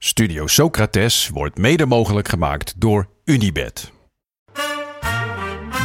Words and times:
Studio 0.00 0.46
Socrates 0.46 1.28
wordt 1.28 1.58
mede 1.58 1.86
mogelijk 1.86 2.28
gemaakt 2.28 2.74
door 2.76 3.08
Unibed. 3.24 3.92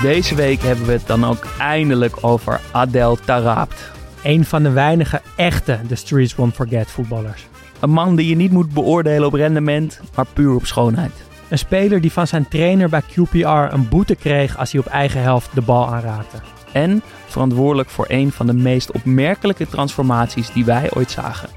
Deze 0.01 0.35
week 0.35 0.61
hebben 0.61 0.85
we 0.85 0.91
het 0.91 1.07
dan 1.07 1.25
ook 1.25 1.47
eindelijk 1.59 2.15
over 2.21 2.61
Adel 2.71 3.15
Tarabt. 3.15 3.91
Een 4.23 4.45
van 4.45 4.63
de 4.63 4.71
weinige 4.71 5.21
echte 5.35 5.79
The 5.87 5.95
Streets 5.95 6.35
Won't 6.35 6.53
Forget 6.53 6.91
voetballers. 6.91 7.47
Een 7.79 7.89
man 7.89 8.15
die 8.15 8.27
je 8.27 8.35
niet 8.35 8.51
moet 8.51 8.73
beoordelen 8.73 9.27
op 9.27 9.33
rendement, 9.33 9.99
maar 10.15 10.27
puur 10.33 10.55
op 10.55 10.65
schoonheid. 10.65 11.13
Een 11.49 11.57
speler 11.57 12.01
die 12.01 12.11
van 12.11 12.27
zijn 12.27 12.47
trainer 12.47 12.89
bij 12.89 13.01
QPR 13.01 13.73
een 13.73 13.89
boete 13.89 14.15
kreeg 14.15 14.57
als 14.57 14.71
hij 14.71 14.81
op 14.81 14.87
eigen 14.87 15.21
helft 15.21 15.55
de 15.55 15.61
bal 15.61 15.87
aanraakte. 15.87 16.37
En 16.71 17.01
verantwoordelijk 17.27 17.89
voor 17.89 18.05
een 18.07 18.31
van 18.31 18.47
de 18.47 18.53
meest 18.53 18.91
opmerkelijke 18.91 19.67
transformaties 19.67 20.51
die 20.51 20.65
wij 20.65 20.91
ooit 20.93 21.11
zagen. 21.11 21.49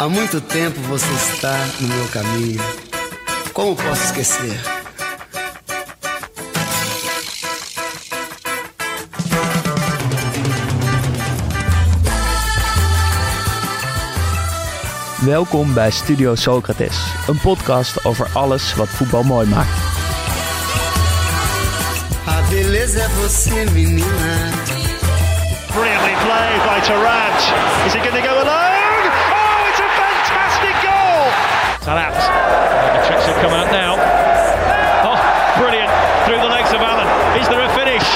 Há 0.00 0.08
muito 0.08 0.40
tempo 0.40 0.80
você 0.88 1.12
está 1.12 1.54
no 1.78 1.88
meu 1.88 2.08
caminho. 2.08 2.58
Como 3.52 3.76
posso 3.76 4.02
esquecer? 4.02 4.58
Welkom 15.22 15.74
bij 15.74 15.90
Studio 15.90 16.34
Socrates, 16.34 16.96
een 17.28 17.40
podcast 17.40 18.04
over 18.04 18.28
alles 18.32 18.74
wat 18.74 18.88
voetbal 18.88 19.22
mooi 19.22 19.46
maakt. 19.46 19.68
A 22.26 22.40
beleza 22.48 23.00
é 23.00 23.08
você, 23.08 23.70
menina. 23.72 24.50
Brilliantly 25.66 26.14
played 26.24 26.62
by 26.62 26.80
Tarant. 26.86 27.40
Is 27.86 27.92
he 27.92 28.00
going 28.00 28.22
to 28.22 28.28
go 28.28 28.40
alone? 28.40 28.79
Talat. 31.90 32.14
The 32.94 33.00
tricks 33.02 33.26
have 33.26 33.38
come 33.42 33.50
out 33.50 33.66
now. 33.74 33.98
Oh, 35.10 35.18
brilliant. 35.58 35.90
Through 36.22 36.38
the 36.38 36.46
legs 36.46 36.70
of 36.70 36.78
Allen. 36.80 37.08
Is 37.34 37.48
there 37.50 37.58
a 37.66 37.68
finish? 37.74 38.06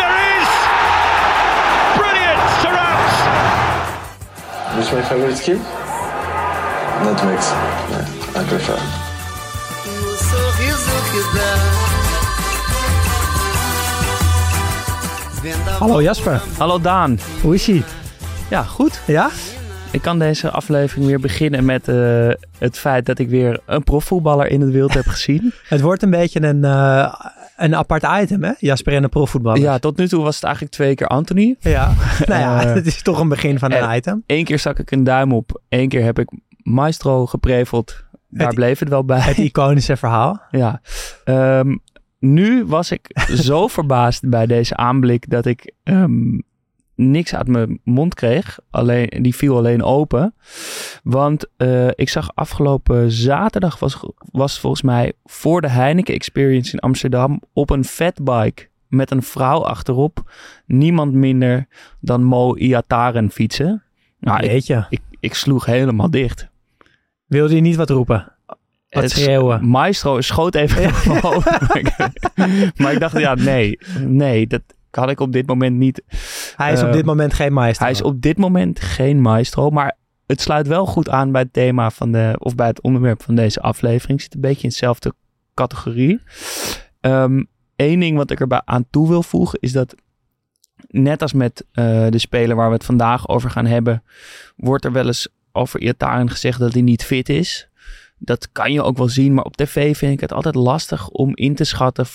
There 0.00 0.16
is! 0.32 0.48
Brilliant, 2.00 2.40
Tarant! 2.64 3.12
What's 4.72 4.90
my 4.90 5.02
favorite 5.02 5.36
skill? 5.36 5.58
Nutmegs. 7.04 7.48
Yeah, 7.92 8.40
I 8.40 8.44
prefer. 8.48 8.80
O 9.84 10.16
sorriso 10.16 10.96
que 11.12 11.22
dá. 11.36 11.50
Vendaval 15.42 15.80
Hallo 15.80 16.00
Jasper, 16.00 16.40
Hallo 16.58 16.78
Daan. 16.80 17.20
hoe 17.42 17.54
is 17.54 17.68
ie? 17.68 17.84
Ja, 18.48 18.62
goed. 18.62 19.00
Ja? 19.06 19.28
Ik 19.92 20.02
kan 20.02 20.18
deze 20.18 20.50
aflevering 20.50 21.06
weer 21.06 21.20
beginnen 21.20 21.64
met 21.64 21.88
eh, 21.88 22.28
het 22.58 22.78
feit 22.78 23.06
dat 23.06 23.18
ik 23.18 23.28
weer 23.28 23.60
een 23.66 23.84
profvoetballer 23.84 24.46
in 24.50 24.60
het 24.60 24.70
wild 24.70 24.94
heb 24.94 25.06
gezien. 25.16 25.52
Het 25.68 25.80
wordt 25.80 26.02
een 26.02 26.10
beetje 26.10 26.42
een, 26.42 26.64
eh, 26.64 27.14
een 27.56 27.74
apart 27.76 28.06
item 28.22 28.42
hè, 28.44 28.52
Jasper 28.58 28.92
en 28.94 29.02
de 29.02 29.08
profvoetballer. 29.08 29.60
Ja, 29.60 29.78
tot 29.78 29.96
nu 29.96 30.08
toe 30.08 30.22
was 30.22 30.34
het 30.34 30.44
eigenlijk 30.44 30.74
twee 30.74 30.94
keer 30.94 31.06
Anthony. 31.06 31.56
Ja, 31.60 31.92
nou 32.26 32.40
ja, 32.40 32.62
Eh, 32.64 32.74
het 32.74 32.86
is 32.86 33.02
toch 33.02 33.20
een 33.20 33.28
begin 33.28 33.58
van 33.58 33.72
een 33.72 33.96
item. 33.96 34.22
Eén 34.26 34.44
keer 34.44 34.58
stak 34.58 34.78
ik 34.78 34.90
een 34.90 35.04
duim 35.04 35.32
op, 35.32 35.60
één 35.68 35.88
keer 35.88 36.04
heb 36.04 36.18
ik 36.18 36.28
Maestro 36.62 37.26
gepreveld. 37.26 38.04
Daar 38.28 38.46
Het- 38.46 38.54
bleef 38.56 38.78
het 38.78 38.88
wel 38.88 39.04
bij. 39.04 39.20
Het 39.20 39.36
iconische 39.38 39.96
verhaal. 39.96 40.42
Ja. 40.50 40.80
Ehm, 41.24 41.76
nu 42.18 42.64
was 42.64 42.90
ik 42.90 43.10
zo 43.34 43.66
verbaasd 43.66 44.28
bij 44.28 44.46
deze 44.46 44.76
aanblik 44.76 45.30
dat 45.30 45.46
ik 45.46 45.72
ehm, 45.82 46.38
niks 46.98 47.34
uit 47.34 47.46
mijn 47.48 47.80
mond 47.84 48.14
kreeg. 48.14 48.58
Alleen, 48.70 49.08
die 49.22 49.34
viel 49.34 49.56
alleen 49.56 49.82
open. 49.82 50.34
Want 51.02 51.46
eh, 51.56 51.86
ik 51.94 52.08
zag 52.08 52.30
afgelopen 52.34 53.10
zaterdag 53.12 53.78
was, 53.78 53.98
was 54.32 54.60
volgens 54.60 54.82
mij 54.82 55.12
voor 55.24 55.60
de 55.60 55.68
Heineken 55.68 56.14
Experience 56.14 56.72
in 56.72 56.78
Amsterdam 56.78 57.42
op 57.52 57.70
een 57.70 57.84
fatbike 57.84 58.68
met 58.88 59.10
een 59.10 59.22
vrouw 59.22 59.64
achterop 59.64 60.30
niemand 60.66 61.12
minder 61.12 61.66
dan 62.00 62.22
Mo 62.22 62.56
Iataren 62.56 63.30
fietsen. 63.30 63.82
Nou, 64.20 64.42
ik, 64.42 64.50
Weet 64.50 64.66
je, 64.66 64.84
ik, 64.88 65.00
ik 65.20 65.34
sloeg 65.34 65.64
helemaal 65.66 66.10
dicht. 66.10 66.48
wilde 67.26 67.54
je 67.54 67.60
niet 67.60 67.76
wat 67.76 67.90
roepen? 67.90 68.32
Wat 68.88 69.02
Het- 69.02 69.10
schreeuwen? 69.10 69.68
Maestro 69.68 70.20
schoot 70.20 70.54
even 70.54 70.82
ik- 71.72 71.96
maar 72.80 72.92
ik 72.92 73.00
dacht, 73.00 73.18
ja, 73.18 73.34
nee. 73.34 73.78
Nee, 74.06 74.46
dat 74.46 74.62
had 74.90 75.10
ik 75.10 75.20
op 75.20 75.32
dit 75.32 75.46
moment 75.46 75.76
niet. 75.76 76.02
Hij 76.56 76.72
is 76.72 76.82
op 76.82 76.92
dit 76.92 77.04
moment 77.04 77.32
geen 77.32 77.52
maestro. 77.52 77.84
Hij 77.84 77.94
is 77.94 78.02
op 78.02 78.22
dit 78.22 78.38
moment 78.38 78.80
geen 78.80 79.20
maestro. 79.20 79.70
Maar 79.70 79.96
het 80.26 80.40
sluit 80.40 80.66
wel 80.66 80.86
goed 80.86 81.08
aan 81.08 81.32
bij 81.32 81.40
het 81.40 81.52
thema 81.52 81.90
van 81.90 82.12
de... 82.12 82.34
Of 82.38 82.54
bij 82.54 82.66
het 82.66 82.80
onderwerp 82.80 83.22
van 83.22 83.34
deze 83.34 83.60
aflevering. 83.60 84.20
Zit 84.20 84.34
een 84.34 84.40
beetje 84.40 84.62
in 84.62 84.68
dezelfde 84.68 85.12
categorie. 85.54 86.20
Eén 87.00 88.00
ding 88.00 88.16
wat 88.16 88.30
ik 88.30 88.40
erbij 88.40 88.62
aan 88.64 88.86
toe 88.90 89.08
wil 89.08 89.22
voegen 89.22 89.58
is 89.60 89.72
dat... 89.72 89.94
Net 90.88 91.22
als 91.22 91.32
met 91.32 91.66
eh, 91.72 92.06
de 92.08 92.18
speler 92.18 92.56
waar 92.56 92.68
we 92.68 92.74
het 92.74 92.84
vandaag 92.84 93.28
over 93.28 93.50
gaan 93.50 93.66
hebben... 93.66 94.02
wordt 94.56 94.84
er 94.84 94.92
wel 94.92 95.06
eens 95.06 95.28
over 95.52 95.80
Iataren 95.80 96.30
gezegd 96.30 96.58
dat 96.58 96.72
hij 96.72 96.82
niet 96.82 97.04
fit 97.04 97.28
is. 97.28 97.68
Dat 98.18 98.52
kan 98.52 98.72
je 98.72 98.82
ook 98.82 98.96
wel 98.96 99.08
zien, 99.08 99.34
maar 99.34 99.44
op 99.44 99.56
tv 99.56 99.96
vind 99.96 100.12
ik 100.12 100.20
het 100.20 100.32
altijd 100.32 100.54
lastig 100.54 101.08
om 101.08 101.36
in 101.36 101.54
te 101.54 101.64
schatten. 101.64 102.06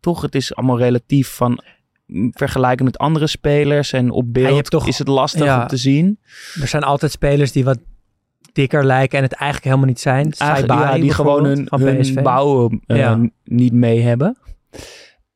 Toch, 0.00 0.22
het 0.22 0.34
is 0.34 0.54
allemaal 0.54 0.78
relatief 0.78 1.28
van 1.28 1.62
vergelijken 2.32 2.84
met 2.84 2.98
andere 2.98 3.26
spelers. 3.26 3.92
En 3.92 4.10
op 4.10 4.32
beeld 4.32 4.70
toch- 4.70 4.86
is 4.88 4.98
het 4.98 5.08
lastig 5.08 5.44
ja. 5.44 5.62
om 5.62 5.66
te 5.66 5.76
zien. 5.76 6.18
Er 6.60 6.68
zijn 6.68 6.82
altijd 6.82 7.12
spelers 7.12 7.52
die 7.52 7.64
wat 7.64 7.78
dikker 8.52 8.84
lijken 8.84 9.18
en 9.18 9.24
het 9.24 9.32
eigenlijk 9.32 9.64
helemaal 9.64 9.88
niet 9.88 10.00
zijn. 10.00 10.32
Saibari 10.32 10.96
ja, 10.96 11.02
die 11.02 11.12
gewoon 11.12 11.44
hun, 11.44 11.68
hun 11.70 12.22
bouwen 12.22 12.80
eh, 12.86 13.14
niet 13.44 13.72
mee 13.72 14.00
hebben. 14.00 14.36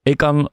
Ik 0.03 0.17
kan 0.17 0.51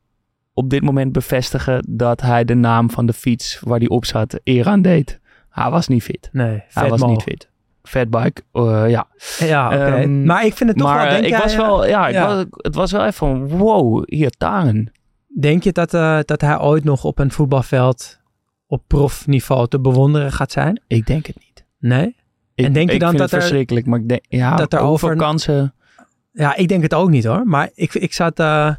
op 0.54 0.70
dit 0.70 0.84
moment 0.84 1.12
bevestigen 1.12 1.86
dat 1.90 2.22
hij 2.22 2.46
de 2.46 2.54
naam 2.54 2.90
van 2.90 3.06
de 3.06 3.14
fiets 3.14 3.60
waar 3.62 3.80
hij 3.80 3.88
op 3.88 4.06
zat 4.06 4.40
eer 4.44 4.68
aan 4.68 4.82
deed. 4.82 5.20
Hij 5.50 5.70
was 5.70 5.88
niet 5.88 6.04
fit. 6.04 6.30
Nee, 6.32 6.64
Hij 6.70 6.90
was 6.90 7.02
Mo. 7.02 7.08
niet 7.08 7.22
fit. 7.22 7.50
Fatbike, 7.84 8.42
eh 8.52 8.84
ja. 8.90 9.08
Ja. 9.40 9.72
Ehm, 9.72 10.24
maar 10.24 10.46
ik 10.46 10.54
vind 10.54 10.70
het 10.70 10.78
toch 10.78 10.88
maar 10.88 11.02
wel, 11.02 11.10
denk 11.10 11.24
ik 11.24 11.30
jij, 11.30 11.40
was 11.40 11.56
wel, 11.56 11.88
ja, 11.88 12.08
ik. 12.08 12.18
Was, 12.18 12.46
het 12.52 12.76
was 12.76 12.92
wel 12.92 13.02
even 13.02 13.14
van, 13.14 13.48
wow, 13.48 14.04
hier 14.06 14.30
Taren. 14.30 14.92
Denk 15.40 15.64
je 15.64 15.72
dat, 15.72 15.94
eh, 15.94 16.20
dat 16.26 16.42
hij 16.42 16.60
ooit 16.60 16.84
nog 16.84 17.04
op 17.04 17.20
een 17.20 17.32
voetbalveld 17.32 18.20
op 18.68 18.84
profniveau 18.88 19.68
te 19.68 19.80
bewonderen 19.80 20.32
gaat 20.32 20.52
zijn? 20.52 20.82
Ik 20.88 21.06
denk 21.06 21.26
het 21.26 21.36
niet. 21.40 21.66
Nee? 21.80 22.16
Ik, 22.56 22.66
En 22.66 22.74
denk 22.74 22.92
je 22.92 23.00
dan 23.00 23.08
vind 23.10 23.22
dat 23.22 23.32
het 23.32 23.40
er- 23.40 23.46
verschrikkelijk, 23.48 23.86
maar 23.86 24.00
ik 24.00 24.10
denk, 24.10 24.22
ja, 24.28 24.56
dat 24.56 24.74
er 24.74 24.80
over- 24.80 25.16
kansen... 25.16 25.74
Ja, 26.32 26.56
ik 26.56 26.68
denk 26.68 26.82
het 26.84 26.94
ook 26.94 27.10
niet 27.10 27.24
hoor. 27.26 27.48
Maar 27.48 27.70
ik, 27.76 27.94
ik, 27.94 28.14
zat, 28.14 28.40
eh, 28.40 28.76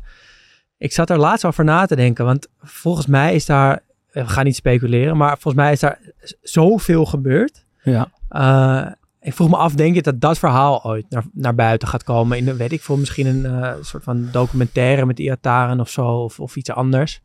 ik 0.78 0.92
zat 0.92 1.10
er 1.10 1.18
laatst 1.18 1.44
over 1.44 1.64
na 1.64 1.86
te 1.86 1.96
denken. 1.96 2.24
Want 2.24 2.48
volgens 2.60 3.06
mij 3.06 3.34
is 3.34 3.46
daar, 3.46 3.80
we 4.10 4.26
gaan 4.26 4.44
niet 4.44 4.56
speculeren, 4.56 5.16
maar 5.16 5.30
volgens 5.38 5.54
mij 5.54 5.72
is 5.72 5.80
daar 5.80 6.00
zoveel 6.42 7.04
gebeurd. 7.04 7.64
Ja. 7.82 8.08
Eh, 8.28 8.86
ik 9.24 9.34
vroeg 9.34 9.48
me 9.48 9.56
af, 9.56 9.74
denk 9.74 9.94
je 9.94 10.02
dat 10.02 10.20
dat 10.20 10.38
verhaal 10.38 10.84
ooit 10.84 11.06
naar, 11.08 11.24
naar 11.32 11.54
buiten 11.54 11.88
gaat 11.88 12.02
komen? 12.04 12.38
In 12.38 12.48
een, 12.48 12.56
weet 12.56 12.72
ik 12.72 12.82
veel, 12.82 12.96
misschien 12.96 13.26
een 13.26 13.46
eh, 13.46 13.72
soort 13.80 14.02
van 14.02 14.28
documentaire 14.32 15.06
met 15.06 15.18
Iataren 15.18 15.80
of 15.80 15.88
zo, 15.88 16.06
of, 16.06 16.40
of 16.40 16.56
iets 16.56 16.70
anders. 16.70 17.20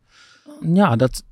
Ja, 0.73 0.95
dat 0.95 1.23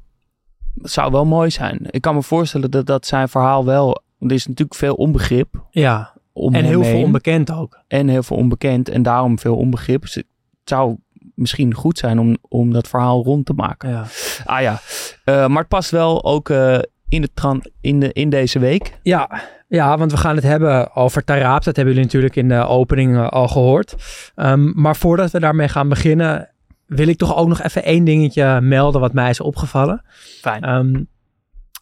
zou 0.76 1.12
wel 1.12 1.26
mooi 1.26 1.50
zijn. 1.50 1.80
Ik 1.90 2.02
kan 2.02 2.16
me 2.16 2.24
voorstellen 2.24 2.72
dat 2.72 2.86
dat 2.86 3.06
zijn 3.06 3.30
verhaal 3.30 3.66
wel... 3.66 4.02
Er 4.20 4.32
is 4.32 4.48
natuurlijk 4.48 4.78
veel 4.78 4.96
onbegrip 4.96 5.66
Ja, 5.72 6.14
om 6.34 6.54
en 6.56 6.66
heel 6.66 6.84
veel 6.84 7.04
onbekend 7.04 7.52
ook. 7.52 7.80
En 7.88 8.08
heel 8.08 8.24
veel 8.24 8.38
onbekend 8.38 8.90
en 8.90 9.04
daarom 9.04 9.40
veel 9.40 9.56
onbegrip. 9.56 10.02
Dus 10.02 10.14
het 10.16 10.26
zou 10.64 10.98
misschien 11.36 11.74
goed 11.74 11.98
zijn 11.98 12.20
om, 12.20 12.38
om 12.42 12.74
dat 12.74 12.88
verhaal 12.88 13.24
rond 13.24 13.46
te 13.46 13.54
maken. 13.54 13.90
Ja. 13.90 14.06
Ah 14.46 14.62
ja, 14.62 14.80
Eh, 15.24 15.48
maar 15.48 15.60
het 15.60 15.68
past 15.68 15.92
wel 15.92 16.24
ook 16.24 16.50
eh, 16.50 16.80
in, 17.10 17.22
de 17.22 17.30
tran- 17.34 17.66
in, 17.82 18.00
de, 18.00 18.14
in 18.14 18.30
deze 18.30 18.60
week. 18.60 19.00
Ja, 19.04 19.42
ja, 19.68 19.98
want 19.98 20.12
we 20.12 20.18
gaan 20.18 20.36
het 20.36 20.44
hebben 20.44 20.96
over 20.96 21.24
Taraap. 21.24 21.64
Dat 21.64 21.76
hebben 21.76 21.94
jullie 21.94 22.08
natuurlijk 22.10 22.36
in 22.36 22.48
de 22.48 22.66
opening 22.68 23.16
eh, 23.16 23.28
al 23.30 23.48
gehoord. 23.48 23.96
Ehm, 24.36 24.82
maar 24.82 24.96
voordat 24.96 25.32
we 25.32 25.40
daarmee 25.40 25.68
gaan 25.68 25.90
beginnen, 25.90 26.50
wil 26.86 27.08
ik 27.08 27.18
toch 27.18 27.36
ook 27.36 27.48
nog 27.48 27.62
even 27.62 27.84
één 27.84 28.04
dingetje 28.04 28.62
melden 28.62 29.02
wat 29.02 29.14
mij 29.14 29.30
is 29.30 29.42
opgevallen. 29.42 30.02
Fijn. 30.42 30.62
Ehm, 30.64 31.04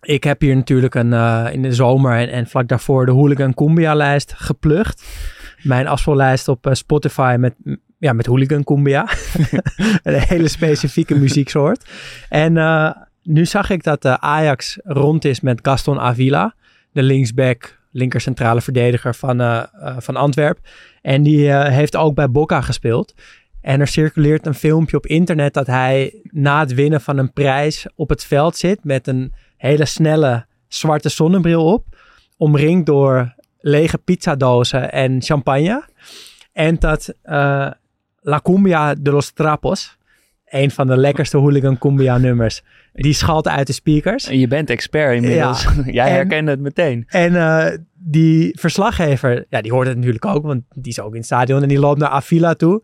ik 0.01 0.23
heb 0.23 0.41
hier 0.41 0.55
natuurlijk 0.55 0.95
een, 0.95 1.13
eh, 1.13 1.47
in 1.51 1.61
de 1.61 1.73
zomer 1.73 2.17
en, 2.17 2.29
en 2.29 2.47
vlak 2.47 2.67
daarvoor 2.67 3.05
de 3.05 3.11
Hooligan 3.11 3.53
Cumbia 3.53 3.95
lijst 3.95 4.33
geplukt. 4.37 5.03
Mijn 5.61 5.87
afspeellijst 5.87 6.47
op 6.47 6.67
eh, 6.67 6.73
Spotify 6.73 7.35
met, 7.39 7.53
ja, 7.97 8.13
met 8.13 8.25
Hooligan 8.25 8.63
Cumbia. 8.63 9.07
een 10.03 10.19
hele 10.19 10.47
specifieke 10.47 11.15
muzieksoort. 11.15 11.89
En 12.29 12.57
eh, 12.57 12.91
nu 13.25 13.45
zag 13.45 13.69
ik 13.69 13.83
dat 13.83 14.01
de 14.01 14.19
Ajax 14.19 14.79
rond 14.83 15.25
is 15.25 15.39
met 15.39 15.59
Gaston 15.61 15.99
Avila. 15.99 16.55
De 16.91 17.03
linksback, 17.03 17.79
linker 17.91 18.21
centrale 18.21 18.61
verdediger 18.61 19.15
van, 19.15 19.41
eh, 19.41 19.63
eh, 19.73 19.95
van 19.99 20.15
Antwerp. 20.15 20.59
En 21.01 21.23
die 21.23 21.51
eh, 21.51 21.71
heeft 21.73 21.95
ook 21.95 22.15
bij 22.15 22.31
Boca 22.31 22.61
gespeeld. 22.61 23.13
En 23.61 23.79
er 23.79 23.87
circuleert 23.87 24.45
een 24.45 24.53
filmpje 24.53 24.97
op 24.97 25.05
internet 25.05 25.53
dat 25.53 25.67
hij 25.67 26.13
na 26.23 26.59
het 26.59 26.73
winnen 26.73 27.01
van 27.01 27.17
een 27.17 27.33
prijs 27.33 27.85
op 27.95 28.09
het 28.09 28.23
veld 28.23 28.57
zit 28.57 28.83
met 28.83 29.07
een 29.07 29.33
hele 29.57 29.85
snelle 29.85 30.45
zwarte 30.67 31.09
zonnebril 31.09 31.65
op. 31.73 31.85
omringd 32.37 32.85
door 32.85 33.33
lege 33.59 33.97
pizzadozen 33.97 34.91
en 34.91 35.21
champagne. 35.21 35.83
En 36.53 36.75
dat 36.79 37.13
uh, 37.25 37.71
La 38.21 38.39
Cumbia 38.43 38.93
de 38.93 39.11
los 39.11 39.31
Trapos, 39.31 39.97
een 40.45 40.71
van 40.71 40.87
de 40.87 40.97
lekkerste 40.97 41.37
hooligan 41.37 41.77
cumbia 41.77 42.17
nummers, 42.17 42.63
die 42.95 43.13
schalt 43.13 43.47
uit 43.47 43.67
de 43.67 43.73
speakers. 43.73 44.27
En 44.27 44.39
je 44.39 44.47
bent 44.47 44.69
expert 44.69 45.15
inmiddels. 45.15 45.63
Ja. 45.63 45.83
Jij 46.03 46.09
herkende 46.09 46.51
het 46.51 46.59
meteen. 46.59 47.03
En 47.07 47.33
uh, 47.33 47.67
die 47.93 48.59
verslaggever, 48.59 49.45
ja, 49.49 49.61
die 49.61 49.71
hoort 49.71 49.87
het 49.87 49.97
natuurlijk 49.97 50.25
ook, 50.25 50.43
want 50.43 50.63
die 50.69 50.91
is 50.91 50.99
ook 50.99 51.11
in 51.11 51.17
het 51.17 51.25
stadion 51.25 51.61
en 51.61 51.67
die 51.67 51.79
loopt 51.79 51.99
naar 51.99 52.09
Avila 52.09 52.53
toe. 52.53 52.83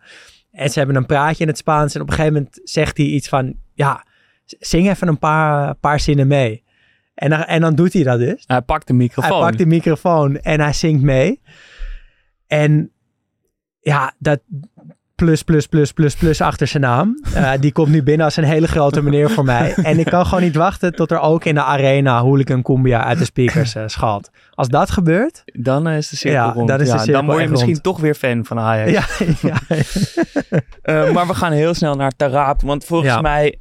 En 0.51 0.69
ze 0.69 0.77
hebben 0.77 0.97
een 0.97 1.05
praatje 1.05 1.41
in 1.43 1.49
het 1.49 1.57
Spaans 1.57 1.95
en 1.95 2.01
op 2.01 2.07
een 2.07 2.13
gegeven 2.13 2.33
moment 2.33 2.59
zegt 2.63 2.97
hij 2.97 3.05
iets 3.05 3.29
van, 3.29 3.55
ja, 3.73 4.05
zing 4.45 4.89
even 4.89 5.07
een 5.07 5.19
paar, 5.19 5.75
paar 5.75 5.99
zinnen 5.99 6.27
mee. 6.27 6.63
En 7.13 7.29
dan, 7.29 7.43
en 7.43 7.61
dan 7.61 7.75
doet 7.75 7.93
hij 7.93 8.03
dat 8.03 8.19
dus. 8.19 8.43
Hij 8.47 8.61
pakt 8.61 8.87
de 8.87 8.93
microfoon. 8.93 9.31
Hij 9.31 9.41
pakt 9.41 9.57
de 9.57 9.65
microfoon 9.65 10.37
en 10.37 10.59
hij 10.59 10.73
zingt 10.73 11.03
mee. 11.03 11.41
En 12.47 12.91
ja, 13.79 14.13
dat 14.17 14.39
plus, 15.25 15.43
plus, 15.43 15.67
plus, 15.67 15.91
plus, 15.91 16.15
plus 16.15 16.41
achter 16.41 16.67
zijn 16.67 16.83
naam. 16.83 17.23
Uh, 17.35 17.51
die 17.59 17.71
komt 17.71 17.89
nu 17.89 18.03
binnen 18.03 18.25
als 18.25 18.37
een 18.37 18.43
hele 18.43 18.67
grote 18.67 19.01
meneer 19.01 19.29
voor 19.29 19.43
mij. 19.43 19.73
En 19.73 19.99
ik 19.99 20.05
kan 20.05 20.25
gewoon 20.25 20.43
niet 20.43 20.55
wachten 20.55 20.95
tot 20.95 21.11
er 21.11 21.19
ook 21.19 21.45
in 21.45 21.53
de 21.53 21.63
arena 21.63 22.21
Hooligan 22.21 22.61
Cumbia 22.61 23.03
uit 23.03 23.17
de 23.17 23.25
speakers 23.25 23.75
uh, 23.75 23.83
schalt. 23.85 24.29
Als 24.51 24.67
dat 24.67 24.91
gebeurt... 24.91 25.43
Dan 25.45 25.89
is 25.89 26.09
de 26.09 26.15
cirkel 26.15 26.39
ja, 26.39 26.51
rond. 26.51 26.67
Dan, 26.67 26.81
is 26.81 26.89
de 26.89 26.97
cirkel 26.97 27.13
dan 27.13 27.25
word 27.25 27.41
je 27.41 27.49
misschien 27.49 27.71
rond. 27.71 27.83
toch 27.83 27.99
weer 27.99 28.15
fan 28.15 28.45
van 28.45 28.59
Ajax. 28.59 28.91
Ja, 28.91 29.25
ja. 29.41 29.77
uh, 30.83 31.11
maar 31.15 31.27
we 31.27 31.33
gaan 31.33 31.51
heel 31.51 31.73
snel 31.73 31.95
naar 31.95 32.11
Taraap. 32.11 32.61
Want 32.61 32.85
volgens 32.85 33.13
ja. 33.13 33.21
mij 33.21 33.59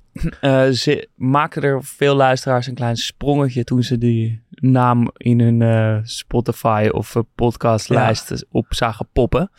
ze 0.73 1.09
maken 1.17 1.63
er 1.63 1.85
veel 1.85 2.15
luisteraars 2.15 2.67
een 2.67 2.75
klein 2.75 2.97
sprongetje 2.97 3.65
toen 3.65 3.83
ze 3.83 3.99
die 3.99 4.43
naam 4.61 5.11
in 5.17 5.41
hun 5.41 5.61
uh, 5.61 5.99
Spotify 6.03 6.89
of 6.93 7.15
uh, 7.15 7.23
podcastlijst 7.35 8.29
ja. 8.29 8.37
op 8.51 8.67
zagen 8.69 9.09
poppen. 9.13 9.51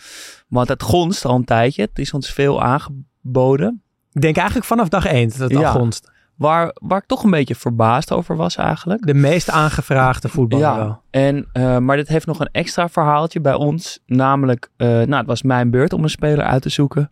Want 0.47 0.67
het 0.67 0.83
gonst 0.83 1.25
al 1.25 1.35
een 1.35 1.45
tijdje. 1.45 1.81
Het 1.81 1.99
is 1.99 2.13
ons 2.13 2.31
veel 2.31 2.61
aangeboden. 2.61 3.81
Ik 4.11 4.21
denk 4.21 4.35
eigenlijk 4.37 4.67
vanaf 4.67 4.89
dag 4.89 5.05
één 5.05 5.29
dat 5.29 5.37
het 5.37 5.51
ja. 5.51 5.67
al 5.67 5.79
gonst. 5.79 6.11
Waar, 6.41 6.75
waar 6.81 6.97
ik 6.97 7.05
toch 7.07 7.23
een 7.23 7.29
beetje 7.29 7.55
verbaasd 7.55 8.11
over 8.11 8.35
was 8.35 8.55
eigenlijk. 8.55 9.05
De 9.05 9.13
meest 9.13 9.49
aangevraagde 9.49 10.29
voetballer 10.29 10.63
ja. 10.65 11.01
En, 11.09 11.47
uh, 11.53 11.77
maar 11.77 11.95
dit 11.95 12.07
heeft 12.07 12.25
nog 12.25 12.39
een 12.39 12.49
extra 12.51 12.89
verhaaltje 12.89 13.41
bij 13.41 13.53
ons. 13.53 13.99
Namelijk, 14.05 14.69
uh, 14.77 14.87
nou 14.87 15.15
het 15.15 15.25
was 15.25 15.41
mijn 15.41 15.69
beurt 15.69 15.93
om 15.93 16.03
een 16.03 16.09
speler 16.09 16.45
uit 16.45 16.61
te 16.61 16.69
zoeken. 16.69 17.11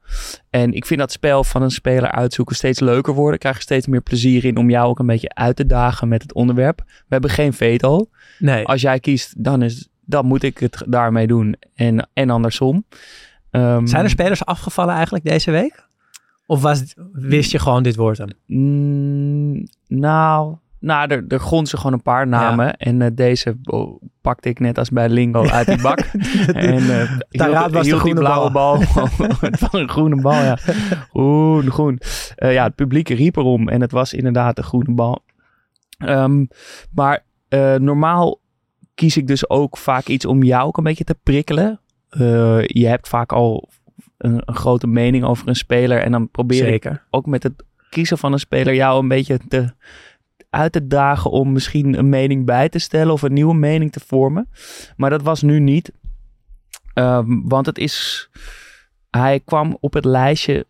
En 0.50 0.74
ik 0.74 0.86
vind 0.86 1.00
dat 1.00 1.12
spel 1.12 1.44
van 1.44 1.62
een 1.62 1.72
speler 1.72 2.12
uitzoeken 2.12 2.56
steeds 2.56 2.80
leuker 2.80 3.14
worden. 3.14 3.34
Ik 3.34 3.40
krijg 3.40 3.56
er 3.56 3.62
steeds 3.62 3.88
meer 3.88 4.02
plezier 4.02 4.46
in 4.46 4.58
om 4.58 4.70
jou 4.70 4.88
ook 4.88 5.00
een 5.00 5.06
beetje 5.06 5.34
uit 5.34 5.56
te 5.56 5.66
dagen 5.66 6.08
met 6.08 6.22
het 6.22 6.34
onderwerp. 6.34 6.84
We 6.86 7.06
hebben 7.08 7.30
geen 7.30 7.54
veto. 7.54 8.10
Nee. 8.40 8.66
Als 8.66 8.82
jij 8.82 9.00
kiest, 9.00 9.44
dan, 9.44 9.62
is, 9.62 9.88
dan 10.06 10.26
moet 10.26 10.44
ik 10.44 10.58
het 10.58 10.84
daarmee 10.88 11.28
doen. 11.28 11.56
En, 11.76 12.10
en 12.14 12.30
andersom. 12.30 12.86
Um, 13.52 13.88
Zijn 13.88 14.04
er 14.04 14.10
spelers 14.10 14.46
afgevallen 14.46 14.94
eigenlijk 14.94 15.26
deze 15.26 15.52
week? 15.52 15.88
Of 16.50 16.62
was, 16.62 16.94
wist 17.12 17.52
je 17.52 17.60
gewoon 17.60 17.84
dit 17.84 17.96
woord 17.96 18.18
hem? 18.18 18.30
Mm, 18.46 19.68
nou, 19.88 20.56
nou, 20.80 21.12
er, 21.12 21.26
er 21.28 21.40
grond 21.40 21.70
ze 21.70 21.78
gewoon 21.78 21.94
een 21.94 22.02
paar 22.02 22.28
namen. 22.28 22.66
Ja. 22.66 22.78
En 22.78 23.02
uh, 23.02 23.08
deze 23.14 23.58
oh, 23.64 24.02
pakte 24.22 24.50
ik 24.50 24.60
net 24.60 24.78
als 24.78 24.90
bij 24.90 25.10
Lingo 25.10 25.48
uit 25.48 25.68
die 25.68 25.82
bak. 25.82 26.00
en 26.54 26.84
uh, 26.84 27.12
Daaruit 27.30 27.72
was 27.72 27.88
de 27.88 28.00
groene 28.00 28.20
blauwe 28.20 28.52
bal. 28.52 28.78
was 29.60 29.72
een 29.72 29.90
groene 29.90 30.22
bal, 30.22 30.44
ja. 30.44 30.56
Groen, 31.14 31.72
groen. 31.72 32.00
Uh, 32.38 32.54
ja, 32.54 32.64
het 32.64 32.76
publiek 32.76 33.10
riep 33.10 33.36
erom. 33.36 33.68
En 33.68 33.82
het 33.82 33.92
was 33.92 34.14
inderdaad 34.14 34.58
een 34.58 34.64
groene 34.64 34.94
bal. 34.94 35.24
Um, 36.06 36.48
maar 36.94 37.24
normaal 37.78 38.40
kies 38.96 39.18
ik 39.18 39.28
dus 39.28 39.50
ook 39.50 39.78
vaak 39.78 40.08
iets 40.08 40.26
om 40.26 40.44
jou 40.44 40.68
ook 40.68 40.78
een 40.78 40.84
beetje 40.84 41.04
te 41.04 41.18
prikkelen. 41.24 41.80
je 42.64 42.86
hebt 42.88 43.08
vaak 43.08 43.32
al 43.32 43.70
een, 44.18 44.42
een, 44.46 44.56
grote 44.56 44.88
mening 44.88 45.24
over 45.24 45.48
een 45.48 45.56
speler. 45.56 46.02
En 46.02 46.12
dan 46.12 46.30
probeer 46.30 46.66
Zeker. 46.66 46.92
ik 46.92 47.04
ook 47.10 47.26
met 47.26 47.44
het 47.44 47.64
kiezen 47.90 48.18
van 48.18 48.34
een 48.34 48.40
speler 48.40 48.74
jou 48.74 49.02
een 49.02 49.08
beetje 49.08 49.40
te, 49.48 49.74
uit 50.50 50.72
te 50.72 50.88
dagen 50.88 51.32
om 51.32 51.52
misschien 51.52 51.98
een 51.98 52.10
mening 52.10 52.46
bij 52.46 52.70
te 52.70 52.80
stellen 52.80 53.14
of 53.14 53.22
een 53.22 53.34
nieuwe 53.34 53.56
mening 53.56 53.92
te 53.92 54.00
vormen. 54.06 54.50
Maar 54.98 55.10
dat 55.10 55.22
was 55.22 55.42
nu 55.42 55.60
niet. 55.60 55.92
Um, 56.94 57.48
want 57.48 57.66
het 57.66 57.78
is. 57.78 58.30
Hij 59.10 59.40
kwam 59.46 59.78
op 59.80 59.94
het 59.94 60.06
lijstje. 60.06 60.66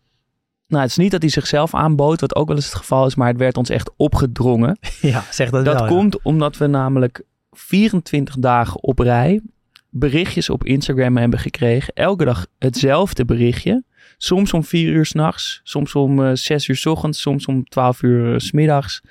Nou, 0.66 0.82
het 0.82 0.90
is 0.90 0.96
niet 0.96 1.10
dat 1.10 1.22
hij 1.22 1.30
zichzelf 1.30 1.74
aanbood, 1.74 2.20
wat 2.20 2.34
ook 2.34 2.46
wel 2.46 2.56
eens 2.56 2.64
het 2.64 2.74
geval 2.74 3.06
is, 3.06 3.14
maar 3.14 3.28
het 3.28 3.36
werd 3.36 3.56
ons 3.56 3.70
echt 3.70 3.90
opgedrongen. 3.96 4.78
Ja, 5.00 5.24
zeg 5.30 5.50
dat 5.50 5.64
Dat 5.64 5.80
wel, 5.80 5.88
komt 5.88 6.12
ja. 6.12 6.20
omdat 6.22 6.56
we 6.56 6.66
namelijk 6.66 7.22
24 7.50 8.36
dagen 8.38 8.82
op 8.82 8.98
rij 8.98 9.40
berichtjes 9.90 10.50
op 10.50 10.64
Instagram 10.64 11.16
hebben 11.16 11.38
gekregen. 11.38 11.94
Elke 11.94 12.24
dag 12.24 12.46
hetzelfde 12.58 13.24
berichtje. 13.24 13.84
Soms 14.16 14.52
om 14.52 14.64
vier 14.64 14.92
uur 14.92 15.06
s'nachts, 15.06 15.60
soms 15.62 15.94
om 15.94 16.18
uh, 16.18 16.30
zes 16.34 16.68
uur 16.68 16.76
s 16.76 16.86
ochtends, 16.86 17.20
soms 17.20 17.46
om 17.46 17.64
twaalf 17.64 18.02
uur 18.02 18.32
uh, 18.32 18.38
s 18.38 18.52
middags. 18.52 19.02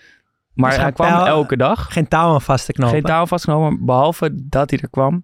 Maar 0.53 0.69
dus 0.69 0.79
hij 0.79 0.91
kwam 0.91 1.07
taal, 1.07 1.25
elke 1.25 1.57
dag. 1.57 1.93
Geen 1.93 2.07
touw 2.07 2.33
aan 2.33 2.41
vast 2.41 2.65
te 2.65 2.71
knopen. 2.71 2.93
Geen 2.93 3.03
touw 3.03 3.25
vast 3.25 3.45
te 3.45 3.51
knopen, 3.51 3.85
behalve 3.85 4.29
dat 4.33 4.69
hij 4.69 4.79
er 4.79 4.89
kwam. 4.89 5.23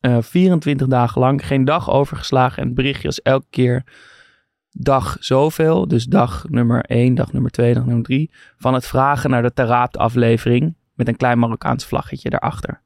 Uh, 0.00 0.16
24 0.20 0.86
dagen 0.86 1.20
lang, 1.20 1.46
geen 1.46 1.64
dag 1.64 1.90
overgeslagen. 1.90 2.58
En 2.58 2.66
het 2.66 2.74
berichtje 2.74 3.06
was 3.06 3.22
elke 3.22 3.46
keer 3.50 3.84
dag 4.70 5.16
zoveel. 5.20 5.88
Dus 5.88 6.04
dag 6.04 6.44
nummer 6.48 6.84
1, 6.84 7.14
dag 7.14 7.32
nummer 7.32 7.50
2, 7.50 7.74
dag 7.74 7.84
nummer 7.84 8.04
3. 8.04 8.30
Van 8.58 8.74
het 8.74 8.86
vragen 8.86 9.30
naar 9.30 9.42
de 9.42 9.52
Taraat 9.52 9.96
aflevering. 9.96 10.74
Met 10.94 11.08
een 11.08 11.16
klein 11.16 11.38
Marokkaans 11.38 11.84
vlaggetje 11.84 12.30
daarachter. 12.30 12.82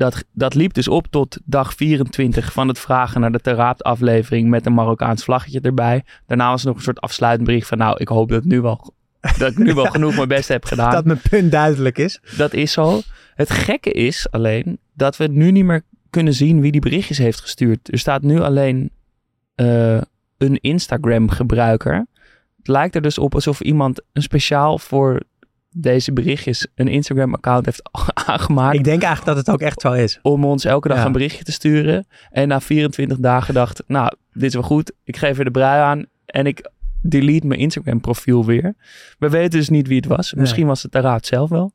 Dat, 0.00 0.24
dat 0.32 0.54
liep 0.54 0.74
dus 0.74 0.88
op 0.88 1.06
tot 1.06 1.38
dag 1.44 1.74
24 1.74 2.52
van 2.52 2.68
het 2.68 2.78
vragen 2.78 3.20
naar 3.20 3.32
de 3.32 3.40
Teraat 3.40 3.82
aflevering 3.82 4.48
met 4.48 4.66
een 4.66 4.74
Marokkaans 4.74 5.24
vlaggetje 5.24 5.60
erbij. 5.60 6.04
Daarna 6.26 6.50
was 6.50 6.60
er 6.60 6.66
nog 6.66 6.76
een 6.76 6.82
soort 6.82 7.00
afsluitend 7.00 7.46
bericht 7.46 7.68
van 7.68 7.78
nou, 7.78 7.96
ik 7.98 8.08
hoop 8.08 8.28
dat, 8.28 8.44
nu 8.44 8.60
wel, 8.60 8.94
dat 9.38 9.50
ik 9.50 9.58
nu 9.58 9.74
wel 9.74 9.84
genoeg 9.96 10.16
mijn 10.16 10.28
best 10.28 10.48
heb 10.48 10.64
gedaan. 10.64 10.90
Dat 10.90 11.04
mijn 11.04 11.20
punt 11.30 11.50
duidelijk 11.50 11.98
is. 11.98 12.20
Dat 12.36 12.52
is 12.52 12.72
zo. 12.72 13.00
Het 13.34 13.50
gekke 13.50 13.92
is 13.92 14.30
alleen 14.30 14.78
dat 14.92 15.16
we 15.16 15.26
nu 15.26 15.50
niet 15.50 15.64
meer 15.64 15.82
kunnen 16.10 16.34
zien 16.34 16.60
wie 16.60 16.72
die 16.72 16.80
berichtjes 16.80 17.18
heeft 17.18 17.40
gestuurd. 17.40 17.92
Er 17.92 17.98
staat 17.98 18.22
nu 18.22 18.40
alleen 18.40 18.90
uh, 19.56 20.00
een 20.38 20.58
Instagram 20.60 21.30
gebruiker. 21.30 22.06
Het 22.56 22.68
lijkt 22.68 22.94
er 22.94 23.02
dus 23.02 23.18
op 23.18 23.34
alsof 23.34 23.60
iemand 23.60 24.02
een 24.12 24.22
speciaal 24.22 24.78
voor 24.78 25.22
deze 25.70 26.12
berichtjes 26.12 26.66
een 26.74 26.88
Instagram-account 26.88 27.64
heeft 27.64 27.82
aangemaakt. 28.28 28.76
Ik 28.76 28.84
denk 28.84 29.02
eigenlijk 29.02 29.36
dat 29.36 29.46
het 29.46 29.54
ook 29.54 29.68
echt 29.68 29.80
zo 29.80 29.92
is. 29.92 30.18
Om 30.22 30.44
ons 30.44 30.64
elke 30.64 30.88
dag 30.88 30.98
ja. 30.98 31.04
een 31.04 31.12
berichtje 31.12 31.44
te 31.44 31.52
sturen. 31.52 32.06
En 32.30 32.48
na 32.48 32.60
24 32.60 33.18
dagen 33.18 33.54
dacht 33.54 33.82
nou, 33.86 34.12
dit 34.32 34.42
is 34.42 34.54
wel 34.54 34.62
goed. 34.62 34.92
Ik 35.04 35.16
geef 35.16 35.38
er 35.38 35.44
de 35.44 35.50
brui 35.50 35.80
aan 35.80 36.06
en 36.26 36.46
ik 36.46 36.70
delete 37.02 37.46
mijn 37.46 37.60
Instagram-profiel 37.60 38.44
weer. 38.44 38.74
We 39.18 39.28
weten 39.28 39.58
dus 39.58 39.68
niet 39.68 39.86
wie 39.88 39.96
het 39.96 40.06
was. 40.06 40.32
Nee. 40.32 40.40
Misschien 40.40 40.66
was 40.66 40.82
het 40.82 40.92
de 40.92 41.00
raad 41.00 41.26
zelf 41.26 41.50
wel. 41.50 41.72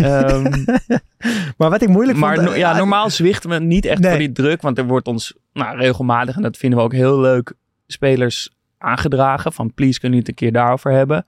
um, 0.00 0.64
maar 1.58 1.70
wat 1.70 1.82
ik 1.82 1.88
moeilijk 1.88 2.18
maar 2.18 2.34
vond... 2.34 2.48
Maar 2.48 2.58
ja, 2.58 2.76
normaal 2.76 3.10
zwichten 3.10 3.50
we 3.50 3.58
niet 3.58 3.84
echt 3.84 4.00
nee. 4.00 4.10
voor 4.10 4.18
die 4.18 4.32
druk. 4.32 4.62
Want 4.62 4.78
er 4.78 4.86
wordt 4.86 5.06
ons 5.06 5.34
nou, 5.52 5.76
regelmatig, 5.76 6.36
en 6.36 6.42
dat 6.42 6.56
vinden 6.56 6.78
we 6.78 6.84
ook 6.84 6.92
heel 6.92 7.20
leuk, 7.20 7.52
spelers 7.86 8.50
aangedragen. 8.78 9.52
Van 9.52 9.74
please, 9.74 10.00
kunnen 10.00 10.18
jullie 10.18 10.32
het 10.32 10.42
een 10.42 10.48
keer 10.48 10.60
daarover 10.60 10.92
hebben. 10.92 11.26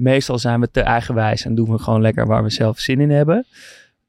Meestal 0.00 0.38
zijn 0.38 0.60
we 0.60 0.70
te 0.70 0.80
eigenwijs 0.80 1.44
en 1.44 1.54
doen 1.54 1.70
we 1.70 1.78
gewoon 1.78 2.00
lekker 2.00 2.26
waar 2.26 2.42
we 2.42 2.50
zelf 2.50 2.78
zin 2.78 3.00
in 3.00 3.10
hebben. 3.10 3.46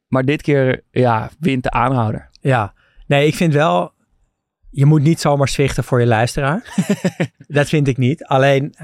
Maar 0.08 0.24
dit 0.24 0.42
keer, 0.42 0.84
ja, 0.92 1.30
wint 1.40 1.64
de 1.64 1.72
aanhouder. 1.72 2.30
Ja, 2.42 2.74
nee, 3.08 3.28
ik 3.28 3.36
vind 3.36 3.54
wel, 3.54 3.92
je 4.70 4.86
moet 4.86 5.02
niet 5.02 5.20
zomaar 5.20 5.50
zwichten 5.50 5.84
voor 5.84 6.00
je 6.00 6.08
luisteraar. 6.08 6.64
dat 7.48 7.70
vind 7.70 7.88
ik 7.88 7.98
niet. 7.98 8.26
Alleen 8.26 8.76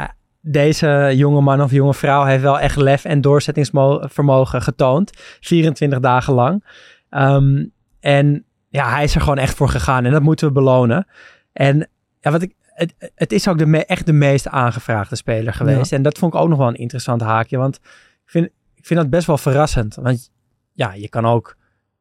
deze 0.42 1.12
jonge 1.16 1.42
man 1.42 1.62
of 1.62 1.72
jonge 1.72 1.94
vrouw 1.94 2.24
heeft 2.24 2.42
wel 2.42 2.60
echt 2.60 2.76
lef 2.76 3.06
en 3.06 3.22
doorzettingsvermogen 3.22 4.62
getoond. 4.62 5.12
24 5.40 6.00
dagen 6.00 6.34
lang. 6.34 6.64
Um, 7.10 7.72
en 8.00 8.46
ja, 8.70 8.90
hij 8.90 9.04
is 9.04 9.16
er 9.16 9.22
gewoon 9.22 9.38
echt 9.38 9.56
voor 9.56 9.70
gegaan 9.70 10.06
en 10.06 10.12
dat 10.12 10.22
moeten 10.22 10.48
we 10.48 10.54
belonen. 10.54 11.08
En 11.54 11.90
ja, 12.20 12.32
wat 12.32 12.42
ik, 12.42 12.54
het, 12.78 13.12
het 13.16 13.32
is 13.32 13.48
ook 13.48 13.58
de 13.58 13.66
me, 13.66 13.86
echt 13.86 14.06
de 14.06 14.14
meest 14.14 14.48
aangevraagde 14.48 15.16
speler 15.16 15.54
geweest. 15.54 15.90
Ja. 15.90 15.98
En 15.98 16.04
dat 16.04 16.18
vond 16.18 16.34
ik 16.34 16.40
ook 16.40 16.50
nog 16.50 16.58
wel 16.58 16.68
een 16.68 16.76
interessant 16.76 17.22
haakje. 17.22 17.58
Want 17.58 17.76
ik 17.76 18.32
vind, 18.32 18.46
ik 18.76 18.86
vind 18.86 19.00
dat 19.00 19.10
best 19.10 19.28
wel 19.28 19.38
verrassend. 19.38 19.96
Want 19.96 20.32
ja, 20.74 20.94
je 20.94 21.10
kan 21.10 21.26
ook 21.26 21.58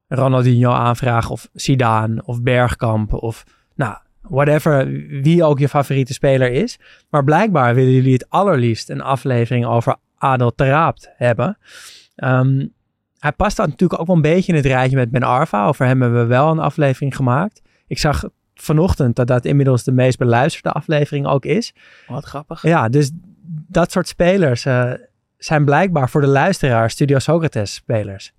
Ronaldinho 0.09 0.71
aanvragen 0.71 1.31
of 1.31 1.49
Zidane 1.53 2.23
of 2.25 2.43
Bergkamp 2.43 3.13
of 3.13 3.45
nou, 3.75 3.97
whatever, 4.21 4.87
wie 5.23 5.45
ook 5.45 5.59
je 5.59 5.69
favoriete 5.69 6.13
speler 6.13 6.53
is. 6.53 6.79
Maar 7.11 7.25
blijkbaar 7.25 7.75
willen 7.75 7.93
jullie 7.93 8.13
het 8.13 8.31
allerliefst 8.31 8.91
een 8.91 9.03
aflevering 9.03 9.67
over 9.67 9.97
Adel 10.19 10.55
Teraapt 10.55 11.11
hebben. 11.17 11.59
Um, 12.17 12.75
hij 13.19 13.33
past 13.33 13.57
dan 13.57 13.69
natuurlijk 13.69 14.01
ook 14.01 14.07
wel 14.07 14.17
een 14.17 14.23
beetje 14.23 14.53
in 14.53 14.59
het 14.59 14.67
rijtje 14.67 14.97
met 14.97 15.11
Ben 15.11 15.23
Arfa. 15.23 15.67
Over 15.67 15.87
hem 15.87 16.01
hebben 16.01 16.21
we 16.21 16.27
wel 16.27 16.51
een 16.51 16.59
aflevering 16.59 17.17
gemaakt. 17.17 17.63
Ik 17.87 17.99
zag 17.99 18.25
vanochtend 18.61 19.17
dat 19.17 19.27
dat 19.27 19.45
inmiddels 19.45 19.85
de 19.85 19.93
meest 19.93 20.19
beluisterde 20.19 20.73
aflevering 20.73 21.27
ook 21.27 21.45
is. 21.45 21.75
Wat 22.07 22.25
grappig. 22.25 22.63
Ja, 22.63 22.89
dus 22.89 23.11
dat 23.69 23.93
soort 23.93 24.09
spelers 24.09 24.65
uh, 24.65 24.93
zijn 25.37 25.65
blijkbaar 25.65 26.11
voor 26.11 26.21
de 26.21 26.27
luisteraar 26.27 26.91
Studio 26.91 27.19
Socrates 27.19 27.75
spelers. 27.75 28.33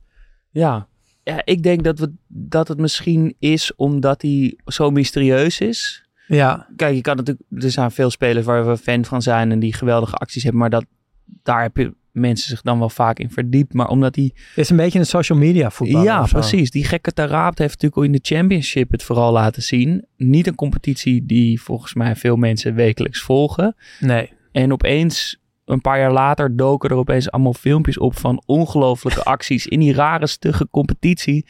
Ja, 0.50 0.88
Ja, 1.24 1.42
ik 1.44 1.64
denk 1.64 1.84
dat, 1.84 2.00
we, 2.00 2.12
dat 2.28 2.68
het 2.68 2.78
misschien 2.78 3.36
is 3.40 3.76
omdat 3.76 4.22
hij 4.22 4.58
zo 4.66 4.92
mysterieus 4.92 5.60
is. 5.60 6.06
Ja, 6.28 6.68
Kijk, 6.76 6.96
je 6.96 7.02
kan 7.02 7.16
natuurlijk, 7.16 7.46
er 7.56 7.72
zijn 7.72 7.92
veel 7.92 8.10
spelers 8.10 8.46
waar 8.46 8.68
we 8.68 8.78
fan 8.78 9.06
van 9.06 9.22
zijn 9.22 9.52
en 9.52 9.60
die 9.60 9.74
geweldige 9.74 10.16
acties 10.16 10.44
hebben, 10.44 10.62
maar 10.62 10.70
dat, 10.70 10.86
daar 11.44 11.62
heb 11.62 11.78
je 11.78 11.94
mensen 12.20 12.50
zich 12.50 12.62
dan 12.62 12.80
wel 12.80 12.90
vaak 12.90 13.20
in 13.20 13.30
verdiept. 13.30 13.74
Maar 13.74 13.88
omdat 13.88 14.16
hij 14.16 14.32
het 14.34 14.58
is 14.58 14.70
een 14.70 14.78
beetje 14.78 15.00
een 15.00 15.06
social 15.06 15.38
media 15.38 15.72
voetbal. 15.72 16.04
Ja, 16.04 16.26
precies. 16.26 16.72
Die 16.72 16.86
gekke 16.86 17.14
Tarabt 17.14 17.60
heeft 17.60 17.82
natuurlijk 17.82 18.14
in 18.14 18.20
de 18.22 18.36
Championship 18.36 18.92
het 18.92 19.04
vooral 19.04 19.32
laten 19.32 19.64
zien. 19.64 20.06
Niet 20.18 20.48
een 20.48 20.56
competitie 20.56 21.26
die 21.26 21.62
volgens 21.62 21.94
mij 21.94 22.16
veel 22.16 22.36
mensen 22.36 22.76
wekelijks 22.76 23.22
volgen. 23.22 23.76
Nee. 24.00 24.30
En 24.52 24.72
opeens, 24.72 25.38
een 25.66 25.82
paar 25.82 26.00
jaar 26.00 26.12
later, 26.12 26.56
doken 26.56 26.90
er 26.90 26.96
opeens 26.96 27.32
allemaal 27.32 27.54
filmpjes 27.54 27.98
op 27.98 28.18
van 28.18 28.44
ongelofelijke 28.46 29.24
acties 29.36 29.68
in 29.68 29.80
die 29.80 29.94
rare, 29.94 30.28
stugge 30.28 30.68
competitie. 30.72 31.46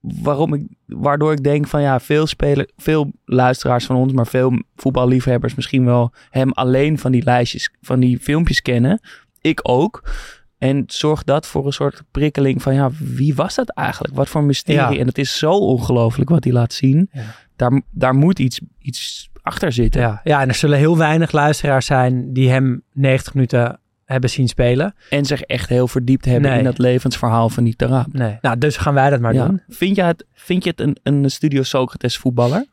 Waarom 0.00 0.54
ik, 0.54 0.62
waardoor 0.86 1.32
ik 1.32 1.42
denk 1.42 1.66
van 1.66 1.82
ja, 1.82 2.00
veel, 2.00 2.26
spelen, 2.26 2.72
veel 2.76 3.12
luisteraars 3.24 3.86
van 3.86 3.96
ons, 3.96 4.12
maar 4.12 4.26
veel 4.26 4.62
voetballiefhebbers 4.76 5.54
misschien 5.54 5.84
wel 5.84 6.12
hem 6.30 6.52
alleen 6.52 6.98
van 6.98 7.12
die 7.12 7.24
lijstjes, 7.24 7.74
van 7.80 8.00
die 8.00 8.18
filmpjes 8.18 8.62
kennen. 8.62 9.00
Ik 9.42 9.60
ook. 9.62 10.10
En 10.58 10.84
zorg 10.86 11.24
dat 11.24 11.46
voor 11.46 11.66
een 11.66 11.72
soort 11.72 12.02
prikkeling 12.10 12.62
van 12.62 12.74
ja, 12.74 12.90
wie 12.98 13.34
was 13.34 13.54
dat 13.54 13.68
eigenlijk? 13.70 14.14
Wat 14.14 14.28
voor 14.28 14.42
mysterie? 14.44 14.94
Ja. 14.94 15.00
En 15.00 15.06
het 15.06 15.18
is 15.18 15.38
zo 15.38 15.50
ongelooflijk 15.52 16.30
wat 16.30 16.44
hij 16.44 16.52
laat 16.52 16.72
zien. 16.72 17.08
Ja. 17.12 17.22
Daar, 17.56 17.82
daar 17.90 18.14
moet 18.14 18.38
iets, 18.38 18.60
iets 18.78 19.30
achter 19.42 19.72
zitten. 19.72 20.00
Ja. 20.00 20.20
ja, 20.24 20.40
en 20.40 20.48
er 20.48 20.54
zullen 20.54 20.78
heel 20.78 20.96
weinig 20.98 21.32
luisteraars 21.32 21.86
zijn 21.86 22.32
die 22.32 22.50
hem 22.50 22.82
90 22.92 23.34
minuten 23.34 23.80
hebben 24.04 24.30
zien 24.30 24.48
spelen. 24.48 24.94
En 25.10 25.24
zich 25.24 25.42
echt 25.42 25.68
heel 25.68 25.88
verdiept 25.88 26.24
hebben 26.24 26.50
Nee. 26.50 26.58
in 26.58 26.64
dat 26.64 26.78
levensverhaal 26.78 27.48
van 27.48 27.64
die 27.64 27.76
Tarab. 27.76 28.06
Nee. 28.12 28.38
Nou, 28.40 28.58
dus 28.58 28.76
gaan 28.76 28.94
wij 28.94 29.10
dat 29.10 29.20
maar 29.20 29.34
Ja. 29.34 29.46
doen. 29.46 29.62
Vind, 29.68 29.96
je 29.96 30.02
het, 30.02 30.26
vind 30.32 30.64
je 30.64 30.70
het 30.70 30.80
een, 30.80 30.96
een 31.02 31.30
Studio 31.30 31.62
Socrates 31.62 32.16
voetballer? 32.16 32.66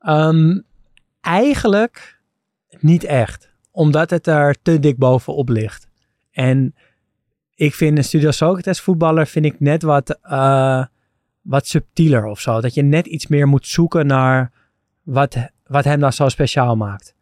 Ehm, 0.00 0.58
eigenlijk 1.20 2.20
niet 2.80 3.04
echt. 3.04 3.50
Omdat 3.70 4.10
het 4.10 4.26
er 4.26 4.56
te 4.62 4.78
dik 4.78 4.96
bovenop 4.98 5.48
ligt. 5.48 5.88
En 6.32 6.74
ik 7.54 7.74
vind 7.74 7.98
een 7.98 8.04
Studio 8.04 8.30
Socrates 8.30 8.80
voetballer 8.80 9.26
vind 9.26 9.44
ik 9.44 9.60
net 9.60 9.82
wat, 9.82 10.18
eh, 10.22 10.84
wat 11.40 11.66
subtieler 11.66 12.24
of 12.24 12.40
zo. 12.40 12.60
Dat 12.60 12.74
je 12.74 12.82
net 12.82 13.06
iets 13.06 13.26
meer 13.26 13.48
moet 13.48 13.66
zoeken 13.66 14.06
naar 14.06 14.52
wat, 15.02 15.36
wat 15.66 15.84
hem 15.84 16.00
dan 16.00 16.12
zo 16.12 16.28
speciaal 16.28 16.76
maakt. 16.76 17.14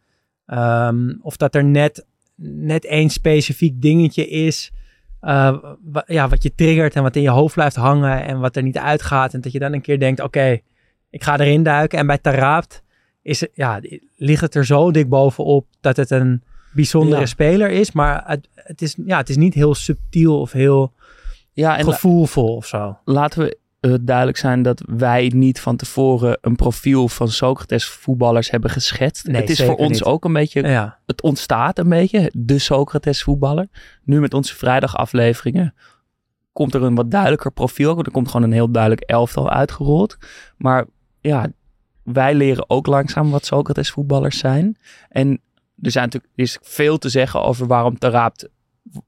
Ehm, 0.47 1.15
of 1.23 1.37
dat 1.37 1.55
er 1.55 1.65
net, 1.65 2.07
net 2.43 2.85
één 2.85 3.11
specifiek 3.11 3.83
dingetje 3.83 4.29
is... 4.29 4.73
eh, 5.21 5.57
ja, 6.07 6.29
wat 6.29 6.43
je 6.43 6.55
triggert 6.55 6.95
en 6.95 7.03
wat 7.03 7.17
in 7.17 7.23
je 7.23 7.31
hoofd 7.31 7.55
blijft 7.55 7.77
hangen 7.77 8.25
en 8.25 8.41
wat 8.41 8.57
er 8.57 8.63
niet 8.63 8.79
uitgaat. 8.79 9.35
En 9.35 9.41
dat 9.41 9.53
je 9.53 9.59
dan 9.59 9.73
een 9.73 9.81
keer 9.81 9.99
denkt, 9.99 10.21
oké, 10.21 10.61
ik 11.11 11.23
ga 11.23 11.39
erin 11.39 11.63
duiken. 11.63 11.99
En 11.99 12.07
bij 12.07 12.19
Taraabt 12.19 12.83
is 13.23 13.47
ja, 13.55 13.81
ligt 14.17 14.41
het 14.41 14.55
er 14.55 14.67
zo 14.67 14.91
dik 14.91 15.09
bovenop 15.09 15.67
dat 15.81 15.97
het 15.97 16.11
een 16.11 16.43
bijzondere 16.73 17.21
Ja. 17.21 17.27
speler 17.27 17.71
is. 17.71 17.93
Maar 17.93 18.23
het, 18.27 18.49
het, 18.55 18.83
is, 18.83 18.97
ja, 19.05 19.17
het 19.17 19.29
is 19.29 19.37
niet 19.37 19.55
heel 19.55 19.75
subtiel 19.75 20.41
of 20.41 20.53
heel 20.53 20.93
Ja, 21.53 21.79
en 21.79 21.85
gevoelvol 21.85 22.57
of 22.57 22.67
zo. 22.67 22.99
laten 23.05 23.41
we 23.43 23.59
eh, 23.81 23.95
duidelijk 24.01 24.37
zijn 24.39 24.63
dat 24.63 24.83
wij 24.87 25.33
niet 25.35 25.61
van 25.61 25.77
tevoren 25.77 26.39
een 26.41 26.57
profiel 26.57 27.09
van 27.09 27.29
Socrates 27.29 27.85
voetballers 27.89 28.51
hebben 28.51 28.71
geschetst. 28.71 29.27
Nee, 29.27 29.41
het 29.41 29.51
is 29.51 29.63
voor 29.63 29.77
ons 29.77 29.91
niet. 29.93 30.05
ook 30.05 30.25
een 30.25 30.33
beetje, 30.33 30.63
Ja, 30.69 30.99
het 31.07 31.23
ontstaat 31.23 31.79
een 31.79 31.89
beetje, 31.89 32.33
de 32.37 32.59
Socrates 32.59 33.23
voetballer. 33.23 33.69
Nu 34.05 34.21
met 34.21 34.35
onze 34.35 34.57
vrijdagafleveringen 34.57 35.75
komt 36.53 36.75
er 36.75 36.83
een 36.83 36.95
wat 36.95 37.11
duidelijker 37.11 37.53
profiel. 37.53 37.99
Er 37.99 38.11
komt 38.11 38.27
gewoon 38.31 38.47
een 38.47 38.53
heel 38.53 38.71
duidelijk 38.71 39.03
elftal 39.03 39.51
uitgerold. 39.51 40.17
Maar 40.57 40.87
ja, 41.21 41.47
wij 42.03 42.35
leren 42.35 42.71
ook 42.71 42.87
langzaam 42.87 43.31
wat 43.31 43.45
Socrates 43.47 43.91
voetballers 43.91 44.39
zijn. 44.39 44.79
En 45.09 45.41
er, 45.83 45.91
zijn 45.91 46.05
natuurlijk, 46.05 46.33
er 46.37 46.43
is 46.45 46.59
veel 46.63 46.99
te 46.99 47.09
zeggen 47.09 47.43
over 47.43 47.67
waarom 47.67 47.99
Taraabt 47.99 48.49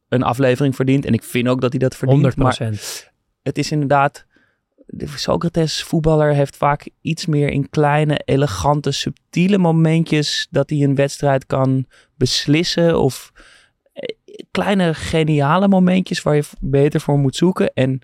een 0.09 0.23
aflevering 0.23 0.76
verdient. 0.76 1.05
En 1.05 1.12
ik 1.12 1.23
vind 1.23 1.49
ook 1.49 1.61
dat 1.61 1.71
hij 1.71 1.79
dat 1.79 1.97
verdient. 1.97 2.35
100 2.35 2.61
Maar 2.61 2.81
het 3.43 3.59
is 3.59 3.71
inderdaad. 3.71 4.26
De 4.87 5.07
Socrates 5.07 5.83
voetballer 5.83 6.35
heeft 6.35 6.57
vaak 6.57 6.88
iets 7.00 7.26
meer 7.26 7.49
in 7.49 7.69
kleine, 7.71 8.21
elegante, 8.25 8.91
subtiele 8.91 9.59
momentjes 9.59 10.47
dat 10.50 10.71
hij 10.71 10.83
een 10.83 10.95
wedstrijd 10.95 11.47
kan 11.47 11.87
beslissen. 12.17 13.00
Of 13.00 13.33
eh, 13.93 14.17
kleine, 14.50 14.95
geniale 14.95 15.69
momentjes 15.69 16.23
waar 16.23 16.35
je 16.35 16.45
beter 16.61 17.00
voor 17.00 17.19
moet 17.19 17.37
zoeken. 17.37 17.73
En 17.75 18.00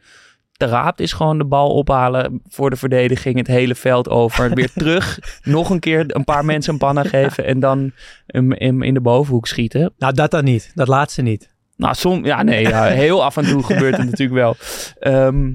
de 0.58 0.66
raap 0.66 1.00
is 1.00 1.12
gewoon 1.12 1.38
de 1.38 1.44
bal 1.44 1.74
ophalen 1.74 2.40
voor 2.48 2.70
de 2.70 2.76
verdediging, 2.76 3.36
het 3.36 3.46
hele 3.46 3.74
veld 3.74 4.08
over. 4.08 4.50
Weer 4.54 4.72
terug, 4.72 5.18
nog 5.42 5.70
een 5.70 5.80
keer 5.80 6.04
een 6.16 6.24
paar 6.24 6.44
mensen 6.44 6.72
een 6.72 6.78
panna 6.78 7.02
geven 7.02 7.44
en 7.44 7.60
dan 7.60 7.92
hem, 8.26 8.52
hem 8.52 8.82
in 8.82 8.94
de 8.94 9.00
bovenhoek 9.00 9.46
schieten. 9.46 9.92
Nou, 9.98 10.14
dat 10.14 10.30
dan 10.30 10.44
niet. 10.44 10.72
Dat 10.74 10.88
laatste 10.88 11.22
niet. 11.22 11.54
Nou, 11.76 11.94
som, 11.94 12.24
ja, 12.24 12.42
nee, 12.42 12.62
ja, 12.68 12.84
heel 12.84 13.24
af 13.24 13.36
en 13.36 13.44
toe 13.44 13.62
gebeurt 13.62 13.96
het 13.96 14.06
natuurlijk 14.10 14.38
wel. 14.38 14.56
Ehm, 14.98 15.52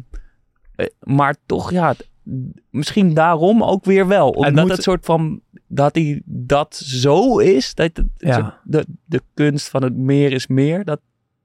eh, 0.75 0.87
maar 0.99 1.35
toch, 1.45 1.71
ja, 1.71 1.93
misschien 2.69 3.13
daarom 3.13 3.63
ook 3.63 3.85
weer 3.85 4.07
wel. 4.07 4.29
Omdat 4.29 4.55
het, 4.57 4.67
moet- 4.67 4.83
soort 4.83 5.05
van, 5.05 5.41
dat 5.67 5.95
hij 5.95 6.21
dat 6.25 6.75
zo 6.75 7.37
is, 7.37 7.75
dat 7.75 7.89
het, 7.93 8.05
Ja. 8.17 8.59
de, 8.63 8.85
de 9.05 9.21
kunst 9.33 9.69
van 9.69 9.83
het 9.83 9.95
meer 9.95 10.31
is 10.31 10.47
meer, 10.47 10.83
dat, 10.83 10.99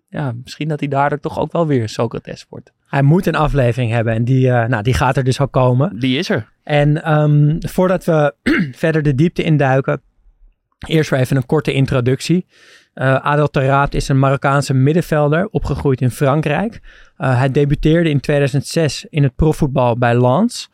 ja, 0.09 0.33
misschien 0.43 0.69
dat 0.69 0.81
hij 0.81 0.89
daardoor 0.89 1.21
toch 1.21 1.39
ook 1.39 1.53
wel 1.53 1.67
weer 1.67 1.89
Socrates 1.89 2.47
wordt. 2.49 2.73
Hij 2.89 3.03
moet 3.03 3.27
een 3.27 3.35
aflevering 3.35 3.91
hebben 3.91 4.15
en 4.15 4.25
die, 4.25 4.51
eh, 4.51 4.69
nou, 4.69 4.83
die 4.83 4.95
gaat 4.95 5.17
er 5.17 5.25
dus 5.25 5.41
al 5.41 5.49
komen. 5.49 5.99
Die 5.99 6.19
is 6.19 6.29
er. 6.29 6.49
En 6.63 7.03
ehm, 7.03 7.57
voordat 7.59 8.05
we 8.05 8.35
verder 8.73 9.03
de 9.03 9.15
diepte 9.15 9.43
induiken, 9.43 10.01
eerst 10.87 11.11
weer 11.11 11.21
even 11.21 11.37
een 11.37 11.47
korte 11.47 11.73
introductie. 11.73 12.47
Eh 12.95 13.15
Adel 13.15 13.49
Tarabt 13.49 13.95
is 13.95 14.09
een 14.09 14.19
Marokkaanse 14.19 14.75
middenvelder, 14.75 15.49
opgegroeid 15.51 16.01
in 16.01 16.11
Frankrijk. 16.11 16.81
Eh, 17.17 17.39
hij 17.39 17.51
debuteerde 17.51 18.11
in 18.11 18.21
2006 18.21 19.07
in 19.11 19.23
het 19.23 19.35
profvoetbal 19.35 19.99
bij 19.99 20.21
Lens. 20.21 20.71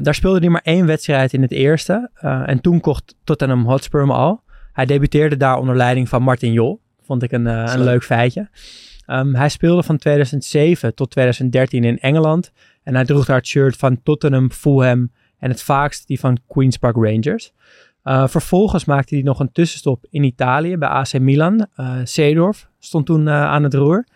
Daar 0.00 0.14
speelde 0.14 0.38
hij 0.38 0.48
maar 0.48 0.60
één 0.64 0.86
wedstrijd 0.86 1.32
in 1.32 1.42
het 1.42 1.52
eerste. 1.52 2.10
en 2.46 2.60
toen 2.60 2.80
kocht 2.80 3.14
Tottenham 3.24 3.64
Hotspur 3.64 4.00
hem 4.00 4.10
al. 4.10 4.42
Hij 4.72 4.86
debuteerde 4.86 5.36
daar 5.36 5.58
onder 5.58 5.76
leiding 5.76 6.08
van 6.08 6.22
Martin 6.22 6.52
Jol. 6.52 6.80
Vond 7.02 7.22
ik 7.22 7.32
een, 7.32 7.46
een 7.46 7.82
leuk 7.82 8.04
feitje. 8.04 8.48
Ehm, 9.06 9.34
hij 9.34 9.48
speelde 9.48 9.82
van 9.82 9.96
2007 9.96 10.94
tot 10.94 11.10
2013 11.10 11.84
in 11.84 11.98
Engeland. 11.98 12.52
En 12.82 12.94
hij 12.94 13.04
droeg 13.04 13.24
daar 13.24 13.36
het 13.36 13.46
shirt 13.46 13.76
van 13.76 14.02
Tottenham, 14.02 14.50
Fulham 14.50 15.12
en 15.38 15.50
het 15.50 15.62
vaakst 15.62 16.06
die 16.06 16.20
van 16.20 16.38
Queen's 16.46 16.76
Park 16.76 16.96
Rangers. 16.96 17.52
Uh, 18.04 18.28
vervolgens 18.28 18.84
maakte 18.84 19.14
hij 19.14 19.24
nog 19.24 19.40
een 19.40 19.52
tussenstop 19.52 20.06
in 20.10 20.22
Italië 20.24 20.76
bij 20.76 20.88
AC 20.88 21.18
Milan. 21.18 21.66
Uh, 21.76 21.96
Seedorf 22.04 22.68
stond 22.78 23.06
toen 23.06 23.26
uh, 23.26 23.42
aan 23.44 23.62
het 23.62 23.74
roer. 23.74 24.06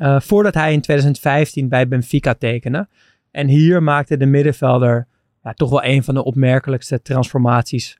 Uh, 0.00 0.20
voordat 0.20 0.54
hij 0.54 0.72
in 0.72 0.80
2015 0.80 1.68
bij 1.68 1.88
Benfica 1.88 2.34
tekende. 2.34 2.88
En 3.30 3.46
hier 3.48 3.82
maakte 3.82 4.16
de 4.16 4.26
middenvelder 4.26 5.06
ja, 5.42 5.52
toch 5.52 5.70
wel 5.70 5.84
een 5.84 6.02
van 6.04 6.14
de 6.14 6.24
opmerkelijkste 6.24 7.02
transformaties 7.02 7.98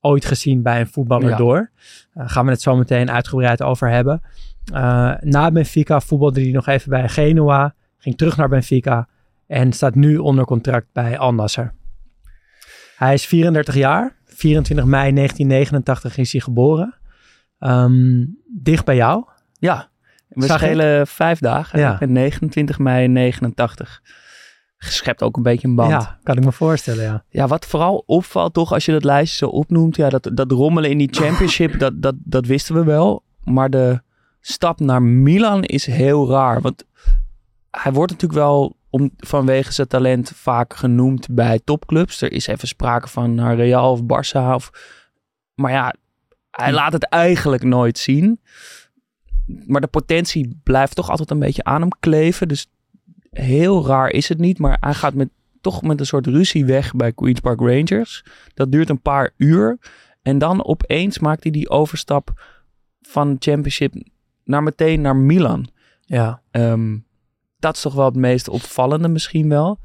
ooit 0.00 0.24
gezien 0.24 0.62
bij 0.62 0.80
een 0.80 0.86
voetballer 0.88 1.28
Ja. 1.28 1.36
door. 1.36 1.70
Daar 2.14 2.28
gaan 2.28 2.44
we 2.44 2.50
het 2.50 2.60
zo 2.60 2.76
meteen 2.76 3.10
uitgebreid 3.10 3.62
over 3.62 3.90
hebben. 3.90 4.22
Uh, 4.72 5.12
na 5.20 5.50
Benfica 5.50 6.00
voetbalde 6.00 6.40
hij 6.40 6.50
nog 6.50 6.66
even 6.66 6.90
bij 6.90 7.08
Genoa. 7.08 7.74
Ging 7.98 8.16
terug 8.16 8.36
naar 8.36 8.48
Benfica. 8.48 9.08
En 9.46 9.72
staat 9.72 9.94
nu 9.94 10.16
onder 10.16 10.44
contract 10.44 10.86
bij 10.92 11.18
Al. 11.18 11.48
Hij 12.96 13.14
is 13.14 13.26
34 13.26 13.74
jaar. 13.74 14.16
24 14.24 14.84
mei 14.84 15.12
1989 15.12 16.16
is 16.16 16.32
hij 16.32 16.40
geboren. 16.40 16.94
Um, 17.58 18.38
dicht 18.62 18.84
bij 18.84 18.96
jou. 18.96 19.24
Ja, 19.58 19.90
we 20.28 20.46
Zag 20.46 20.58
schelen 20.58 21.06
vijf 21.06 21.38
dagen. 21.38 21.78
Ja. 21.78 21.92
Ik 21.92 21.98
ben 21.98 22.12
29 22.12 22.78
mei 22.78 23.08
89. 23.08 24.02
Schept 24.78 25.22
ook 25.22 25.36
een 25.36 25.42
beetje 25.42 25.68
een 25.68 25.74
band. 25.74 25.90
Ja, 25.90 26.18
kan 26.22 26.36
ik 26.36 26.44
me 26.44 26.52
voorstellen, 26.52 27.04
ja. 27.04 27.24
Ja, 27.28 27.46
wat 27.46 27.66
vooral 27.66 28.02
opvalt 28.06 28.54
toch 28.54 28.72
als 28.72 28.84
je 28.84 28.92
dat 28.92 29.04
lijstje 29.04 29.36
zo 29.36 29.50
opnoemt. 29.50 29.96
Ja, 29.96 30.08
dat, 30.08 30.30
dat 30.34 30.50
rommelen 30.50 30.90
in 30.90 30.98
die 30.98 31.08
championship, 31.10 31.78
dat, 31.78 32.02
dat, 32.02 32.14
dat 32.18 32.46
wisten 32.46 32.74
we 32.74 32.84
wel. 32.84 33.24
Maar 33.44 33.70
de 33.70 34.02
stap 34.40 34.80
naar 34.80 35.02
Milan 35.02 35.64
is 35.64 35.86
heel 35.86 36.30
raar. 36.30 36.60
Want 36.60 36.84
hij 37.70 37.92
wordt 37.92 38.12
natuurlijk 38.12 38.40
wel 38.40 38.76
om, 38.90 39.10
vanwege 39.16 39.72
zijn 39.72 39.86
talent 39.86 40.32
vaak 40.34 40.74
genoemd 40.74 41.26
bij 41.30 41.60
topclubs. 41.64 42.20
Er 42.20 42.32
is 42.32 42.46
even 42.46 42.68
sprake 42.68 43.08
van 43.08 43.34
naar 43.34 43.56
Real 43.56 43.90
of 43.90 44.00
Barça. 44.02 44.54
Of, 44.54 44.70
maar 45.54 45.72
ja, 45.72 45.94
hij 46.50 46.72
laat 46.72 46.92
het 46.92 47.04
eigenlijk 47.04 47.62
nooit 47.62 47.98
zien. 47.98 48.40
Maar 49.66 49.80
de 49.80 49.86
potentie 49.86 50.60
blijft 50.62 50.94
toch 50.94 51.10
altijd 51.10 51.30
een 51.30 51.38
beetje 51.38 51.64
aan 51.64 51.80
hem 51.80 51.90
kleven. 52.00 52.48
Dus 52.48 52.66
heel 53.30 53.86
raar 53.86 54.10
is 54.10 54.28
het 54.28 54.38
niet. 54.38 54.58
Maar 54.58 54.76
hij 54.80 54.94
gaat 54.94 55.14
met, 55.14 55.28
toch 55.60 55.82
met 55.82 56.00
een 56.00 56.06
soort 56.06 56.26
ruzie 56.26 56.64
weg 56.64 56.94
bij 56.94 57.12
Queen's 57.12 57.40
Park 57.40 57.60
Rangers. 57.60 58.24
Dat 58.54 58.72
duurt 58.72 58.88
een 58.88 59.02
paar 59.02 59.30
uur. 59.36 59.78
En 60.22 60.38
dan 60.38 60.64
opeens 60.64 61.18
maakt 61.18 61.42
hij 61.42 61.52
die 61.52 61.70
overstap 61.70 62.44
van 63.00 63.36
Championship 63.38 63.94
naar 64.44 64.62
meteen 64.62 65.00
naar 65.00 65.16
Milan. 65.16 65.68
Ja, 66.00 66.42
Um, 66.52 67.04
dat 67.58 67.74
is 67.76 67.80
toch 67.82 67.94
wel 67.94 68.04
het 68.04 68.16
meest 68.16 68.48
opvallende 68.48 69.08
misschien 69.08 69.48
wel. 69.48 69.78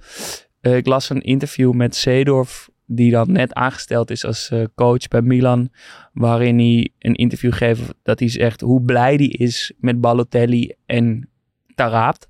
Eh, 0.61 0.75
ik 0.75 0.85
las 0.85 1.09
een 1.09 1.21
interview 1.21 1.73
met 1.73 1.95
Seedorf, 1.95 2.69
die 2.85 3.11
dan 3.11 3.31
net 3.31 3.53
aangesteld 3.53 4.11
is 4.11 4.25
als 4.25 4.49
eh, 4.49 4.63
coach 4.75 5.07
bij 5.07 5.21
Milan. 5.21 5.69
Waarin 6.13 6.57
hij 6.57 6.89
een 6.99 7.13
interview 7.15 7.53
geeft 7.53 7.93
dat 8.03 8.19
hij 8.19 8.29
zegt 8.29 8.61
hoe 8.61 8.81
blij 8.81 9.13
hij 9.15 9.27
is 9.27 9.73
met 9.77 10.01
Balotelli 10.01 10.73
en 10.85 11.29
Taraabt. 11.75 12.27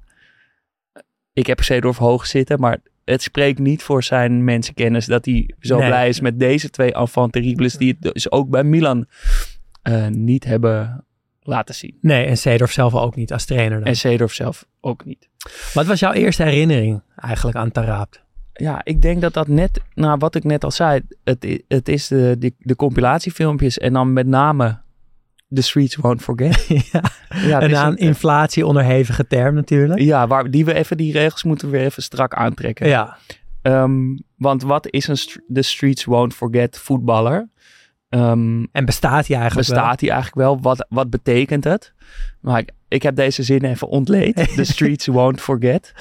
Ik 1.34 1.48
heb 1.48 1.62
Seedorf 1.62 1.98
hoog 1.98 2.26
zitten, 2.26 2.60
maar 2.60 2.78
het 3.06 3.22
spreekt 3.22 3.60
niet 3.60 3.84
voor 3.84 4.04
zijn 4.04 4.44
mensenkennis 4.44 5.06
dat 5.06 5.26
hij 5.26 5.54
zo 5.60 5.78
Nee. 5.78 5.88
blij 5.88 6.10
is 6.10 6.20
met 6.20 6.40
deze 6.40 6.70
twee 6.70 6.94
enfants 6.94 7.32
terribles 7.32 7.74
die 7.74 7.98
het 8.00 8.14
dus 8.14 8.32
ook 8.32 8.50
bij 8.50 8.64
Milan 8.64 9.06
eh, 9.82 10.08
niet 10.08 10.44
hebben 10.44 11.05
laten 11.48 11.76
zien. 11.76 11.98
Nee, 12.02 12.26
en 12.26 12.38
Seedorf 12.38 12.72
zelf 12.72 12.94
ook 12.96 13.16
niet 13.16 13.34
als 13.34 13.46
trainer. 13.46 13.78
dan. 13.80 13.88
En 13.88 13.96
Seedorf 13.96 14.34
zelf 14.34 14.66
ook 14.82 15.06
niet. 15.06 15.30
Wat 15.74 15.86
was 15.86 16.00
jouw 16.00 16.12
eerste 16.12 16.44
herinnering 16.44 17.02
eigenlijk 17.16 17.58
aan 17.58 17.72
Taraabt? 17.72 18.24
Ja, 18.54 18.82
ik 18.84 19.02
denk 19.02 19.22
dat 19.22 19.34
dat 19.34 19.48
net, 19.48 19.80
nou 19.94 20.18
wat 20.18 20.36
ik 20.36 20.44
net 20.44 20.64
al 20.64 20.72
zei, 20.72 21.02
het, 21.24 21.62
het 21.68 21.90
is 21.90 22.08
de, 22.08 22.36
de, 22.40 22.54
de 22.58 22.76
compilatiefilmpjes 22.76 23.78
en 23.78 23.94
dan 23.94 24.14
met 24.14 24.28
name 24.28 24.78
The 25.54 25.62
Streets 25.62 25.96
Won't 25.96 26.22
Forget. 26.22 26.66
ja, 26.92 27.02
Ja, 27.48 27.60
is 27.60 27.74
aan 27.74 27.92
een- 27.92 27.98
inflatie 27.98 28.66
onderhevige 28.66 29.28
term 29.28 29.56
natuurlijk. 29.56 30.00
ja 30.00 30.28
waar, 30.28 30.52
die 30.52 30.66
we 30.66 30.74
even, 30.74 30.98
die 30.98 31.12
regels 31.12 31.44
moeten 31.44 31.70
we 31.70 31.78
weer 31.78 31.86
even 31.86 32.04
strak 32.04 32.34
aantrekken. 32.34 32.88
Ja, 32.88 33.18
Ehm, 33.62 34.18
want 34.38 34.64
wat 34.64 34.88
is 34.90 35.08
een 35.08 35.42
The 35.54 35.62
Streets 35.62 36.04
Won't 36.06 36.34
Forget 36.34 36.78
voetballer? 36.80 37.50
Ehm, 38.16 38.66
en 38.72 38.86
bestaat 38.86 39.28
hij 39.28 39.38
eigenlijk 39.38 39.68
bestaat 39.68 40.00
hij 40.00 40.10
eigenlijk 40.10 40.42
wel? 40.42 40.62
Wat, 40.62 40.86
wat 40.90 41.10
betekent 41.10 41.64
het? 41.64 41.94
Maar 42.42 42.60
ik, 42.60 42.72
ik 42.88 43.04
heb 43.04 43.16
deze 43.16 43.44
zin 43.44 43.64
even 43.64 43.88
ontleed. 43.88 44.36
The 44.56 44.64
streets 44.74 45.06
won't 45.06 45.42
forget. 45.42 45.94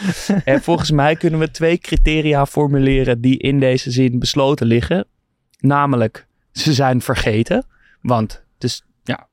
En 0.45 0.63
volgens 0.63 0.91
mij 0.91 1.17
kunnen 1.17 1.41
we 1.41 1.51
twee 1.51 1.79
criteria 1.79 2.47
formuleren 2.47 3.21
die 3.21 3.39
in 3.39 3.61
deze 3.61 3.91
zin 3.91 4.19
besloten 4.19 4.67
liggen. 4.67 5.07
Namelijk, 5.59 6.27
ze 6.53 6.73
zijn 6.73 7.01
vergeten. 7.01 7.65
Want 8.01 8.45
dus, 8.59 8.85
ja, 9.03 9.29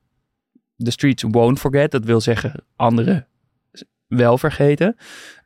the 0.77 0.91
streets 0.91 1.23
won't 1.27 1.59
forget. 1.59 1.91
Dat 1.91 2.05
wil 2.05 2.21
zeggen, 2.21 2.65
anderen 2.75 3.27
wel 4.07 4.37
vergeten. 4.37 4.95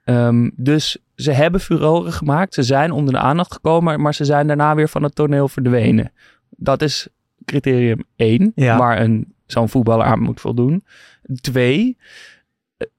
Ehm, 0.04 0.50
dus 0.56 0.98
ze 1.16 1.32
hebben 1.32 1.60
furoren 1.60 2.14
gemaakt. 2.14 2.54
Ze 2.54 2.64
zijn 2.64 2.92
onder 2.92 3.14
de 3.14 3.20
aandacht 3.20 3.54
gekomen. 3.54 4.02
Maar 4.02 4.14
ze 4.14 4.26
zijn 4.26 4.48
daarna 4.48 4.76
weer 4.76 4.90
van 4.90 5.04
het 5.04 5.16
toneel 5.16 5.48
verdwenen. 5.48 6.12
Dat 6.50 6.82
is 6.82 7.08
criterium 7.46 8.04
1, 8.16 8.52
Ja. 8.56 8.78
waar 8.78 9.02
een, 9.02 9.34
zo'n 9.46 9.70
voetballer 9.70 10.06
aan 10.06 10.20
moet 10.22 10.42
voldoen. 10.42 10.84
Twee, 11.42 11.98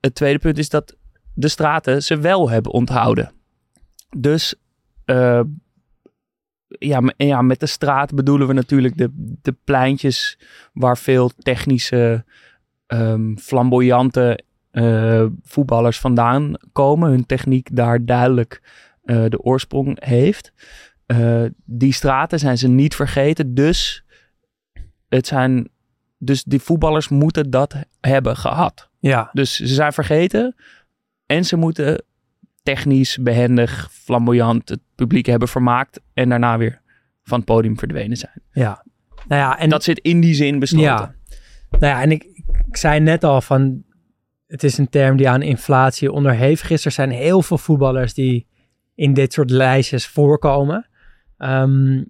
het 0.00 0.14
tweede 0.14 0.38
punt 0.38 0.59
is 0.59 0.69
dat 0.69 0.97
de 1.35 1.49
straten 1.49 2.02
ze 2.02 2.19
wel 2.21 2.50
hebben 2.50 2.73
onthouden. 2.73 3.33
Dus 4.16 4.55
eh, 5.05 5.40
ja, 6.69 7.02
ja, 7.16 7.43
met 7.43 7.61
de 7.61 7.66
straat 7.66 8.14
bedoelen 8.14 8.47
we 8.47 8.52
natuurlijk 8.52 8.97
de, 8.97 9.09
de 9.43 9.57
pleintjes 9.64 10.38
waar 10.73 10.99
veel 10.99 11.31
technische, 11.38 12.25
ehm, 12.87 13.37
flamboyante 13.37 14.40
eh, 14.71 15.26
voetballers 15.43 15.99
vandaan 15.99 16.55
komen. 16.73 17.11
Hun 17.11 17.26
techniek 17.26 17.69
daar 17.76 18.05
duidelijk 18.05 18.62
eh, 19.05 19.25
de 19.28 19.40
oorsprong 19.40 20.05
heeft. 20.05 20.52
Die 21.64 21.93
straten 21.93 22.38
zijn 22.38 22.59
ze 22.59 22.69
niet 22.69 22.95
vergeten, 22.95 23.55
dus 23.55 24.05
het 25.16 25.26
zijn, 25.26 25.68
dus 26.18 26.44
die 26.44 26.61
voetballers 26.61 27.08
moeten 27.08 27.50
dat 27.50 27.75
hebben 28.00 28.37
gehad. 28.37 28.90
Ja, 28.99 29.30
Dus 29.32 29.56
ze 29.56 29.66
zijn 29.66 29.92
vergeten 29.92 30.54
en 31.26 31.44
ze 31.44 31.56
moeten 31.56 32.04
technisch, 32.62 33.18
behendig, 33.18 33.88
flamboyant 33.92 34.68
het 34.68 34.80
publiek 34.94 35.26
hebben 35.26 35.49
vermaakt 35.49 36.00
en 36.14 36.28
daarna 36.28 36.58
weer 36.58 36.80
van 37.23 37.37
het 37.38 37.46
podium 37.46 37.78
verdwenen 37.78 38.16
zijn. 38.16 38.42
ja. 38.52 38.85
Nou 39.29 39.40
ja, 39.40 39.57
en 39.57 39.62
En 39.62 39.68
dat 39.68 39.83
zit 39.85 39.98
in 39.98 40.20
die 40.20 40.35
zin 40.35 40.59
besloten. 40.59 40.87
Ja. 40.87 41.14
Nou 41.70 41.87
ja, 41.87 42.02
en 42.02 42.11
ik, 42.11 42.24
ik 42.68 42.76
zei 42.76 43.00
net 43.00 43.24
al 43.24 43.40
van, 43.40 43.85
het 44.46 44.64
is 44.64 44.79
een 44.79 44.88
term 44.88 45.16
die 45.16 45.29
aan 45.29 45.42
inflatie 45.42 46.12
onderhevig 46.12 46.70
is. 46.70 46.85
Er 46.85 46.90
zijn 46.90 47.11
heel 47.11 47.42
veel 47.42 47.59
voetballers 47.59 48.14
die 48.14 48.46
in 48.94 49.14
dit 49.14 49.33
soort 49.33 49.50
lijstjes 49.50 50.07
voorkomen. 50.07 50.88
Ehm, 51.38 52.02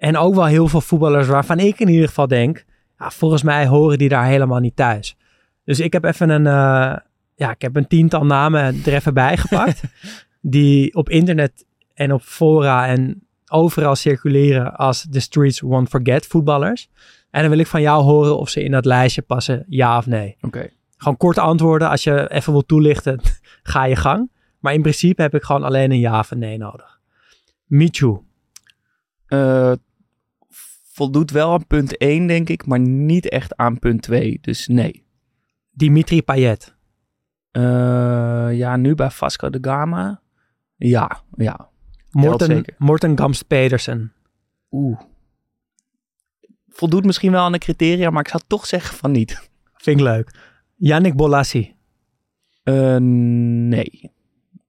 en 0.00 0.16
ook 0.16 0.34
wel 0.34 0.46
heel 0.46 0.68
veel 0.68 0.80
voetballers 0.80 1.26
waarvan 1.26 1.58
ik 1.58 1.80
in 1.80 1.88
ieder 1.88 2.08
geval 2.08 2.26
denk, 2.26 2.64
ja, 2.98 3.10
volgens 3.10 3.42
mij 3.42 3.66
horen 3.66 3.98
die 3.98 4.08
daar 4.08 4.26
helemaal 4.26 4.58
niet 4.58 4.76
thuis. 4.76 5.16
Dus 5.64 5.80
ik 5.80 5.92
heb 5.92 6.04
even 6.04 6.30
een, 6.30 6.46
eh, 6.46 6.96
ja, 7.34 7.50
ik 7.50 7.62
heb 7.62 7.76
een 7.76 7.86
tiental 7.86 8.24
namen 8.24 8.80
er 8.84 8.94
even 8.94 9.14
bij 9.14 9.36
gepakt. 9.36 9.82
die 10.40 10.94
op 10.94 11.08
internet 11.08 11.64
en 11.94 12.12
op 12.12 12.22
fora 12.22 12.86
en 12.86 13.26
overal 13.46 13.96
circuleren 13.96 14.76
als 14.76 15.06
The 15.10 15.20
Streets 15.20 15.60
Won't 15.60 15.88
Forget 15.88 16.26
voetballers. 16.26 16.90
En 17.30 17.40
dan 17.40 17.50
wil 17.50 17.58
ik 17.58 17.66
van 17.66 17.80
jou 17.80 18.02
horen 18.02 18.38
of 18.38 18.48
ze 18.48 18.62
in 18.62 18.70
dat 18.70 18.84
lijstje 18.84 19.22
passen, 19.22 19.64
ja 19.68 19.98
of 19.98 20.06
nee. 20.06 20.36
Oké. 20.40 20.68
Gewoon 20.96 21.16
kort 21.16 21.38
antwoorden. 21.38 21.88
Als 21.88 22.04
je 22.04 22.30
even 22.30 22.52
wilt 22.52 22.68
toelichten, 22.68 23.20
ga 23.62 23.84
je 23.84 23.96
gang. 23.96 24.30
Maar 24.58 24.74
in 24.74 24.82
principe 24.82 25.22
heb 25.22 25.34
ik 25.34 25.42
gewoon 25.42 25.64
alleen 25.64 25.90
een 25.90 25.98
ja 25.98 26.18
of 26.18 26.30
een 26.30 26.38
nee 26.38 26.58
nodig. 26.58 27.00
Michu. 27.66 28.18
Eh, 29.26 29.72
voldoet 31.00 31.30
wel 31.30 31.52
aan 31.52 31.66
punt 31.66 31.96
1, 31.96 32.26
denk 32.26 32.48
ik, 32.48 32.66
maar 32.66 32.80
niet 32.80 33.28
echt 33.28 33.56
aan 33.56 33.78
punt 33.78 34.02
2. 34.02 34.38
Dus 34.40 34.66
nee. 34.66 35.04
Dimitri 35.70 36.22
Payet. 36.22 36.76
Eh, 37.50 38.48
ja, 38.52 38.76
nu 38.76 38.94
bij 38.94 39.10
Vasco 39.10 39.50
de 39.50 39.58
Gama. 39.60 40.22
Ja, 40.76 41.22
ja. 41.36 41.68
Morten. 42.10 42.64
Morten 42.78 43.18
Gamst 43.18 43.46
Pedersen. 43.46 44.12
Oeh. 44.70 45.00
Voldoet 46.68 47.04
misschien 47.04 47.32
wel 47.32 47.42
aan 47.42 47.52
de 47.52 47.58
criteria, 47.58 48.10
maar 48.10 48.22
ik 48.22 48.28
zou 48.28 48.42
toch 48.46 48.66
zeggen 48.66 48.96
van 48.96 49.10
niet. 49.10 49.50
Vind 49.84 49.98
ik 49.98 50.04
leuk. 50.04 50.34
Yannick 50.76 51.16
Bolassi. 51.16 51.74
Eh, 52.62 52.96
nee. 52.96 54.12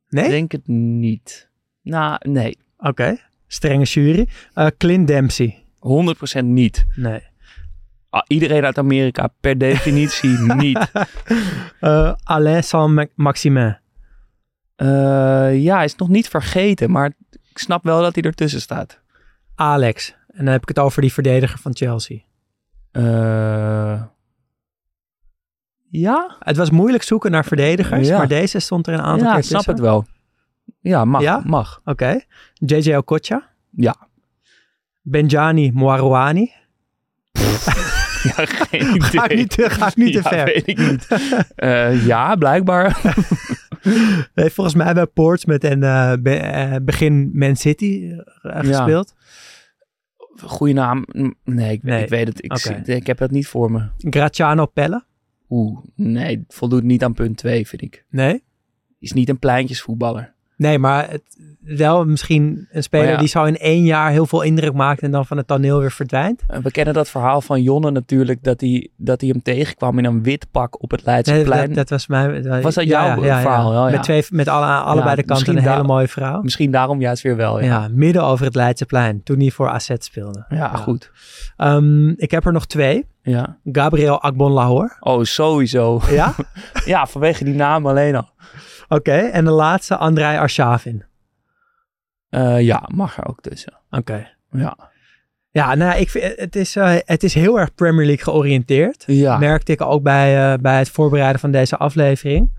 Nee? 0.08 0.24
Ik 0.24 0.30
denk 0.30 0.52
het 0.52 0.68
niet. 0.68 1.50
Nou, 1.82 2.30
nee. 2.30 2.58
Oké. 2.78 3.18
Strenge 3.48 3.86
jury. 3.86 4.28
Eh 4.54 4.68
Clint 4.78 5.08
Dempsey. 5.08 5.61
100% 5.82 6.44
niet. 6.44 6.86
Nee. 6.96 7.22
Ah, 8.10 8.22
iedereen 8.28 8.66
uit 8.66 8.78
Amerika 8.78 9.34
per 9.40 9.58
definitie 9.58 10.38
niet. 10.64 10.92
Eh 11.80 12.14
Alain 12.24 12.64
Saint-Maximin. 12.64 13.78
Eh, 14.76 14.88
ja, 15.64 15.76
hij 15.76 15.86
is 15.86 15.96
nog 15.96 16.08
niet 16.10 16.30
vergeten, 16.30 16.92
maar 16.92 17.14
ik 17.30 17.58
snap 17.58 17.84
wel 17.84 18.02
dat 18.02 18.16
hij 18.16 18.24
ertussen 18.24 18.62
staat. 18.62 19.00
Alex. 19.56 20.16
En 20.28 20.44
dan 20.46 20.54
heb 20.54 20.62
ik 20.62 20.68
het 20.68 20.80
over 20.80 21.02
die 21.02 21.14
verdediger 21.14 21.60
van 21.60 21.76
Chelsea. 21.76 22.20
Eh, 22.92 24.04
ja? 25.90 26.36
Het 26.40 26.58
was 26.58 26.70
moeilijk 26.70 27.04
zoeken 27.04 27.32
naar 27.32 27.46
verdedigers, 27.46 28.08
Ja. 28.08 28.18
maar 28.18 28.28
deze 28.28 28.60
stond 28.60 28.88
er 28.88 28.94
een 28.94 29.02
aantal 29.02 29.26
Ja, 29.28 29.30
keer 29.32 29.40
ik 29.40 29.46
snap 29.46 29.58
tussen. 29.58 29.74
het 29.74 29.84
wel. 29.84 30.06
Ja, 30.80 31.06
mag. 31.06 31.22
Ja? 31.22 31.42
mag. 31.46 31.82
Oké. 31.86 32.20
JJ 32.54 32.96
Okocha. 32.96 33.50
Ja. 33.72 33.96
Benjani 35.02 35.72
Mwarouani. 35.74 36.52
Ja, 38.24 38.46
geen 38.46 38.96
idee. 38.96 39.02
Ga 39.02 39.28
ik 39.30 39.36
niet 39.36 39.50
te- 39.50 39.70
ga 39.70 39.88
ik 39.88 39.96
niet 39.96 40.14
te 40.14 40.20
Ja, 40.24 40.30
ver. 40.30 40.46
weet 40.46 40.68
ik 40.68 40.78
niet. 40.78 41.08
Eh, 41.56 42.06
ja, 42.06 42.36
blijkbaar. 42.36 43.02
Heeft 44.34 44.54
volgens 44.56 44.76
mij 44.76 44.94
bij 44.94 45.06
Portsmouth 45.06 45.64
en 45.64 45.84
eh, 45.84 46.14
be- 46.22 46.36
eh, 46.36 46.76
begin 46.82 47.30
Man 47.34 47.56
City 47.56 48.12
gespeeld. 48.42 49.14
Goeie 50.44 50.74
naam. 50.74 51.06
Nee, 51.44 51.72
ik, 51.72 51.84
Nee. 51.84 52.04
ik 52.04 52.10
weet 52.10 52.28
het. 52.28 52.44
Ik, 52.44 52.58
zie- 52.58 52.76
ik 52.96 53.08
heb 53.08 53.20
het 53.20 53.32
niet 53.32 53.48
voor 53.48 53.72
me. 53.72 53.90
Graziano 53.98 54.66
Pelle. 54.66 55.04
Oeh, 55.50 55.80
nee, 55.96 56.44
voldoet 56.48 56.84
niet 56.84 57.04
aan 57.04 57.14
punt 57.14 57.38
2, 57.38 57.68
vind 57.68 57.82
ik. 57.82 58.06
Nee? 58.10 58.44
Is 59.00 59.12
niet 59.14 59.30
een 59.30 59.40
pleintjesvoetballer. 59.40 60.34
Nee, 60.58 60.80
maar 60.80 61.10
het, 61.10 61.24
wel 61.64 62.06
misschien 62.06 62.68
een 62.72 62.84
speler 62.84 63.10
ja. 63.10 63.18
die 63.18 63.28
zo 63.28 63.44
in 63.44 63.58
één 63.58 63.84
jaar 63.84 64.12
heel 64.12 64.26
veel 64.26 64.42
indruk 64.42 64.74
maakt 64.74 65.02
en 65.02 65.12
dan 65.12 65.26
van 65.26 65.38
het 65.38 65.48
toneel 65.48 65.80
weer 65.80 65.92
verdwijnt. 65.92 66.44
We 66.64 66.72
kennen 66.72 66.94
dat 66.94 67.10
verhaal 67.10 67.42
van 67.42 67.62
Jonne 67.62 67.92
natuurlijk, 67.92 68.44
dat 68.44 68.62
hij, 68.62 68.90
dat 68.98 69.22
hij 69.22 69.30
hem 69.30 69.42
tegenkwam 69.42 69.98
in 69.98 70.06
een 70.06 70.24
wit 70.24 70.48
pak 70.52 70.84
op 70.84 70.92
het 70.92 71.06
Nee, 71.06 71.16
Leidseplein. 71.16 71.68
dat, 71.68 71.76
dat 71.76 71.90
was 71.90 72.08
mijn. 72.08 72.62
Was 72.62 72.76
dat 72.76 72.84
ja, 72.84 73.06
jouw 73.06 73.24
ja, 73.24 73.26
ja, 73.26 73.42
verhaal? 73.42 73.74
Ja, 73.74 73.86
ja. 73.86 73.92
Met 73.92 74.04
twee, 74.04 74.24
met 74.30 74.48
alle, 74.48 74.66
allebei 74.66 75.16
de 75.16 75.24
kanten 75.24 75.58
een 75.58 75.64
hele 75.64 75.84
mooie 75.84 76.08
vrouw. 76.08 76.42
Misschien 76.42 76.72
daarom 76.72 77.02
juist 77.02 77.24
weer 77.24 77.36
wel. 77.36 77.62
Ja. 77.62 77.88
Midden 77.92 78.24
over 78.24 78.46
het 78.46 78.56
Leidseplein, 78.56 79.24
toen 79.24 79.40
hij 79.40 79.52
voor 79.52 79.70
AZ 79.70 79.90
speelde. 79.98 80.46
ja, 80.50 80.76
goed. 80.76 81.12
Ehm, 81.58 82.10
ik 82.10 82.32
heb 82.32 82.46
er 82.46 82.52
nog 82.52 82.66
twee. 82.66 83.10
Ja. 83.22 83.58
Gabriel 83.64 84.22
Agbon 84.22 84.52
Lahore. 84.52 84.96
Oh, 85.00 85.24
sowieso. 85.24 86.02
Ja? 86.10 86.34
Ja, 86.86 87.06
vanwege 87.06 87.44
die 87.44 87.54
naam 87.54 87.88
alleen 87.88 88.16
al. 88.16 88.30
Oké, 88.88 89.12
en 89.12 89.46
de 89.46 89.52
laatste, 89.52 89.98
Andrei 89.98 90.38
Arshavin. 90.38 91.04
Eh, 92.32 92.62
ja, 92.62 92.90
mag 92.94 93.18
er 93.18 93.28
ook 93.28 93.42
tussen. 93.42 93.74
Oké. 93.90 94.28
Ja. 94.52 94.78
Ja, 95.50 95.76
nou, 95.76 96.00
ik 96.00 96.10
vind, 96.10 96.34
het, 96.36 96.56
is, 96.56 96.76
eh, 96.76 96.96
het 97.06 97.24
is 97.24 97.34
heel 97.34 97.60
erg 97.60 97.76
Premier 97.76 98.06
League 98.06 98.24
georiënteerd. 98.24 99.04
Ja. 99.08 99.38
Merkte 99.38 99.72
ik 99.72 99.82
ook 99.82 100.04
bij, 100.04 100.54
eh, 100.54 100.60
bij 100.60 100.78
het 100.78 100.90
voorbereiden 100.90 101.40
van 101.40 101.52
deze 101.52 101.78
aflevering. 101.78 102.50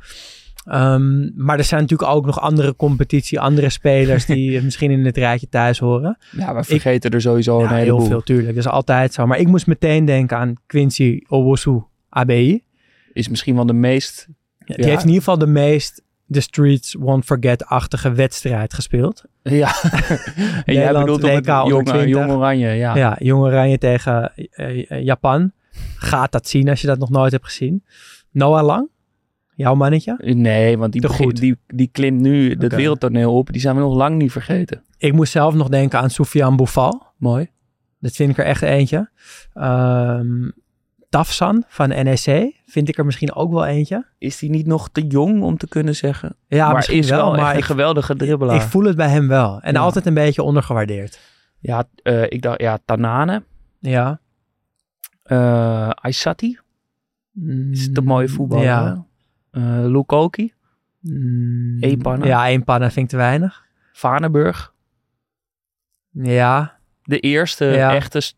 Ehm, 0.64 1.42
maar 1.44 1.58
er 1.58 1.64
zijn 1.64 1.80
natuurlijk 1.80 2.10
ook 2.10 2.26
nog 2.26 2.40
andere 2.40 2.76
competitie, 2.76 3.40
andere 3.40 3.70
spelers 3.70 4.26
die 4.26 4.60
misschien 4.62 4.90
in 4.90 5.04
het 5.04 5.16
rijtje 5.16 5.48
thuis 5.48 5.78
horen. 5.78 6.18
Ja, 6.30 6.54
we 6.54 6.64
vergeten 6.64 7.10
er 7.10 7.20
sowieso 7.20 7.58
Ja, 7.58 7.62
een 7.64 7.68
heel 7.68 7.78
heleboel. 7.78 8.06
veel, 8.06 8.22
tuurlijk. 8.22 8.54
Dat 8.54 8.64
is 8.64 8.70
altijd 8.70 9.14
zo. 9.14 9.26
Maar 9.26 9.38
ik 9.38 9.46
moest 9.46 9.66
meteen 9.66 10.04
denken 10.04 10.36
aan 10.36 10.54
Quincy 10.66 11.20
Owosu 11.28 11.82
ABI. 12.08 12.64
Is 13.12 13.28
misschien 13.28 13.54
wel 13.54 13.66
de 13.66 13.72
meest... 13.72 14.28
Ja, 14.64 14.74
die 14.76 14.84
heeft 14.84 15.02
in 15.02 15.06
ieder 15.08 15.22
geval 15.22 15.38
de 15.38 15.46
meest 15.46 16.02
The 16.32 16.40
Streets 16.40 16.94
Won't 16.94 17.24
Forget-achtige 17.24 18.12
wedstrijd 18.12 18.74
gespeeld. 18.74 19.24
Ja, 19.42 19.74
en 20.64 20.74
jij 20.74 20.92
bedoelt 20.92 21.24
op 21.24 21.30
WK 21.30 21.46
jonge, 21.46 21.82
20. 21.82 22.06
jong 22.08 22.30
oranje, 22.30 22.68
ja. 22.68 22.96
Ja, 22.96 23.16
Jong 23.18 23.42
Oranje 23.42 23.78
tegen 23.78 24.32
eh, 24.34 24.90
eh, 24.90 25.04
Japan. 25.04 25.52
Gaat 25.96 26.32
dat 26.32 26.48
zien 26.48 26.68
als 26.68 26.80
je 26.80 26.86
dat 26.86 26.98
nog 26.98 27.10
nooit 27.10 27.32
hebt 27.32 27.44
gezien. 27.44 27.84
Noah 28.30 28.64
Lang, 28.64 28.88
jouw 29.54 29.74
mannetje. 29.74 30.18
Nee, 30.22 30.78
want 30.78 30.92
die, 30.92 31.32
die, 31.32 31.58
die 31.66 31.88
klimt 31.92 32.20
nu 32.20 32.50
het 32.50 32.64
Oké. 32.64 32.76
wereldtoneel 32.76 33.34
op. 33.34 33.52
Die 33.52 33.60
zijn 33.60 33.74
we 33.74 33.80
nog 33.80 33.94
lang 33.94 34.18
niet 34.18 34.32
vergeten. 34.32 34.82
Ik 34.98 35.12
moest 35.12 35.32
zelf 35.32 35.54
nog 35.54 35.68
denken 35.68 35.98
aan 35.98 36.10
Soufiane 36.10 36.56
Boufal. 36.56 37.06
Mooi. 37.16 37.50
Dat 37.98 38.12
vind 38.12 38.30
ik 38.30 38.38
er 38.38 38.44
echt 38.44 38.62
eentje. 38.62 39.10
Ehm 39.54 40.48
Tafsan 41.12 41.64
van 41.68 41.88
NEC 41.88 42.52
vind 42.66 42.88
ik 42.88 42.98
er 42.98 43.04
misschien 43.04 43.32
ook 43.34 43.52
wel 43.52 43.64
eentje. 43.66 44.06
Is 44.18 44.38
die 44.38 44.50
niet 44.50 44.66
nog 44.66 44.88
te 44.88 45.06
jong 45.06 45.42
om 45.42 45.56
te 45.56 45.68
kunnen 45.68 45.96
zeggen? 45.96 46.36
Ja, 46.46 46.66
maar 46.66 46.74
misschien 46.74 46.98
is 46.98 47.10
wel, 47.10 47.34
maar 47.34 47.56
een 47.56 47.62
geweldige 47.62 48.16
dribbelaar. 48.16 48.54
ik 48.56 48.62
voel 48.62 48.84
het 48.84 48.96
bij 48.96 49.08
hem 49.08 49.28
wel. 49.28 49.60
En 49.60 49.72
Ja. 49.72 49.80
altijd 49.80 50.06
een 50.06 50.14
beetje 50.14 50.42
ondergewaardeerd. 50.42 51.20
Ja, 51.58 51.84
eh, 52.02 52.22
ik 52.22 52.42
dacht, 52.42 52.60
ja, 52.60 52.78
Tanane. 52.84 53.44
Ja. 53.78 54.20
eh 55.22 55.88
Aysati. 55.88 56.58
Is 57.70 57.82
het 57.86 57.96
een 57.96 58.04
mooie 58.04 58.28
voetballer. 58.28 58.64
Ja. 58.64 59.06
Eh, 59.50 59.62
Lukoki. 59.86 60.52
Mm, 61.00 61.76
Eén 61.80 61.98
panna. 62.02 62.26
Ja, 62.50 62.60
panna 62.60 62.90
vind 62.90 63.04
ik 63.04 63.10
te 63.10 63.16
weinig. 63.16 63.64
Vanenburg. 63.92 64.74
Ja. 66.10 66.78
De 67.02 67.18
eerste 67.20 67.64
Ja. 67.64 67.94
echte 67.94 68.32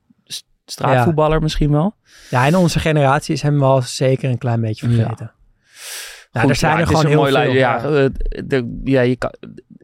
st- 0.65 0.71
st- 0.71 0.73
straatvoetballer 0.73 1.43
misschien 1.43 1.71
wel. 1.71 1.95
Ja, 2.31 2.45
in 2.47 2.57
onze 2.57 2.79
generatie 2.79 3.35
is 3.35 3.43
hem 3.43 3.59
wel 3.61 3.83
zeker 3.83 4.31
een 4.31 4.39
klein 4.39 4.61
beetje 4.61 4.89
vergeten. 4.89 5.33
Nou, 6.33 6.47
Goed, 6.47 6.55
er 6.55 6.61
zijn 6.61 6.75
ja, 6.75 6.81
er 6.81 6.87
gewoon 6.87 7.07
heel 7.07 7.17
mooi 7.21 7.33
veel. 7.33 7.53
Ja, 7.53 7.79
de, 8.45 8.81
ja 8.85 9.01
je 9.01 9.17
kan, 9.17 9.35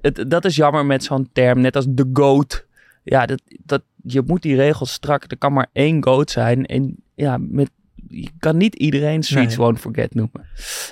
het, 0.01 0.25
dat 0.31 0.45
is 0.45 0.57
jammer 0.57 0.87
met 0.87 1.05
zo'n 1.05 1.29
term. 1.33 1.61
Net 1.61 1.77
als 1.77 1.87
de 1.89 2.11
GOAT. 2.13 2.67
Ja, 3.03 3.27
dat, 3.27 3.43
dat, 3.65 3.83
je 4.03 4.23
moet 4.27 4.43
die 4.43 4.57
regels 4.57 4.93
strak. 4.93 5.25
Er 5.31 5.39
kan 5.39 5.53
maar 5.53 5.67
één 5.73 6.05
GOAT 6.05 6.31
zijn. 6.31 6.67
En 6.67 6.97
ja, 7.15 7.37
met, 7.41 7.71
je 8.09 8.31
kan 8.39 8.57
niet 8.57 8.75
iedereen 8.75 9.23
Streets 9.23 9.57
Nee. 9.57 9.67
Won't 9.67 9.81
Forget 9.81 10.15
noemen. 10.15 10.47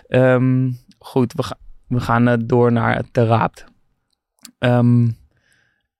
Ehm, 0.08 0.70
goed, 0.98 1.32
we, 1.32 1.42
ga- 1.42 1.58
we 1.86 2.00
gaan 2.00 2.28
eh, 2.28 2.34
door 2.44 2.72
naar 2.72 2.96
het 2.96 3.12
te 3.12 3.26
raapt. 3.26 3.64
Ehm, 4.58 5.04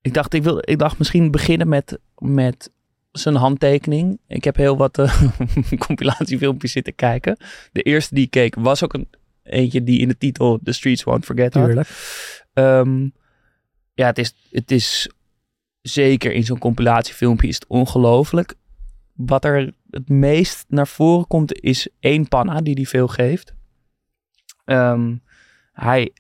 ik, 0.01 0.14
dacht, 0.14 0.33
ik, 0.35 0.42
wil, 0.42 0.59
ik 0.61 0.79
dacht 0.79 0.98
misschien 0.98 1.31
beginnen 1.31 1.68
met, 1.68 1.98
met 2.18 2.70
zijn 3.12 3.34
handtekening. 3.34 4.20
Ik 4.26 4.44
heb 4.44 4.56
heel 4.56 4.76
wat 4.76 4.98
eh, 4.98 5.22
compilatiefilmpjes 5.86 6.72
zitten 6.72 6.94
kijken. 6.94 7.36
De 7.72 7.82
eerste 7.82 8.14
die 8.14 8.24
ik 8.24 8.30
keek 8.30 8.54
was 8.54 8.84
ook 8.84 8.92
een 8.94 9.08
eentje 9.42 9.82
die 9.84 10.00
in 10.00 10.08
de 10.08 10.18
titel 10.18 10.60
The 10.62 10.72
Streets 10.72 11.04
Won't 11.04 11.24
Forget 11.24 11.54
had. 11.54 11.68
Ehm, 12.52 13.08
ja, 13.94 14.06
het 14.06 14.18
is, 14.18 14.34
het 14.50 14.70
is 14.70 15.10
zeker 15.80 16.32
in 16.32 16.44
zo'n 16.44 16.58
compilatiefilmpje 16.58 17.48
is 17.48 17.54
het 17.54 17.66
ongelooflijk. 17.66 18.54
Wat 19.12 19.44
er 19.44 19.72
het 19.90 20.08
meest 20.08 20.64
naar 20.68 20.86
voren 20.88 21.26
komt 21.26 21.60
is 21.60 21.88
één 22.00 22.28
panna 22.28 22.60
die 22.60 22.74
hij 22.74 22.84
veel 22.84 23.08
geeft. 23.08 23.54
Ehm, 24.64 25.16
hij, 25.72 26.12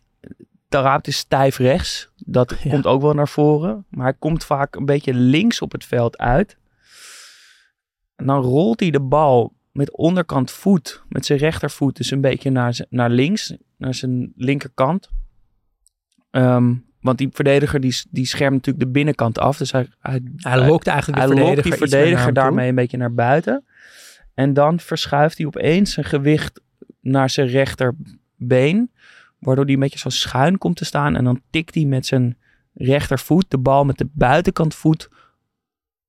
Tarabt 0.68 1.06
is 1.06 1.16
stijf 1.16 1.56
rechts. 1.58 2.08
Dat 2.16 2.54
Ja. 2.62 2.70
komt 2.70 2.86
ook 2.86 3.02
wel 3.02 3.14
naar 3.14 3.28
voren. 3.28 3.86
Maar 3.90 4.04
hij 4.04 4.16
komt 4.18 4.44
vaak 4.44 4.74
een 4.74 4.84
beetje 4.84 5.14
links 5.14 5.60
op 5.62 5.72
het 5.72 5.84
veld 5.84 6.18
uit. 6.18 6.57
En 8.18 8.26
dan 8.26 8.42
rolt 8.42 8.80
hij 8.80 8.90
de 8.90 9.00
bal 9.00 9.52
met 9.72 9.96
onderkant 9.96 10.50
voet, 10.50 11.02
met 11.08 11.26
zijn 11.26 11.38
rechtervoet, 11.38 11.96
dus 11.96 12.10
een 12.10 12.20
beetje 12.20 12.50
naar, 12.50 12.78
naar 12.90 13.10
links, 13.10 13.56
naar 13.76 13.94
zijn 13.94 14.32
linkerkant. 14.36 15.08
Ehm, 16.30 16.74
want 17.00 17.18
die 17.18 17.28
verdediger 17.32 17.80
die, 17.80 18.02
die 18.10 18.26
schermt 18.26 18.54
natuurlijk 18.54 18.84
de 18.84 18.90
binnenkant 18.90 19.38
af. 19.38 19.56
Dus 19.56 19.72
hij, 19.72 19.88
hij, 20.00 20.20
Hij 20.36 20.66
lokt 20.66 20.86
eigenlijk 20.86 21.22
de 21.22 21.28
verdediger, 21.28 21.62
die 21.70 21.78
verdediger 21.78 22.24
toe. 22.24 22.32
daarmee 22.32 22.68
een 22.68 22.74
beetje 22.74 22.96
naar 22.96 23.14
buiten. 23.14 23.64
En 24.34 24.52
dan 24.52 24.80
verschuift 24.80 25.38
hij 25.38 25.46
opeens 25.46 25.92
zijn 25.92 26.06
gewicht 26.06 26.60
naar 27.00 27.30
zijn 27.30 27.48
rechterbeen. 27.48 28.90
Waardoor 29.38 29.64
hij 29.64 29.74
een 29.74 29.80
beetje 29.80 29.98
zo 29.98 30.08
schuin 30.08 30.58
komt 30.58 30.76
te 30.76 30.84
staan. 30.84 31.16
En 31.16 31.24
dan 31.24 31.40
tikt 31.50 31.74
hij 31.74 31.84
met 31.84 32.06
zijn 32.06 32.36
rechtervoet 32.74 33.50
de 33.50 33.58
bal 33.58 33.84
met 33.84 33.98
de 33.98 34.08
buitenkant 34.12 34.74
voet 34.74 35.08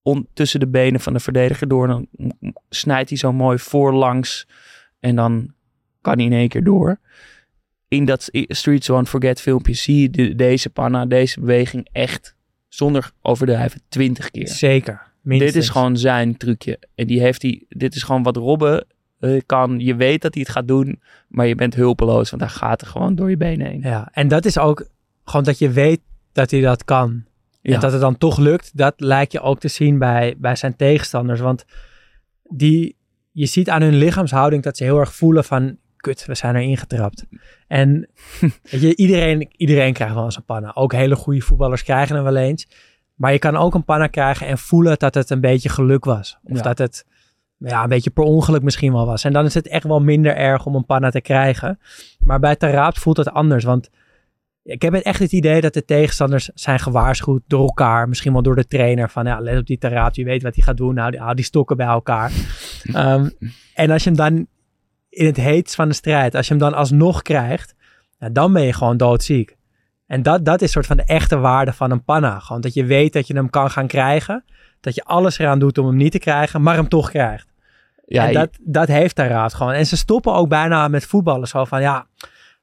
on, 0.01 0.27
tussen 0.33 0.59
de 0.59 0.67
benen 0.67 0.99
van 0.99 1.13
de 1.13 1.19
verdediger 1.19 1.67
door. 1.67 1.87
Dan 1.87 2.07
snijdt 2.69 3.09
hij 3.09 3.17
zo 3.17 3.33
mooi 3.33 3.57
voorlangs. 3.57 4.47
En 4.99 5.15
dan 5.15 5.53
kan 6.01 6.15
hij 6.17 6.25
in 6.25 6.33
één 6.33 6.47
keer 6.49 6.63
door. 6.63 6.99
In 7.87 8.05
dat 8.05 8.29
Streets 8.31 8.87
Won't 8.87 9.09
Forget 9.09 9.41
filmpje 9.41 9.73
zie 9.73 10.01
je 10.01 10.09
de- 10.09 10.35
deze 10.35 10.69
panna, 10.69 11.05
deze 11.05 11.39
beweging 11.39 11.87
echt 11.91 12.35
zonder 12.67 13.11
overdrijven 13.21 13.81
twintig 13.89 14.31
keer. 14.31 14.47
Zeker. 14.47 15.07
Minstens. 15.21 15.53
Dit 15.53 15.63
is 15.63 15.69
gewoon 15.69 15.97
zijn 15.97 16.37
trucje. 16.37 16.79
En 16.95 17.07
die 17.07 17.19
heeft 17.21 17.41
hij. 17.41 17.63
Dit 17.69 17.95
is 17.95 18.03
gewoon 18.03 18.23
wat 18.23 18.35
Robben 18.35 18.85
eh, 19.19 19.41
kan. 19.45 19.79
Je 19.79 19.95
weet 19.95 20.21
dat 20.21 20.33
hij 20.33 20.43
het 20.43 20.51
gaat 20.51 20.67
doen, 20.67 21.01
maar 21.27 21.47
je 21.47 21.55
bent 21.55 21.75
hulpeloos, 21.75 22.29
want 22.29 22.41
hij 22.41 22.51
gaat 22.51 22.81
er 22.81 22.87
gewoon 22.87 23.15
door 23.15 23.29
je 23.29 23.37
benen 23.37 23.67
heen. 23.67 23.81
Ja, 23.81 24.09
en 24.11 24.27
dat 24.27 24.45
is 24.45 24.57
ook 24.57 24.87
gewoon 25.23 25.45
dat 25.45 25.57
je 25.59 25.69
weet 25.69 25.99
dat 26.31 26.51
hij 26.51 26.61
dat 26.61 26.83
kan. 26.85 27.23
Ja. 27.61 27.73
En 27.73 27.79
dat 27.79 27.91
het 27.91 28.01
dan 28.01 28.17
toch 28.17 28.37
lukt, 28.37 28.77
dat 28.77 28.93
lijkt 28.97 29.31
je 29.31 29.41
ook 29.41 29.59
te 29.59 29.67
zien 29.67 29.97
bij, 29.97 30.35
bij 30.37 30.55
zijn 30.55 30.75
tegenstanders. 30.75 31.39
Want 31.39 31.65
die, 32.43 32.95
je 33.31 33.45
ziet 33.45 33.69
aan 33.69 33.81
hun 33.81 33.95
lichaamshouding 33.95 34.63
dat 34.63 34.77
ze 34.77 34.83
heel 34.83 34.99
erg 34.99 35.15
voelen 35.15 35.43
van... 35.43 35.77
Kut, 35.97 36.25
we 36.25 36.35
zijn 36.35 36.55
erin 36.55 36.77
getrapt. 36.77 37.25
En 37.67 38.09
weet 38.71 38.81
je, 38.81 38.95
iedereen, 38.95 39.49
iedereen 39.57 39.93
krijgt 39.93 40.13
wel 40.13 40.23
eens 40.23 40.35
een 40.35 40.45
panna. 40.45 40.75
Ook 40.75 40.93
hele 40.93 41.15
goede 41.15 41.41
voetballers 41.41 41.83
krijgen 41.83 42.15
hem 42.15 42.23
wel 42.23 42.35
eens. 42.35 42.67
Maar 43.15 43.31
je 43.31 43.39
kan 43.39 43.55
ook 43.55 43.73
een 43.73 43.83
panna 43.83 44.07
krijgen 44.07 44.47
en 44.47 44.57
voelen 44.57 44.99
dat 44.99 45.13
het 45.13 45.29
een 45.29 45.41
beetje 45.41 45.69
geluk 45.69 46.05
was. 46.05 46.37
Of 46.43 46.57
Ja. 46.57 46.63
dat 46.63 46.77
het 46.77 47.05
ja, 47.57 47.83
een 47.83 47.89
beetje 47.89 48.09
per 48.09 48.23
ongeluk 48.23 48.61
misschien 48.61 48.93
wel 48.93 49.05
was. 49.05 49.23
En 49.23 49.33
dan 49.33 49.45
is 49.45 49.53
het 49.53 49.67
echt 49.67 49.83
wel 49.83 50.01
minder 50.01 50.35
erg 50.35 50.65
om 50.65 50.75
een 50.75 50.85
panna 50.85 51.09
te 51.09 51.21
krijgen. 51.21 51.79
Maar 52.19 52.39
bij 52.39 52.55
Taraap 52.55 52.97
voelt 52.97 53.17
het 53.17 53.31
anders. 53.31 53.63
Want 53.63 53.89
ik 54.63 54.81
heb 54.81 54.93
echt 54.93 55.19
het 55.19 55.31
idee 55.31 55.61
dat 55.61 55.73
de 55.73 55.85
tegenstanders 55.85 56.49
zijn 56.53 56.79
gewaarschuwd 56.79 57.41
door 57.47 57.61
elkaar. 57.61 58.09
Misschien 58.09 58.33
wel 58.33 58.41
door 58.41 58.55
de 58.55 58.67
trainer. 58.67 59.09
Van 59.09 59.25
ja, 59.25 59.39
let 59.39 59.57
op 59.57 59.65
die 59.65 59.77
Taraap. 59.77 60.15
Je 60.15 60.23
weet 60.23 60.43
wat 60.43 60.55
hij 60.55 60.63
gaat 60.63 60.77
doen. 60.77 60.93
Nou, 60.93 61.11
die, 61.11 61.35
die 61.35 61.45
stokken 61.45 61.77
bij 61.77 61.87
elkaar. 61.87 62.31
Ehm, 62.83 63.29
en 63.73 63.91
als 63.91 64.03
je 64.03 64.09
hem 64.09 64.17
dan 64.17 64.47
in 65.09 65.25
het 65.25 65.37
heetst 65.37 65.75
van 65.75 65.87
de 65.87 65.93
strijd. 65.93 66.35
Als 66.35 66.47
je 66.47 66.53
hem 66.53 66.61
dan 66.61 66.73
alsnog 66.73 67.21
krijgt. 67.21 67.75
dan 68.31 68.53
ben 68.53 68.63
je 68.63 68.73
gewoon 68.73 68.97
doodziek. 68.97 69.57
En 70.07 70.21
dat, 70.21 70.45
dat 70.45 70.61
is 70.61 70.71
soort 70.71 70.85
van 70.85 70.97
de 70.97 71.03
echte 71.03 71.37
waarde 71.37 71.73
van 71.73 71.91
een 71.91 72.03
panna. 72.03 72.39
Gewoon 72.39 72.61
dat 72.61 72.73
je 72.73 72.85
weet 72.85 73.13
dat 73.13 73.27
je 73.27 73.33
hem 73.33 73.49
kan 73.49 73.71
gaan 73.71 73.87
krijgen. 73.87 74.43
Dat 74.79 74.95
je 74.95 75.03
alles 75.03 75.39
eraan 75.39 75.59
doet 75.59 75.77
om 75.77 75.85
hem 75.85 75.95
niet 75.95 76.11
te 76.11 76.19
krijgen. 76.19 76.61
Maar 76.61 76.75
hem 76.75 76.87
toch 76.87 77.09
krijgt. 77.09 77.47
Ja, 78.05 78.27
en 78.27 78.33
dat, 78.33 78.49
dat 78.61 78.87
heeft 78.87 79.15
daar 79.15 79.29
raad 79.29 79.53
gewoon. 79.53 79.73
En 79.73 79.85
ze 79.85 79.97
stoppen 79.97 80.33
ook 80.33 80.49
bijna 80.49 80.87
met 80.87 81.05
voetballen. 81.05 81.47
Zo 81.47 81.65
van, 81.65 81.81
ja, 81.81 82.07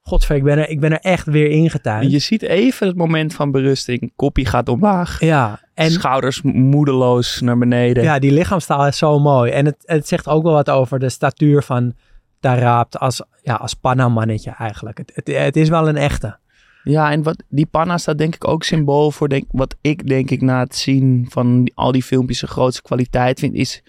godver, 0.06 0.36
ik 0.36 0.42
ben 0.42 0.58
er, 0.58 0.68
ik 0.68 0.80
ben 0.80 0.92
er 0.92 0.98
echt 1.00 1.26
weer 1.26 1.50
ingetuind. 1.50 2.10
je 2.10 2.18
ziet 2.18 2.42
even 2.42 2.86
het 2.86 2.96
moment 2.96 3.34
van 3.34 3.50
berusting. 3.50 4.12
Koppie 4.16 4.46
gaat 4.46 4.68
omlaag. 4.68 5.20
Ja, 5.20 5.60
en 5.74 5.90
Schouders 5.90 6.42
moedeloos 6.42 7.40
naar 7.40 7.58
beneden. 7.58 8.02
ja, 8.02 8.18
die 8.18 8.32
lichaamstaal 8.32 8.86
is 8.86 8.98
zo 8.98 9.18
mooi. 9.18 9.50
En 9.52 9.64
het, 9.66 9.76
het 9.84 10.08
zegt 10.08 10.28
ook 10.28 10.42
wel 10.42 10.52
wat 10.52 10.70
over 10.70 10.98
de 10.98 11.08
statuur 11.08 11.62
van 11.62 11.94
Daraapt 12.40 12.98
als, 12.98 13.22
ja, 13.42 13.54
als 13.54 13.74
Panamannetje 13.74 14.50
eigenlijk. 14.50 14.98
Het, 14.98 15.12
het, 15.14 15.26
het 15.28 15.56
is 15.56 15.68
wel 15.68 15.88
een 15.88 15.96
echte. 15.96 16.38
Ja, 16.84 17.10
en 17.10 17.22
wat, 17.22 17.42
die 17.48 17.66
panna 17.66 17.98
staat 17.98 18.18
denk 18.18 18.34
ik 18.34 18.48
ook 18.48 18.64
symbool 18.64 19.10
voor 19.10 19.28
denk, 19.28 19.44
wat 19.50 19.76
ik 19.80 20.08
denk 20.08 20.30
ik 20.30 20.40
na 20.40 20.60
het 20.60 20.76
zien 20.76 21.26
van 21.28 21.64
die- 21.64 21.72
al 21.76 21.92
die 21.92 22.02
filmpjes 22.02 22.40
de 22.40 22.46
grootste 22.46 22.82
kwaliteit 22.82 23.38
vind, 23.38 23.54
is 23.54 23.82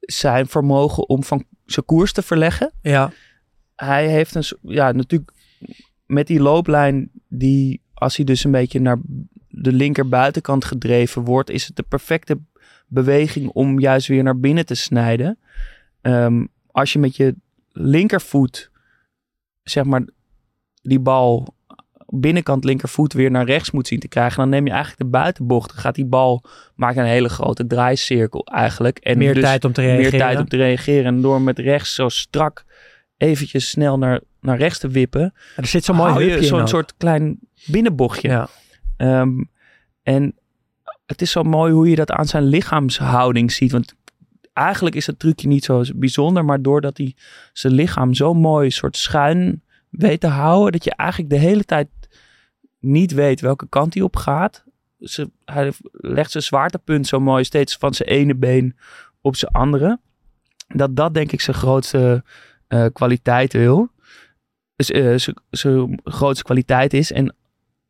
zijn 0.00 0.46
vermogen 0.46 1.08
om 1.08 1.22
van 1.24 1.44
zijn 1.66 1.84
koers 1.86 2.12
te 2.12 2.22
verleggen. 2.22 2.72
Ja, 2.80 3.10
Hij 3.76 4.08
heeft 4.08 4.34
een, 4.34 4.44
ja 4.62 4.92
natuurlijk 4.92 5.32
met 6.06 6.26
die 6.26 6.40
looplijn 6.40 7.10
die, 7.28 7.80
als 7.94 8.16
hij 8.16 8.24
dus 8.24 8.44
een 8.44 8.50
beetje 8.50 8.80
naar 8.80 8.98
de 9.48 9.72
linker 9.72 10.08
buitenkant 10.08 10.64
gedreven 10.64 11.22
wordt, 11.22 11.50
is 11.50 11.66
het 11.66 11.76
de 11.76 11.82
perfecte 11.82 12.38
beweging 12.86 13.48
om 13.48 13.80
juist 13.80 14.06
weer 14.06 14.22
naar 14.22 14.38
binnen 14.38 14.66
te 14.66 14.74
snijden. 14.74 15.38
Ehm, 16.00 16.46
als 16.66 16.92
je 16.92 16.98
met 16.98 17.16
je 17.16 17.34
linkervoet, 17.72 18.70
zeg 19.62 19.84
maar, 19.84 20.02
die 20.82 21.00
bal 21.00 21.54
binnenkant 22.14 22.64
linkervoet 22.64 23.12
weer 23.12 23.30
naar 23.30 23.44
rechts 23.44 23.70
moet 23.70 23.86
zien 23.86 24.00
te 24.00 24.08
krijgen, 24.08 24.38
dan 24.38 24.48
neem 24.48 24.66
je 24.66 24.72
eigenlijk 24.72 25.00
de 25.00 25.18
buitenbocht. 25.18 25.68
Dan 25.68 25.78
gaat 25.78 25.94
die 25.94 26.06
bal, 26.06 26.44
maakt 26.74 26.96
een 26.96 27.04
hele 27.04 27.28
grote 27.28 27.66
draaicirkel 27.66 28.46
eigenlijk. 28.46 28.98
En 28.98 29.18
meer 29.18 29.34
dus 29.34 29.42
tijd 29.42 29.64
om 29.64 29.72
te 29.72 29.80
meer 29.80 29.96
reageren. 29.96 30.18
tijd 30.18 30.38
om 30.38 30.48
te 30.48 30.56
reageren. 30.56 31.04
En 31.04 31.20
door 31.20 31.40
met 31.40 31.58
rechts 31.58 31.94
zo 31.94 32.08
strak 32.08 32.64
eventjes 33.22 33.68
snel 33.68 33.98
naar, 33.98 34.20
naar 34.40 34.58
rechts 34.58 34.78
te 34.78 34.88
wippen, 34.88 35.34
Er 35.56 35.66
zit 35.66 35.84
zo'n 35.84 35.96
mooi 35.96 36.44
zo'n 36.44 36.68
soort 36.68 36.94
klein 36.96 37.38
binnenbochtje. 37.66 38.28
Ja. 38.28 38.48
Ehm, 38.96 39.44
en 40.02 40.34
het 41.06 41.22
is 41.22 41.30
zo 41.30 41.42
mooi 41.42 41.72
hoe 41.72 41.88
je 41.88 41.96
dat 41.96 42.10
aan 42.10 42.26
zijn 42.26 42.44
lichaamshouding 42.44 43.52
ziet. 43.52 43.72
Want 43.72 43.94
eigenlijk 44.52 44.96
is 44.96 45.06
het 45.06 45.18
trucje 45.18 45.48
niet 45.48 45.64
zo 45.64 45.82
bijzonder, 45.94 46.44
maar 46.44 46.62
doordat 46.62 46.96
hij 46.96 47.14
zijn 47.52 47.72
lichaam 47.72 48.14
zo 48.14 48.34
mooi 48.34 48.70
soort 48.70 48.96
schuin 48.96 49.62
weet 49.90 50.20
te 50.20 50.26
houden, 50.26 50.72
dat 50.72 50.84
je 50.84 50.94
eigenlijk 50.94 51.30
de 51.30 51.38
hele 51.38 51.64
tijd 51.64 51.88
niet 52.80 53.12
weet 53.12 53.40
welke 53.40 53.68
kant 53.68 53.94
hij 53.94 54.02
op 54.02 54.16
gaat. 54.16 54.64
Ze, 55.00 55.30
hij 55.44 55.72
legt 55.92 56.30
zijn 56.30 56.42
zwaartepunt 56.42 57.06
zo 57.06 57.20
mooi 57.20 57.44
steeds 57.44 57.76
van 57.76 57.94
zijn 57.94 58.08
ene 58.08 58.34
been 58.34 58.76
op 59.20 59.36
zijn 59.36 59.52
andere. 59.52 59.98
Dat 60.68 60.96
dat 60.96 61.14
denk 61.14 61.32
ik 61.32 61.40
zijn 61.40 61.56
grootste 61.56 62.24
eh, 62.72 62.86
kwaliteit 62.92 63.52
wil. 63.52 63.88
Dus, 64.76 64.90
eh, 64.90 65.14
zijn- 65.50 66.00
grootste 66.04 66.44
kwaliteit 66.44 66.94
is. 66.94 67.12
En 67.12 67.36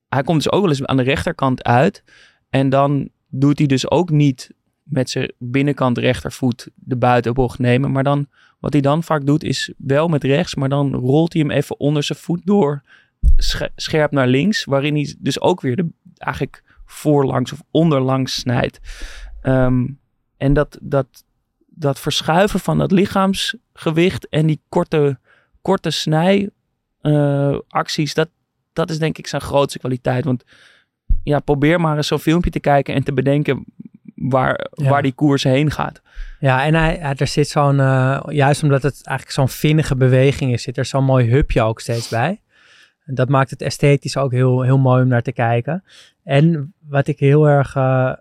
hij 0.08 0.22
komt 0.22 0.42
dus 0.42 0.52
ook 0.52 0.60
wel 0.60 0.70
eens 0.70 0.84
aan 0.84 0.96
de 0.96 1.02
rechterkant 1.02 1.62
uit. 1.64 2.04
En 2.50 2.68
dan 2.68 3.08
doet 3.28 3.58
hij 3.58 3.66
dus 3.66 3.90
ook 3.90 4.10
niet 4.10 4.50
met 4.82 5.10
zijn 5.10 5.32
binnenkant 5.38 5.98
rechtervoet 5.98 6.68
de 6.74 6.96
buitenbocht 6.96 7.58
nemen. 7.58 7.92
Maar 7.92 8.02
dan, 8.04 8.26
wat 8.60 8.72
hij 8.72 8.82
dan 8.82 9.02
vaak 9.02 9.26
doet, 9.26 9.42
is 9.44 9.72
wel 9.76 10.08
met 10.08 10.24
rechts. 10.24 10.54
Maar 10.54 10.68
dan 10.68 10.94
rolt 10.94 11.32
hij 11.32 11.42
hem 11.42 11.50
even 11.50 11.80
onder 11.80 12.02
zijn 12.02 12.18
voet 12.18 12.40
door. 12.44 12.82
sche- 13.36 13.72
Scherp 13.76 14.10
naar 14.10 14.26
links. 14.28 14.64
Waarin 14.64 14.94
hij 14.94 15.14
dus 15.18 15.40
ook 15.40 15.60
weer 15.60 15.76
de, 15.76 15.86
eigenlijk 16.16 16.62
voorlangs 16.84 17.52
of 17.52 17.62
onderlangs 17.70 18.34
snijdt. 18.34 18.80
Ehm, 19.42 19.86
en 20.36 20.52
dat, 20.52 20.78
dat, 20.82 21.24
dat 21.74 22.00
verschuiven 22.00 22.60
van 22.60 22.78
dat 22.78 22.90
lichaamsgewicht 22.92 24.28
en 24.28 24.46
die 24.46 24.60
korte, 24.68 25.18
korte 25.62 25.90
snij 25.90 26.50
eh, 27.00 27.56
dat, 28.14 28.28
dat 28.72 28.90
is 28.90 28.98
denk 28.98 29.18
ik 29.18 29.26
zijn 29.26 29.42
grootste 29.42 29.78
kwaliteit. 29.78 30.24
Want 30.24 30.44
ja, 31.22 31.38
probeer 31.40 31.80
maar 31.80 31.96
eens 31.96 32.06
zo'n 32.06 32.18
filmpje 32.18 32.50
te 32.50 32.60
kijken 32.60 32.94
en 32.94 33.02
te 33.04 33.12
bedenken 33.12 33.64
waar, 34.14 34.66
Ja. 34.72 34.88
waar 34.90 35.02
die 35.02 35.12
koers 35.12 35.42
heen 35.42 35.70
gaat. 35.70 36.00
Ja, 36.40 36.64
en 36.64 36.74
hij, 36.74 36.96
hij- 37.00 37.14
er 37.16 37.26
zit 37.26 37.48
zo'n, 37.48 37.80
eh, 37.80 38.20
juist 38.28 38.62
omdat 38.62 38.82
het 38.82 39.06
eigenlijk 39.06 39.38
zo'n 39.38 39.48
vinnige 39.58 39.96
beweging 39.96 40.52
is, 40.52 40.62
zit 40.62 40.76
er 40.76 40.84
zo'n 40.84 41.04
mooi 41.04 41.30
hupje 41.30 41.62
ook 41.62 41.80
steeds 41.80 42.08
bij. 42.08 42.40
En 43.04 43.14
dat 43.14 43.28
maakt 43.28 43.50
het 43.50 43.62
esthetisch 43.62 44.16
ook 44.16 44.32
heel, 44.32 44.62
heel 44.62 44.78
mooi 44.78 45.02
om 45.02 45.08
naar 45.08 45.22
te 45.22 45.32
kijken. 45.32 45.84
En 46.24 46.74
wat 46.88 47.06
ik 47.06 47.18
heel 47.18 47.48
erg 47.48 47.76
eh, 47.76 48.12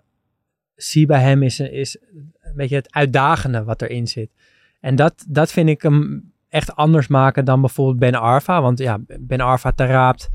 zie 0.74 1.06
bij 1.06 1.20
hem 1.20 1.42
is, 1.42 1.60
is 1.60 1.96
een 2.40 2.52
beetje 2.56 2.76
het 2.76 2.92
uitdagende 2.94 3.64
wat 3.64 3.82
erin 3.82 4.06
zit. 4.06 4.30
En 4.80 4.96
dat, 4.96 5.24
dat 5.28 5.52
vind 5.52 5.68
ik 5.68 5.82
hem 5.82 6.32
echt 6.48 6.76
anders 6.76 7.08
maken 7.08 7.44
dan 7.44 7.60
bijvoorbeeld 7.60 7.98
Ben 7.98 8.20
Arfa. 8.20 8.62
Want 8.62 8.78
ja, 8.78 8.98
Ben 9.20 9.40
Arfa 9.40 9.72
Taraapt, 9.72 10.28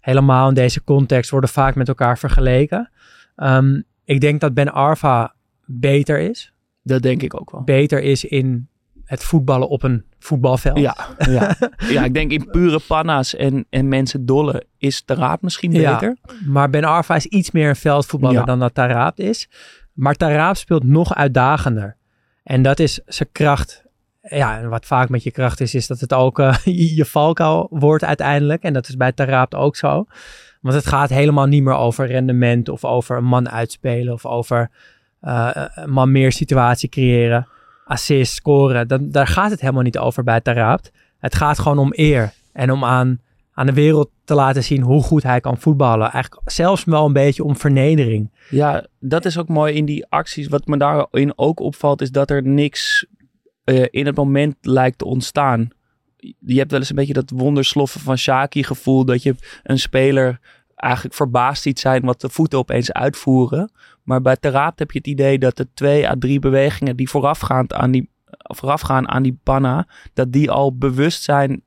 helemaal 0.00 0.48
in 0.48 0.54
deze 0.54 0.84
context, 0.84 1.30
worden 1.30 1.50
vaak 1.50 1.74
met 1.74 1.88
elkaar 1.88 2.18
vergeleken. 2.18 2.90
Ehm, 3.36 3.80
ik 4.04 4.20
denk 4.20 4.40
dat 4.40 4.54
Ben 4.54 4.72
Arfa 4.72 5.34
beter 5.64 6.18
is 6.18 6.52
Dat 6.82 7.02
denk 7.02 7.22
ik 7.22 7.40
ook 7.40 7.50
wel. 7.50 7.64
beter 7.64 8.02
is 8.02 8.24
in 8.24 8.68
het 9.10 9.24
voetballen 9.24 9.68
op 9.68 9.82
een 9.82 10.04
voetbalveld. 10.18 10.78
Ja, 10.78 10.96
ja. 11.28 11.54
ja, 11.88 12.04
ik 12.04 12.14
denk 12.14 12.30
in 12.30 12.50
pure 12.50 12.80
panna's 12.86 13.34
en, 13.36 13.66
en 13.70 13.88
mensen 13.88 14.26
dollen 14.26 14.64
is 14.78 15.04
de 15.04 15.14
raad 15.14 15.42
misschien 15.42 15.72
Ja. 15.72 15.92
beter. 15.92 16.16
Maar 16.46 16.70
Ben 16.70 16.84
Arfa 16.84 17.14
is 17.16 17.26
iets 17.26 17.50
meer 17.50 17.68
een 17.68 17.76
veldvoetballer 17.76 18.38
Ja. 18.38 18.44
dan 18.44 18.58
dat 18.58 18.74
Taraap 18.74 19.18
is. 19.18 19.48
Maar 19.92 20.14
Taraap 20.14 20.56
speelt 20.56 20.84
nog 20.84 21.14
uitdagender. 21.14 21.96
En 22.42 22.62
dat 22.62 22.78
is 22.78 23.00
zijn 23.06 23.28
kracht. 23.32 23.84
Ja, 24.20 24.58
en 24.58 24.68
wat 24.68 24.86
vaak 24.86 25.08
met 25.08 25.22
je 25.22 25.30
kracht 25.30 25.60
is, 25.60 25.74
is 25.74 25.86
dat 25.86 26.00
het 26.00 26.12
ook 26.14 26.38
eh, 26.38 26.56
je 26.96 27.04
valkuil 27.04 27.66
wordt 27.70 28.04
uiteindelijk. 28.04 28.62
En 28.62 28.72
dat 28.72 28.88
is 28.88 28.96
bij 28.96 29.12
Taraap 29.12 29.54
ook 29.54 29.76
zo. 29.76 30.04
Want 30.60 30.74
het 30.74 30.86
gaat 30.86 31.08
helemaal 31.10 31.46
niet 31.46 31.62
meer 31.62 31.74
over 31.76 32.06
rendement 32.06 32.68
of 32.68 32.84
over 32.84 33.16
een 33.16 33.24
man 33.24 33.50
uitspelen 33.50 34.12
of 34.12 34.26
over 34.26 34.70
eh, 35.20 35.50
een 35.74 35.90
man 35.90 36.12
meer 36.12 36.32
situatie 36.32 36.88
creëren, 36.88 37.46
assist, 37.90 38.32
scoren. 38.32 38.88
Dan, 38.88 39.10
daar 39.10 39.26
gaat 39.26 39.50
het 39.50 39.60
helemaal 39.60 39.82
niet 39.82 39.98
over 39.98 40.24
bij 40.24 40.40
Taraap. 40.40 40.80
Het 41.18 41.34
gaat 41.34 41.58
gewoon 41.58 41.78
om 41.78 41.92
eer 41.94 42.32
en 42.52 42.70
om 42.70 42.84
aan, 42.84 43.20
aan 43.52 43.66
de 43.66 43.72
wereld 43.72 44.10
te 44.24 44.34
laten 44.34 44.64
zien 44.64 44.82
hoe 44.82 45.02
goed 45.02 45.22
hij 45.22 45.40
kan 45.40 45.58
voetballen. 45.58 46.10
Eigenlijk 46.10 46.50
zelfs 46.50 46.84
wel 46.84 47.06
een 47.06 47.12
beetje 47.12 47.44
om 47.44 47.56
vernedering. 47.56 48.30
Ja, 48.50 48.86
dat 48.98 49.24
is 49.24 49.38
ook 49.38 49.48
mooi 49.48 49.74
in 49.74 49.84
die 49.84 50.06
acties. 50.08 50.48
Wat 50.48 50.66
me 50.66 50.76
daarin 50.76 51.32
ook 51.38 51.60
opvalt, 51.60 52.00
is 52.00 52.10
dat 52.10 52.30
er 52.30 52.42
niks 52.42 53.06
eh, 53.64 53.86
in 53.90 54.06
het 54.06 54.16
moment 54.16 54.56
lijkt 54.60 54.98
te 54.98 55.04
ontstaan. 55.04 55.68
Je 56.38 56.58
hebt 56.58 56.70
wel 56.70 56.80
eens 56.80 56.90
een 56.90 56.96
beetje 56.96 57.12
dat 57.12 57.30
wondersloffen 57.30 58.00
van 58.00 58.18
Shaki 58.18 58.62
gevoel 58.62 59.04
dat 59.04 59.22
je 59.22 59.34
een 59.62 59.78
speler 59.78 60.40
eigenlijk 60.80 61.14
verbaasd 61.14 61.62
ziet 61.62 61.78
zijn 61.80 62.02
wat 62.04 62.20
de 62.20 62.28
voeten 62.28 62.58
opeens 62.58 62.92
uitvoeren. 62.92 63.72
Maar 64.02 64.20
bij 64.22 64.36
Teraap 64.36 64.78
heb 64.78 64.90
je 64.90 64.98
het 64.98 65.06
idee 65.06 65.38
dat 65.38 65.56
de 65.56 65.68
twee 65.74 66.08
à 66.08 66.14
drie 66.18 66.38
bewegingen 66.38 66.96
die 66.96 67.08
voorafgaand 67.08 67.72
aan 67.72 67.90
die, 67.90 68.10
voorafgaan 68.30 69.08
aan 69.08 69.22
die 69.22 69.38
panna, 69.42 69.86
dat 70.14 70.32
die 70.32 70.50
al 70.50 70.76
bewust 70.76 71.22
zijn 71.22 71.62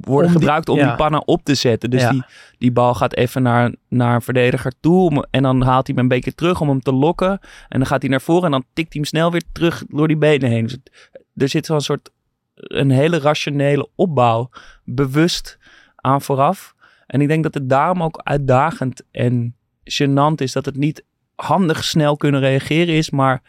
worden 0.00 0.06
Om 0.14 0.20
die- 0.22 0.30
gebruikt 0.30 0.68
om 0.68 0.78
ja. 0.78 0.86
die 0.86 0.96
panna 0.96 1.18
op 1.18 1.42
te 1.44 1.54
zetten. 1.54 1.90
Dus 1.90 2.00
Ja. 2.02 2.10
die, 2.10 2.22
die 2.58 2.72
bal 2.72 2.94
gaat 2.94 3.14
even 3.14 3.42
naar, 3.42 3.74
naar 3.88 4.14
een 4.14 4.22
verdediger 4.22 4.72
toe. 4.80 5.00
om- 5.10 5.24
en 5.30 5.42
dan 5.42 5.62
haalt 5.62 5.86
hij 5.86 5.94
hem 5.96 6.04
een 6.04 6.10
beetje 6.10 6.34
terug 6.34 6.60
om 6.60 6.68
hem 6.68 6.80
te 6.80 6.92
lokken. 6.92 7.30
En 7.68 7.78
dan 7.78 7.86
gaat 7.86 8.00
hij 8.02 8.10
naar 8.10 8.20
voren 8.20 8.44
en 8.44 8.50
dan 8.50 8.64
tikt 8.72 8.92
hij 8.92 9.00
hem 9.02 9.04
snel 9.04 9.30
weer 9.30 9.42
terug 9.52 9.84
door 9.88 10.08
die 10.08 10.16
benen 10.16 10.50
heen. 10.50 10.62
Dus 10.62 10.72
het- 10.72 11.10
er 11.36 11.48
zit 11.48 11.66
zo'n 11.66 11.80
soort 11.80 12.10
een 12.54 12.90
hele 12.90 13.18
rationele 13.18 13.88
opbouw 13.94 14.48
bewust 14.84 15.58
aan 15.96 16.22
vooraf. 16.22 16.74
En 17.06 17.20
ik 17.20 17.28
denk 17.28 17.42
dat 17.42 17.54
het 17.54 17.68
daarom 17.68 18.02
ook 18.02 18.20
uitdagend 18.24 19.02
en 19.10 19.56
gênant 19.84 20.34
is 20.34 20.52
dat 20.52 20.64
het 20.64 20.76
niet 20.76 21.04
handig 21.34 21.84
snel 21.84 22.16
kunnen 22.16 22.40
reageren 22.40 22.94
is, 22.94 23.10
maar 23.10 23.42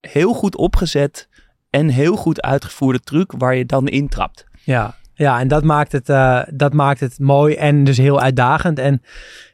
heel 0.00 0.32
goed 0.32 0.56
opgezet 0.56 1.28
en 1.70 1.88
heel 1.88 2.16
goed 2.16 2.42
uitgevoerde 2.42 3.00
truc 3.00 3.32
waar 3.32 3.54
je 3.54 3.66
dan 3.66 3.88
intrapt. 3.88 4.44
Ja, 4.64 4.94
ja 5.14 5.40
en 5.40 5.48
dat 5.48 5.64
maakt, 5.64 5.92
het, 5.92 6.08
eh, 6.08 6.42
dat 6.52 6.72
maakt 6.72 7.00
het 7.00 7.18
mooi 7.18 7.54
en 7.54 7.84
dus 7.84 7.96
heel 7.96 8.20
uitdagend. 8.20 8.78
En 8.78 9.02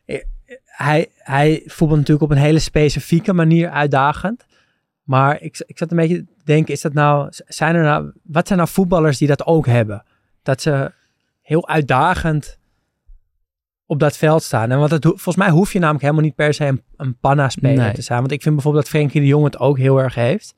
eh, 0.05 0.21
hij, 0.65 1.09
hij 1.17 1.63
voetbalt 1.67 1.99
natuurlijk 1.99 2.31
op 2.31 2.37
een 2.37 2.43
hele 2.43 2.59
specifieke 2.59 3.33
manier 3.33 3.71
uitdagend. 3.71 4.47
Maar 5.03 5.41
ik, 5.41 5.63
ik 5.67 5.79
zat 5.79 5.91
een 5.91 5.97
beetje 5.97 6.25
te 6.25 6.45
denken, 6.45 6.75
is 6.75 6.81
dat 6.81 6.93
nou, 6.93 7.29
zijn 7.31 7.75
er 7.75 7.83
nou, 7.83 8.13
wat 8.23 8.47
zijn 8.47 8.59
nou 8.59 8.71
voetballers 8.71 9.19
die 9.19 9.29
dat 9.29 9.47
ook 9.47 9.67
hebben? 9.67 10.05
Dat 10.43 10.63
ze 10.63 10.93
heel 11.41 11.69
uitdagend 11.69 12.59
op 13.87 13.99
dat 13.99 14.17
veld 14.17 14.43
staan. 14.43 14.71
En 14.71 14.79
want 14.79 14.91
het, 14.91 15.05
volgens 15.05 15.37
mij 15.37 15.51
hoef 15.51 15.73
je 15.73 15.79
namelijk 15.79 16.03
helemaal 16.03 16.25
niet 16.25 16.35
per 16.35 16.55
se 16.55 16.65
een, 16.67 16.83
een 16.97 17.17
panna-speler 17.19 17.85
Nee. 17.85 17.93
te 17.93 18.03
zijn. 18.03 18.19
Want 18.21 18.33
ik 18.33 18.43
vind 18.43 18.55
bijvoorbeeld 18.55 18.85
dat 18.85 18.93
Frenkie 18.95 19.21
de 19.21 19.27
Jong 19.27 19.45
het 19.45 19.59
ook 19.59 19.79
heel 19.79 19.99
erg 19.99 20.15
heeft. 20.15 20.55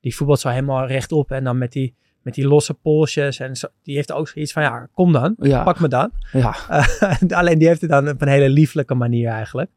Die 0.00 0.16
voetbalt 0.16 0.40
zo 0.40 0.48
helemaal 0.48 0.86
rechtop 0.86 1.30
en 1.30 1.44
dan 1.44 1.58
met 1.58 1.72
die, 1.72 1.94
met 2.22 2.34
die 2.34 2.46
losse 2.48 2.74
polsjes. 2.74 3.38
En 3.40 3.56
zo, 3.56 3.66
die 3.82 3.94
heeft 3.96 4.12
ook 4.12 4.28
zoiets 4.28 4.52
van, 4.52 4.62
ja, 4.62 4.88
kom 4.94 5.12
dan, 5.12 5.34
Ja. 5.38 5.62
pak 5.62 5.80
me 5.80 5.88
dan. 5.88 6.10
Ja, 6.32 6.56
Eh, 6.68 7.14
alleen 7.38 7.58
die 7.58 7.68
heeft 7.68 7.80
het 7.80 7.90
dan 7.90 8.08
op 8.08 8.22
een 8.22 8.28
hele 8.28 8.48
lieflijke 8.48 8.94
manier 8.94 9.28
eigenlijk. 9.28 9.70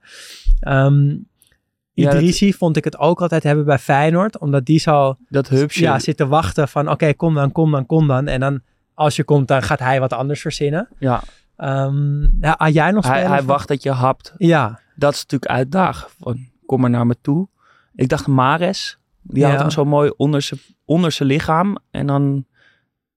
Ja, 0.60 2.10
dat- 2.10 2.14
Idrissi 2.22 2.54
vond 2.54 2.78
ik 2.78 2.84
het 2.84 2.98
ook 2.98 3.22
altijd 3.22 3.44
hebben 3.44 3.66
bij 3.66 3.78
Feyenoord. 3.80 4.38
Omdat 4.40 4.66
die 4.66 4.80
zo 4.80 5.18
dat 5.30 5.50
hupsje. 5.50 5.82
ja, 5.82 6.00
zit 6.00 6.18
te 6.18 6.28
wachten 6.28 6.68
van 6.68 6.90
oké, 6.90 7.14
kom 7.14 7.34
dan, 7.34 7.52
kom 7.52 7.72
dan, 7.72 7.86
kom 7.86 8.08
dan. 8.08 8.28
En 8.28 8.40
dan 8.40 8.62
als 8.94 9.16
je 9.16 9.24
komt, 9.24 9.48
dan 9.48 9.62
gaat 9.64 9.80
hij 9.80 10.00
wat 10.00 10.14
anders 10.14 10.42
verzinnen. 10.42 10.88
ja. 11.00 11.24
Ehm 11.64 12.22
ja, 12.42 12.56
had 12.58 12.74
jij 12.74 12.92
nog 12.92 13.08
Hij, 13.08 13.26
hij 13.26 13.44
wacht 13.44 13.68
dat 13.68 13.84
je 13.84 13.92
hapt. 13.92 14.34
Ja, 14.38 14.80
Dat 14.96 15.14
is 15.14 15.22
natuurlijk 15.22 15.52
uitdagen. 15.52 16.10
Van, 16.20 16.48
kom 16.66 16.82
maar 16.82 16.90
naar 16.90 17.06
me 17.06 17.16
toe. 17.22 17.48
Ik 17.96 18.10
dacht 18.10 18.28
Mares. 18.28 18.98
Die 19.22 19.40
Ja. 19.40 19.46
houdt 19.48 19.62
hem 19.62 19.72
zo 19.72 19.86
mooi 19.86 20.12
onder 20.18 20.42
zijn, 20.42 20.60
onder 20.86 21.12
zijn 21.12 21.30
lichaam. 21.30 21.78
En 21.92 22.08
dan, 22.08 22.46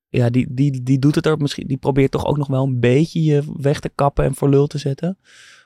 ja, 0.09 0.31
die, 0.31 0.47
die, 0.55 0.83
die 0.83 0.99
doet 0.99 1.15
het 1.15 1.27
er 1.27 1.37
misschien. 1.39 1.67
Die 1.67 1.77
probeert 1.77 2.11
toch 2.11 2.27
ook 2.27 2.37
nog 2.37 2.49
wel 2.49 2.65
een 2.65 2.81
beetje 2.81 3.23
je 3.23 3.43
weg 3.57 3.81
te 3.81 3.91
kappen 3.95 4.25
en 4.25 4.35
voor 4.35 4.49
lul 4.49 4.67
te 4.67 4.79
zetten. 4.79 5.19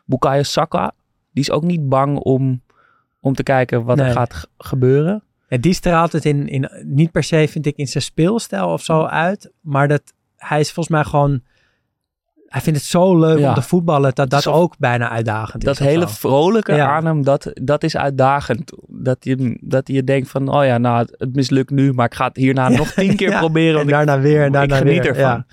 Bukayo 0.05 0.43
Saka, 0.43 0.93
die 1.33 1.43
is 1.43 1.51
ook 1.51 1.62
niet 1.62 1.88
bang 1.88 2.19
om, 2.19 2.62
om 3.21 3.35
te 3.35 3.43
kijken 3.43 3.85
wat 3.85 3.99
er 3.99 4.11
gaat 4.12 4.49
gebeuren. 4.59 5.23
Ja, 5.49 5.57
die 5.57 5.73
straalt 5.73 6.12
het 6.12 6.25
in, 6.25 6.49
in, 6.49 6.71
niet 6.85 7.11
per 7.11 7.23
se, 7.25 7.47
vind 7.49 7.66
ik, 7.66 7.77
in 7.77 7.88
zijn 7.88 8.05
speelstijl 8.05 8.73
of 8.73 8.83
zo 8.83 9.03
uit. 9.05 9.53
Maar 9.61 9.88
dat, 9.88 10.03
hij 10.37 10.61
is 10.61 10.73
volgens 10.73 10.95
mij 10.95 11.05
gewoon... 11.05 11.43
Hij 12.50 12.60
vindt 12.60 12.78
het 12.78 12.88
zo 12.88 13.18
leuk 13.18 13.38
Ja. 13.38 13.48
om 13.48 13.54
te 13.54 13.62
voetballen 13.62 14.14
dat 14.14 14.30
dat 14.30 14.42
Zo- 14.42 14.52
ook 14.52 14.74
bijna 14.78 15.08
uitdagend 15.10 15.64
Dat 15.64 15.74
is. 15.74 15.80
of 15.80 15.86
hele 15.86 16.08
vrolijke 16.08 16.72
Ja. 16.74 16.88
aan 16.88 17.04
hem, 17.04 17.24
dat, 17.24 17.50
dat 17.54 17.82
is 17.82 17.96
uitdagend. 17.96 18.72
Dat 18.88 19.16
je, 19.24 19.58
dat 19.62 19.88
je 19.88 20.04
denkt 20.04 20.28
van, 20.28 20.48
oh 20.54 20.64
ja, 20.64 20.78
nou, 20.78 21.06
het, 21.16 21.34
mislukt 21.34 21.70
nu, 21.70 21.92
maar 21.92 22.06
ik 22.06 22.14
ga 22.14 22.26
het 22.26 22.36
hierna 22.36 22.68
Ja. 22.70 22.76
nog 22.76 22.92
tien 22.92 23.16
keer 23.16 23.38
proberen. 23.38 23.76
En 23.80 23.84
ik- 23.86 23.90
daarna 23.90 24.20
weer 24.20 24.44
en 24.44 24.52
daarna 24.52 24.74
ik 24.76 24.80
geniet 24.82 25.02
weer. 25.02 25.16
ervan. 25.16 25.44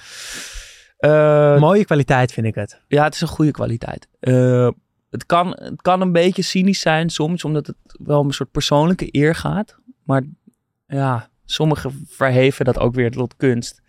Eh, 0.98 1.60
Mooie 1.60 1.86
kwaliteit 1.86 2.32
vind 2.32 2.48
ik 2.48 2.56
het. 2.56 2.82
Ja, 2.88 3.04
het 3.04 3.14
is 3.14 3.22
een 3.22 3.28
goede 3.28 3.52
kwaliteit. 3.52 4.08
Eh, 4.20 4.70
het, 5.10 5.26
kan, 5.26 5.48
het 5.62 5.82
kan 5.82 6.02
een 6.02 6.12
beetje 6.12 6.42
cynisch 6.42 6.80
zijn 6.80 7.10
soms, 7.10 7.44
omdat 7.44 7.68
het 7.68 7.76
wel 8.04 8.20
om 8.20 8.28
een 8.28 8.34
soort 8.34 8.52
persoonlijke 8.52 9.08
eer 9.12 9.36
gaat. 9.36 9.76
Maar 10.04 10.24
ja, 10.88 11.30
Sommigen 11.50 12.06
verheven 12.10 12.66
dat 12.66 12.80
ook 12.80 12.96
weer 12.96 13.12
tot 13.12 13.36
kunst. 13.38 13.82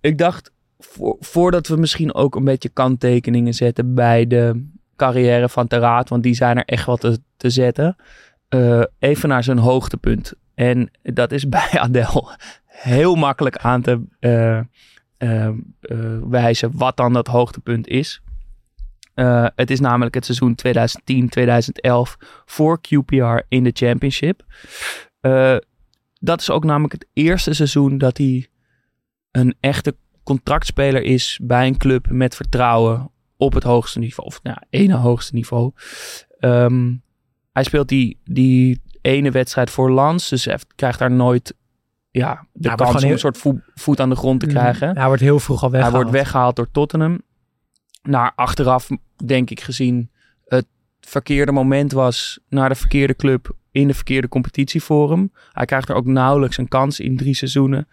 Ik 0.00 0.18
dacht, 0.18 0.50
voor, 0.90 1.16
voordat 1.20 1.66
we 1.66 1.76
misschien 1.76 2.14
ook 2.14 2.34
een 2.34 2.44
beetje 2.44 2.68
kanttekeningen 2.68 3.54
zetten 3.54 3.94
bij 3.94 4.26
de 4.26 4.66
carrière 4.96 5.48
van 5.48 5.66
Teraat, 5.66 6.08
want 6.08 6.22
die 6.22 6.34
zijn 6.34 6.56
er 6.56 6.64
echt 6.64 6.86
wat 6.86 7.00
te, 7.00 7.18
te 7.36 7.50
zetten. 7.50 7.96
eh, 8.48 8.82
even 8.98 9.28
naar 9.28 9.44
zijn 9.44 9.58
hoogtepunt. 9.58 10.32
En 10.54 10.90
dat 11.02 11.32
is 11.32 11.48
bij 11.58 11.68
Adel 11.70 12.30
heel 12.66 13.14
makkelijk 13.14 13.56
aan 13.56 13.82
te 13.82 14.02
eh, 14.20 14.58
eh, 15.16 15.50
wijzen 16.28 16.76
wat 16.76 16.96
dan 16.96 17.12
dat 17.12 17.26
hoogtepunt 17.26 17.88
is. 17.88 18.22
Het 19.54 19.70
is 19.70 19.80
namelijk 19.80 20.14
het 20.14 20.24
seizoen 20.24 20.56
2010-2011 22.14 22.26
voor 22.44 22.80
QPR 22.80 23.46
in 23.48 23.64
de 23.64 23.70
Championship. 23.72 24.44
Dat 26.20 26.40
is 26.40 26.50
ook 26.50 26.64
namelijk 26.64 26.92
het 26.92 27.06
eerste 27.12 27.54
seizoen 27.54 27.98
dat 27.98 28.18
hij 28.18 28.46
een 29.30 29.54
echte 29.60 29.96
contractspeler 30.24 31.02
is 31.02 31.38
bij 31.42 31.66
een 31.66 31.76
club 31.76 32.06
met 32.10 32.34
vertrouwen 32.36 33.10
op 33.36 33.52
het 33.54 33.62
hoogste 33.62 33.98
niveau. 33.98 34.28
Of 34.28 34.42
nou, 34.42 34.58
ene 34.70 34.94
hoogste 34.94 35.34
niveau. 35.34 35.72
Ehm, 36.38 36.92
hij 37.52 37.64
speelt 37.64 37.88
die, 37.88 38.20
die 38.24 38.80
ene 39.00 39.30
wedstrijd 39.30 39.70
voor 39.70 39.90
Lans. 39.90 40.28
Dus 40.28 40.44
hij 40.44 40.58
krijgt 40.74 40.98
daar 40.98 41.10
nooit 41.10 41.54
ja, 42.10 42.46
de 42.52 42.74
kans 42.74 42.94
om 42.94 43.00
heel- 43.02 43.12
een 43.12 43.18
soort 43.18 43.38
voet, 43.38 43.60
voet 43.74 44.00
aan 44.00 44.08
de 44.08 44.16
grond 44.16 44.40
te 44.40 44.46
krijgen. 44.46 44.96
Hij 44.96 45.06
wordt 45.06 45.22
heel 45.22 45.38
vroeg 45.40 45.62
al 45.62 45.70
Hij 45.70 45.78
weggehaald. 45.80 46.02
wordt 46.04 46.18
weggehaald 46.18 46.56
door 46.56 46.70
Tottenham. 46.70 47.20
Naar 48.02 48.32
achteraf, 48.36 48.88
denk 49.24 49.50
ik 49.50 49.60
gezien, 49.60 50.10
het 50.44 50.66
verkeerde 51.00 51.52
moment 51.52 51.92
was 51.92 52.38
naar 52.48 52.68
de 52.68 52.74
verkeerde 52.74 53.14
club 53.16 53.56
in 53.70 53.86
de 53.86 53.94
verkeerde 53.94 54.28
competitie 54.28 54.82
voor 54.82 55.10
hem. 55.10 55.32
Hij 55.52 55.64
krijgt 55.64 55.88
er 55.88 55.94
ook 55.94 56.06
nauwelijks 56.06 56.56
een 56.56 56.68
kans 56.68 57.00
in 57.00 57.16
drie 57.16 57.34
seizoenen. 57.34 57.88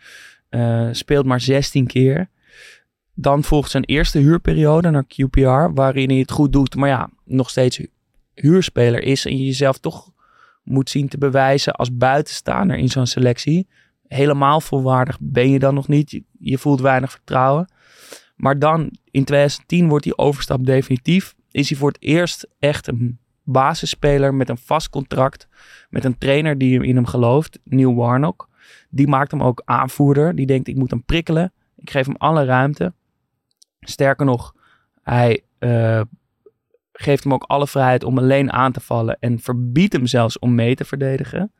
Eh, 0.51 0.87
speelt 0.91 1.25
maar 1.25 1.41
16 1.41 1.87
keer. 1.87 2.29
Dan 3.13 3.43
volgt 3.43 3.71
zijn 3.71 3.83
eerste 3.83 4.19
huurperiode 4.19 4.89
naar 4.89 5.05
QPR, 5.05 5.73
waarin 5.73 6.09
hij 6.09 6.19
het 6.19 6.31
goed 6.31 6.51
doet, 6.51 6.75
maar 6.75 6.89
ja, 6.89 7.09
nog 7.25 7.49
steeds 7.49 7.77
hu- 7.77 7.89
huurspeler 8.33 9.03
is 9.03 9.25
en 9.25 9.37
je 9.37 9.45
jezelf 9.45 9.77
toch 9.77 10.11
moet 10.63 10.89
zien 10.89 11.07
te 11.07 11.17
bewijzen 11.17 11.73
als 11.73 11.97
buitenstaander 11.97 12.77
in 12.77 12.89
zo'n 12.89 13.05
selectie. 13.07 13.67
Helemaal 14.07 14.61
volwaardig 14.61 15.17
ben 15.21 15.49
je 15.49 15.59
dan 15.59 15.73
nog 15.73 15.87
niet. 15.87 16.21
Je, 16.39 16.57
voelt 16.57 16.81
weinig 16.81 17.11
vertrouwen. 17.11 17.71
Maar 18.35 18.59
dan 18.59 18.81
in 19.11 19.23
2010 19.23 19.89
wordt 19.89 20.03
die 20.03 20.17
overstap 20.17 20.65
definitief. 20.65 21.35
Is 21.51 21.69
hij 21.69 21.77
voor 21.77 21.87
het 21.87 22.01
eerst 22.01 22.47
echt 22.59 22.87
een 22.87 23.19
basisspeler 23.43 24.33
met 24.33 24.49
een 24.49 24.57
vast 24.57 24.89
contract. 24.89 25.47
Met 25.89 26.03
een 26.03 26.17
trainer 26.17 26.57
die 26.57 26.83
in 26.83 26.95
hem 26.95 27.05
gelooft, 27.05 27.59
Neil 27.63 27.95
Warnock. 27.95 28.49
Die 28.91 29.07
maakt 29.07 29.31
hem 29.31 29.43
ook 29.43 29.61
aanvoerder. 29.65 30.35
Die 30.35 30.45
denkt, 30.45 30.67
ik 30.67 30.75
moet 30.75 30.91
hem 30.91 31.03
prikkelen. 31.03 31.53
Ik 31.77 31.89
geef 31.89 32.05
hem 32.05 32.15
alle 32.15 32.45
ruimte. 32.45 32.93
Sterker 33.79 34.25
nog, 34.25 34.55
hij 35.03 35.43
eh, 35.59 36.01
geeft 36.93 37.23
hem 37.23 37.33
ook 37.33 37.43
alle 37.43 37.67
vrijheid 37.67 38.03
om 38.03 38.17
alleen 38.17 38.51
aan 38.51 38.71
te 38.71 38.79
vallen. 38.79 39.17
En 39.19 39.39
verbiedt 39.39 39.93
hem 39.93 40.05
zelfs 40.05 40.39
om 40.39 40.55
mee 40.55 40.75
te 40.75 40.85
verdedigen. 40.85 41.51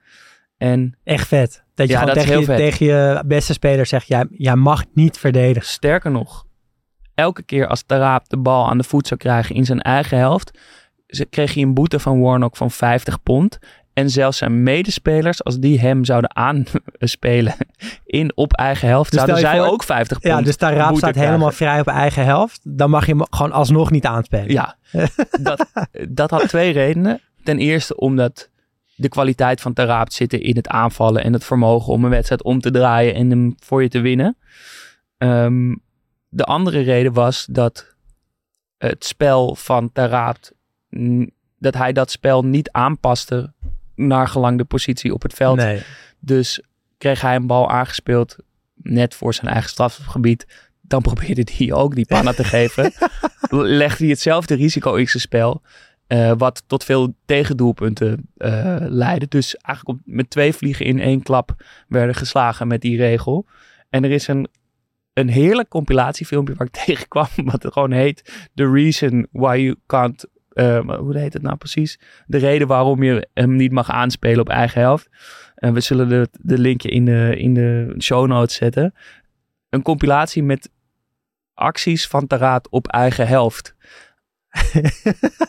En 0.58 0.98
Echt 1.04 1.28
vet. 1.28 1.64
Dat 1.74 1.88
je 1.88 1.94
Ja, 1.94 2.00
gewoon 2.00 2.16
dat 2.16 2.24
is 2.24 2.30
tegen, 2.30 2.56
je, 2.56 2.72
tegen 2.72 3.28
beste 3.28 3.54
speler 3.54 3.86
zegt, 3.86 4.08
jij, 4.08 4.28
jij 4.30 4.56
mag 4.56 4.84
niet 4.94 5.18
verdedigen. 5.18 5.70
Sterker 5.70 6.12
nog, 6.12 6.46
elke 7.14 7.44
keer 7.44 7.68
als 7.68 7.84
Taraap 7.84 8.30
de 8.30 8.38
bal 8.38 8.70
aan 8.70 8.78
de 8.78 8.84
voet 8.84 9.08
zou 9.08 9.20
krijgen 9.20 9.56
in 9.56 9.66
zijn 9.66 9.82
eigen 9.82 10.18
helft, 10.18 10.60
kreeg 11.30 11.54
hij 11.54 11.64
een 11.64 11.74
boete 11.74 12.00
van 12.00 12.22
Warnock 12.22 12.58
van 12.58 12.72
50 12.72 13.24
pond. 13.24 13.60
En 13.94 14.10
zelfs 14.10 14.38
zijn 14.38 14.64
medespelers, 14.64 15.44
als 15.44 15.60
die 15.60 15.80
hem 15.80 16.06
zouden 16.06 16.36
aanspelen 16.36 17.56
in 18.06 18.32
op 18.36 18.54
eigen 18.54 18.88
helft, 18.88 19.12
Dus 19.12 19.20
zouden 19.22 19.40
zij 19.42 19.58
voor- 19.60 19.68
ook 19.68 19.84
50 19.84 20.20
pond 20.20 20.34
Ja, 20.34 20.42
dus 20.42 20.56
boete 20.58 20.78
staat 20.98 20.98
krijgen. 20.98 21.22
helemaal 21.22 21.52
vrij 21.52 21.80
op 21.80 21.88
eigen 21.88 22.26
helft. 22.26 22.60
Dan 22.64 22.90
mag 22.90 23.06
je 23.06 23.12
hem 23.12 23.26
gewoon 23.30 23.52
alsnog 23.52 23.92
niet 23.92 24.06
aanspelen. 24.06 24.52
Ja, 24.52 24.76
dat, 25.42 25.66
dat 26.10 26.30
had 26.30 26.48
twee 26.48 26.72
redenen. 26.72 27.20
Ten 27.44 27.58
eerste 27.60 27.96
omdat 27.96 28.50
de 28.96 29.10
kwaliteit 29.10 29.62
van 29.62 29.74
Taraap 29.74 30.12
zit 30.12 30.34
in 30.34 30.56
het 30.56 30.68
aanvallen 30.68 31.24
en 31.24 31.34
het 31.34 31.44
vermogen 31.44 31.94
om 31.94 32.04
een 32.04 32.10
wedstrijd 32.10 32.44
om 32.44 32.60
te 32.60 32.72
draaien 32.72 33.14
en 33.16 33.30
hem 33.30 33.56
voor 33.60 33.82
je 33.84 33.90
te 33.90 34.00
winnen. 34.00 34.38
Ehm, 35.18 35.76
de 36.30 36.44
andere 36.44 36.80
reden 36.80 37.14
was 37.14 37.46
dat 37.50 37.96
het 38.78 39.06
spel 39.06 39.56
van 39.56 39.92
Taraap, 39.92 40.38
dat 41.58 41.74
hij 41.74 41.94
dat 41.94 42.12
spel 42.12 42.46
niet 42.46 42.72
aanpaste 42.72 43.54
naar 43.96 44.28
gelang 44.28 44.58
de 44.58 44.64
positie 44.66 45.14
op 45.14 45.22
het 45.22 45.34
veld. 45.34 45.58
Nee. 45.58 45.82
Dus 46.20 46.62
kreeg 46.98 47.22
hij 47.22 47.36
een 47.36 47.48
bal 47.48 47.70
aangespeeld 47.70 48.36
net 48.76 49.16
voor 49.16 49.34
zijn 49.34 49.52
eigen 49.52 49.70
strafgebied. 49.70 50.46
Dan 50.82 51.02
probeerde 51.02 51.48
hij 51.58 51.74
ook 51.74 51.96
die 51.96 52.06
panna 52.06 52.34
te 52.34 52.44
geven. 52.54 52.94
Legde 53.50 54.04
hij 54.04 54.08
hetzelfde 54.14 54.56
risico 54.56 54.96
in 54.96 55.08
zijn 55.08 55.24
spel. 55.24 55.62
eh, 56.08 56.32
wat 56.38 56.64
tot 56.68 56.84
veel 56.84 57.14
tegendoelpunten 57.26 58.30
eh 58.38 58.76
leidde. 58.80 59.28
Dus 59.28 59.56
eigenlijk 59.56 60.00
op, 60.00 60.06
met 60.14 60.30
twee 60.30 60.54
vliegen 60.54 60.86
in 60.86 61.00
één 61.00 61.24
klap 61.24 61.56
werden 61.88 62.16
geslagen 62.16 62.68
met 62.68 62.82
die 62.82 62.98
regel. 62.98 63.46
En 63.90 64.04
er 64.04 64.12
is 64.12 64.28
een, 64.28 64.48
een 65.14 65.30
heerlijk 65.30 65.70
compilatiefilmpje 65.70 66.56
waar 66.56 66.68
ik 66.68 66.82
tegenkwam. 66.86 67.28
Wat 67.36 67.66
gewoon 67.70 67.92
heet 67.92 68.50
The 68.56 68.72
Reason 68.72 69.28
Why 69.32 69.58
You 69.58 69.76
Can't... 69.86 70.26
eh, 70.54 70.98
hoe 71.00 71.18
heet 71.18 71.34
het 71.34 71.42
nou 71.42 71.56
precies? 71.56 72.00
De 72.26 72.38
reden 72.38 72.68
waarom 72.68 73.04
je 73.04 73.28
hem 73.34 73.56
niet 73.56 73.72
mag 73.72 73.90
aanspelen 73.90 74.40
op 74.40 74.50
eigen 74.50 74.82
helft. 74.82 75.10
En 75.56 75.74
we 75.74 75.80
zullen 75.80 76.10
de, 76.10 76.30
de 76.40 76.58
linkje 76.58 76.90
in 76.90 77.06
de, 77.06 77.36
in 77.38 77.54
de 77.54 77.96
show 78.00 78.28
notes 78.28 78.56
zetten. 78.56 78.94
Een 79.70 79.82
compilatie 79.82 80.44
met 80.44 80.70
acties 81.54 82.08
van 82.08 82.28
Taraat 82.28 82.70
op 82.70 82.88
eigen 82.88 83.28
helft. 83.28 83.76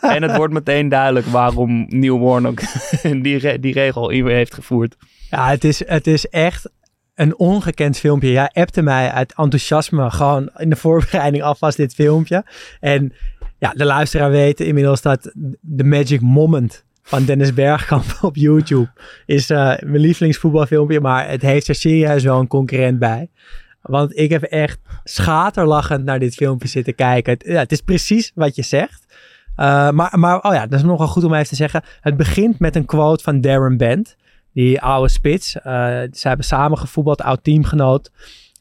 en 0.01 0.21
het 0.21 0.35
wordt 0.35 0.53
meteen 0.53 0.89
duidelijk 0.89 1.25
waarom 1.25 1.85
Neil 1.89 2.19
Warnock 2.19 2.59
die, 3.23 3.37
re- 3.37 3.59
die 3.59 3.73
regel 3.73 4.09
in 4.09 4.27
heeft 4.27 4.53
gevoerd. 4.53 4.95
Ja, 5.29 5.49
het 5.49 5.63
is, 5.63 5.87
het 5.87 6.07
is 6.07 6.29
echt 6.29 6.69
een 7.15 7.37
ongekend 7.37 7.97
filmpje. 7.97 8.31
Jij 8.31 8.49
appte 8.53 8.81
mij 8.81 9.11
uit 9.11 9.33
enthousiasme 9.35 10.11
gewoon 10.11 10.49
in 10.57 10.69
de 10.69 10.75
voorbereiding 10.75 11.43
alvast 11.43 11.77
dit 11.77 11.93
filmpje. 11.93 12.45
En 12.79 13.13
ja, 13.63 13.73
de 13.75 13.85
luisteraar 13.85 14.31
weet 14.31 14.59
inmiddels 14.59 15.01
dat 15.01 15.31
de 15.61 15.83
Magic 15.83 16.21
Moment 16.21 16.85
van 17.03 17.25
Dennis 17.25 17.53
Bergkamp 17.53 18.17
op 18.21 18.35
YouTube 18.35 18.89
is 19.25 19.49
eh, 19.49 19.57
mijn 19.57 19.97
lievelingsvoetbalfilmpje. 19.97 20.99
Maar 20.99 21.29
het 21.29 21.41
heeft 21.41 21.67
er 21.67 21.75
serieus 21.75 22.23
wel 22.23 22.39
een 22.39 22.47
concurrent 22.47 22.99
bij. 22.99 23.29
Want 23.81 24.17
ik 24.17 24.29
heb 24.29 24.43
echt 24.43 24.79
schaterlachend 25.03 26.03
naar 26.03 26.19
dit 26.19 26.35
filmpje 26.35 26.67
zitten 26.67 26.95
kijken. 26.95 27.33
Het, 27.33 27.43
ja, 27.45 27.59
het 27.59 27.71
is 27.71 27.81
precies 27.81 28.31
wat 28.35 28.55
je 28.55 28.61
zegt. 28.61 29.05
Uh, 29.57 29.89
maar, 29.91 30.19
maar, 30.19 30.41
oh 30.41 30.53
ja, 30.53 30.67
dat 30.67 30.79
is 30.79 30.85
nogal 30.85 31.07
goed 31.07 31.23
om 31.23 31.33
even 31.33 31.47
te 31.47 31.55
zeggen. 31.55 31.83
Het 32.01 32.17
begint 32.17 32.59
met 32.59 32.75
een 32.75 32.85
quote 32.85 33.23
van 33.23 33.41
Darren 33.41 33.77
Bent. 33.77 34.15
Die 34.53 34.81
oude 34.81 35.09
spits. 35.09 35.55
Uh, 35.55 35.63
ze 36.11 36.27
hebben 36.27 36.45
samen 36.45 36.77
gevoetbald, 36.77 37.21
oud 37.21 37.43
teamgenoot. 37.43 38.11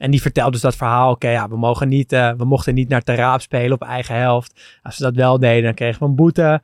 En 0.02 0.10
die 0.10 0.22
vertelt 0.22 0.52
dus 0.52 0.60
dat 0.60 0.76
verhaal. 0.76 1.10
Oké, 1.10 1.26
okay, 1.26 1.32
ja, 1.32 1.48
we, 1.48 1.56
mogen 1.56 1.88
niet, 1.88 2.12
uh, 2.12 2.32
we 2.36 2.44
mochten 2.44 2.74
niet 2.74 2.88
naar 2.88 3.02
Teraap 3.02 3.40
spelen 3.40 3.72
op 3.72 3.82
eigen 3.82 4.14
helft. 4.14 4.60
Als 4.82 4.98
we 4.98 5.04
dat 5.04 5.14
wel 5.14 5.38
deden, 5.38 5.62
dan 5.62 5.74
kregen 5.74 6.00
we 6.00 6.06
een 6.06 6.14
boete. 6.14 6.62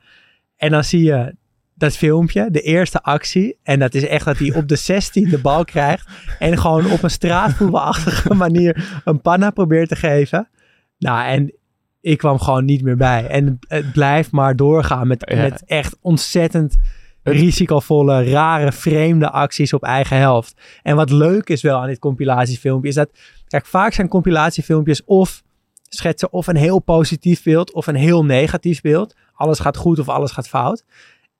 En 0.55 0.71
dan 0.71 0.83
zie 0.83 1.03
je 1.03 1.35
dat 1.73 1.97
filmpje, 1.97 2.51
de 2.51 2.61
eerste 2.61 3.01
actie. 3.01 3.57
En 3.63 3.79
dat 3.79 3.93
is 3.93 4.07
echt 4.07 4.25
dat 4.25 4.37
hij 4.37 4.53
op 4.53 4.67
de 4.67 4.75
16 4.75 5.29
de 5.29 5.37
bal 5.37 5.63
krijgt. 5.65 6.09
En 6.39 6.57
gewoon 6.57 6.91
op 6.91 7.03
een 7.03 7.09
straatvoetbalachtige 7.09 8.33
manier 8.45 9.01
een 9.03 9.21
panna 9.21 9.49
probeert 9.49 9.89
te 9.89 9.95
geven. 9.95 10.49
Nou, 10.97 11.27
en 11.27 11.53
ik 12.01 12.17
kwam 12.17 12.39
gewoon 12.39 12.65
niet 12.65 12.81
meer 12.81 12.97
bij. 12.97 13.27
En 13.27 13.59
het 13.67 13.91
blijft 13.91 14.31
maar 14.31 14.55
doorgaan 14.55 15.07
met, 15.07 15.31
ja. 15.33 15.41
met 15.41 15.63
echt 15.65 15.97
ontzettend 16.01 16.77
risicovolle, 17.23 18.31
rare, 18.31 18.71
vreemde 18.71 19.29
acties 19.29 19.73
op 19.73 19.83
eigen 19.83 20.17
helft. 20.17 20.61
En 20.81 20.95
wat 20.95 21.09
leuk 21.09 21.49
is 21.49 21.61
wel 21.61 21.79
aan 21.79 21.87
dit 21.87 21.99
compilatiefilmpje 21.99 22.89
is 22.89 22.95
dat, 22.95 23.09
kijk, 23.47 23.65
vaak 23.65 23.93
zijn 23.93 24.07
compilatiefilmpjes 24.07 25.03
of 25.05 25.43
schetsen 25.89 26.33
of 26.33 26.47
een 26.47 26.55
heel 26.55 26.79
positief 26.79 27.43
beeld 27.43 27.73
of 27.73 27.87
een 27.87 27.95
heel 27.95 28.25
negatief 28.25 28.81
beeld. 28.81 29.15
Alles 29.33 29.59
gaat 29.59 29.77
goed 29.77 29.99
of 29.99 30.09
alles 30.09 30.31
gaat 30.31 30.47
fout. 30.47 30.83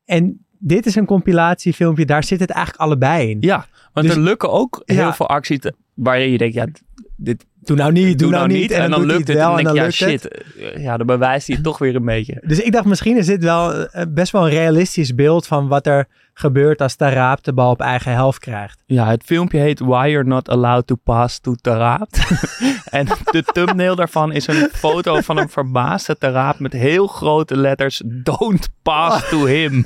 En 0.06 0.46
dit 0.58 0.86
is 0.86 0.96
een 0.96 1.06
compilatiefilmpje, 1.06 2.06
daar 2.06 2.24
zit 2.24 2.40
het 2.40 2.50
eigenlijk 2.50 2.84
allebei 2.84 3.30
in. 3.30 3.38
Ja, 3.42 3.66
want 3.94 4.08
dus, 4.08 4.16
er 4.16 4.22
lukken 4.22 4.52
ook 4.52 4.82
heel 4.86 4.98
ja. 4.98 5.14
veel 5.14 5.28
acties 5.28 5.60
waarin 5.94 6.32
je 6.32 6.38
denkt, 6.38 6.56
ja, 6.56 6.68
dit, 7.16 7.46
doe 7.62 7.78
nou 7.78 7.92
niet, 7.92 8.06
doe, 8.06 8.16
doe 8.16 8.30
nou, 8.30 8.48
nou 8.48 8.60
niet. 8.60 8.72
En, 8.72 8.82
en 8.82 8.90
dan, 8.90 9.00
dan 9.00 9.10
lukt 9.10 9.28
het 9.28 9.38
wel, 9.38 9.58
en 9.58 9.64
dan, 9.64 9.74
denk 9.74 9.86
en 9.86 9.92
dan 9.98 10.10
ja, 10.10 10.18
shit. 10.18 10.44
Ja, 10.78 10.98
dan 10.98 11.08
bewijst 11.08 11.48
hij 11.48 11.56
het 11.56 11.66
toch 11.66 11.78
weer 11.78 11.96
een 11.96 12.06
beetje. 12.06 12.42
Dus 12.48 12.60
ik 12.60 12.72
dacht, 12.72 12.86
misschien 12.86 13.18
is 13.18 13.26
dit 13.26 13.44
wel 13.44 13.80
uh, 13.80 13.88
best 14.10 14.32
wel 14.32 14.44
een 14.44 14.50
realistisch 14.50 15.16
beeld 15.16 15.48
van 15.48 15.68
wat 15.68 15.88
er 15.88 16.08
gebeurt 16.34 16.82
als 16.82 16.96
Taraap 16.96 17.44
de 17.44 17.54
bal 17.54 17.72
op 17.72 17.82
eigen 17.82 18.12
helft 18.12 18.40
krijgt. 18.40 18.80
Ja, 18.86 19.10
het 19.10 19.24
filmpje 19.24 19.60
heet 19.60 19.80
Why 19.80 20.08
You're 20.10 20.28
Not 20.28 20.50
Allowed 20.50 20.88
to 20.88 20.96
Pass 20.96 21.40
to 21.40 21.56
Taraap. 21.62 22.10
en 22.90 23.06
de 23.06 23.44
thumbnail 23.44 23.96
daarvan 23.96 24.32
is 24.32 24.48
een 24.48 24.70
foto 24.72 25.22
van 25.22 25.38
een 25.38 25.50
verbaasde 25.50 26.18
Taraap 26.18 26.60
met 26.60 26.74
heel 26.74 27.08
grote 27.08 27.58
letters 27.58 28.02
Don't 28.06 28.70
pass 28.84 29.30
to 29.30 29.46
him. 29.46 29.86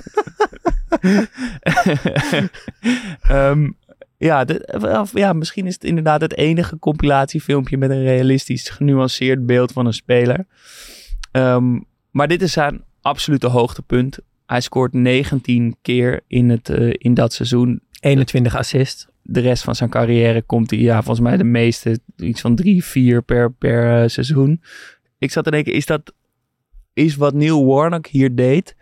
um, 3.32 3.76
Ja, 4.24 4.45
de, 4.45 5.07
ja, 5.13 5.34
misschien 5.34 5.65
is 5.65 5.74
het 5.74 5.84
inderdaad 5.84 6.21
het 6.21 6.38
enige 6.38 6.80
compilatiefilmpje 6.80 7.78
met 7.78 7.89
een 7.89 8.03
realistisch 8.03 8.69
genuanceerd 8.69 9.45
beeld 9.45 9.71
van 9.71 9.86
een 9.86 9.93
speler. 9.93 10.45
Ehm, 11.32 11.80
maar 12.11 12.28
dit 12.28 12.41
is 12.41 12.51
zijn 12.51 12.84
absolute 13.01 13.47
hoogtepunt. 13.47 14.19
Hij 14.45 14.61
scoort 14.61 14.93
19 14.93 15.76
keer 15.82 16.21
in, 16.28 16.49
het, 16.49 16.69
eh, 16.69 16.93
in 16.97 17.13
dat 17.13 17.34
seizoen. 17.34 17.82
21 17.99 18.55
assist. 18.55 19.07
De 19.21 19.39
rest 19.39 19.63
van 19.63 19.76
zijn 19.76 19.89
carrière 19.89 20.41
komt 20.41 20.69
hij, 20.69 20.80
ja, 20.80 20.95
volgens 21.03 21.28
mij 21.28 21.38
de 21.38 21.43
meeste, 21.43 21.99
iets 22.17 22.41
van 22.41 22.55
drie, 22.55 22.84
vier 22.84 23.21
per, 23.21 23.51
per 23.51 24.01
eh, 24.01 24.07
seizoen. 24.09 24.61
Ik 25.17 25.32
zat 25.32 25.43
te 25.43 25.51
denken, 25.51 25.74
is 25.74 25.86
dat 25.86 26.13
is 26.93 27.15
wat 27.15 27.34
Neil 27.34 27.65
Warnock 27.65 28.07
hier 28.07 28.36
deed, 28.36 28.76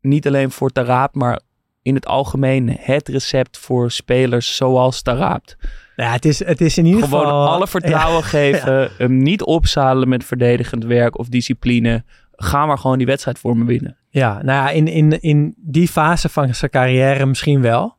niet 0.00 0.26
alleen 0.26 0.50
voor 0.50 0.70
Taraap, 0.70 1.14
maar 1.14 1.40
in 1.82 1.94
het 1.94 2.06
algemeen 2.06 2.76
het 2.80 3.08
recept 3.08 3.58
voor 3.58 3.90
spelers 3.90 4.56
zoals 4.56 5.02
Taraap. 5.02 5.56
Nou 5.96 6.08
ja, 6.08 6.14
het 6.14 6.24
is, 6.24 6.44
het 6.44 6.60
is 6.60 6.78
in 6.78 6.86
ieder 6.86 7.02
Gewoon 7.02 7.20
geval... 7.20 7.48
alle 7.48 7.68
vertrouwen 7.76 8.22
Ja, 8.22 8.28
geven, 8.28 8.90
hem 8.98 9.22
niet 9.22 9.42
opzadelen 9.42 10.08
met 10.08 10.24
verdedigend 10.24 10.84
werk 10.84 11.18
of 11.18 11.28
discipline. 11.28 12.04
Ga 12.36 12.66
maar 12.66 12.78
gewoon 12.78 12.98
die 12.98 13.06
wedstrijd 13.06 13.38
voor 13.38 13.56
me 13.56 13.64
winnen. 13.64 13.96
Ja, 14.10 14.32
nou 14.42 14.44
ja, 14.44 14.70
in, 14.70 14.86
in, 14.88 15.20
in 15.20 15.54
die 15.56 15.88
fase 15.88 16.28
van 16.28 16.54
zijn 16.54 16.70
carrière 16.70 17.26
misschien 17.26 17.60
wel. 17.60 17.96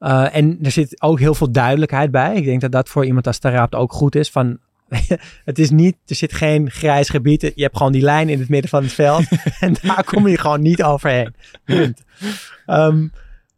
Uh, 0.00 0.36
en 0.36 0.58
er 0.62 0.70
zit 0.70 1.02
ook 1.02 1.18
heel 1.18 1.34
veel 1.34 1.52
duidelijkheid 1.52 2.10
bij. 2.10 2.34
Ik 2.34 2.44
denk 2.44 2.60
dat 2.60 2.72
dat 2.72 2.88
voor 2.88 3.04
iemand 3.04 3.26
als 3.26 3.38
Taraap 3.38 3.74
ook 3.74 3.92
goed 3.92 4.14
is. 4.14 4.30
Van, 4.30 4.58
het 5.44 5.58
is 5.58 5.70
niet, 5.70 5.96
er 6.06 6.14
zit 6.14 6.32
geen 6.32 6.70
grijs 6.70 7.08
gebied. 7.08 7.40
Je 7.40 7.62
hebt 7.62 7.76
gewoon 7.76 7.92
die 7.92 8.02
lijn 8.02 8.28
in 8.28 8.38
het 8.38 8.48
midden 8.48 8.70
van 8.70 8.82
het 8.82 8.92
veld. 8.92 9.24
en 9.60 9.76
daar 9.82 10.04
kom 10.04 10.28
je 10.28 10.38
gewoon 10.38 10.62
niet 10.62 10.82
overheen. 10.82 11.34
Um, 12.66 13.12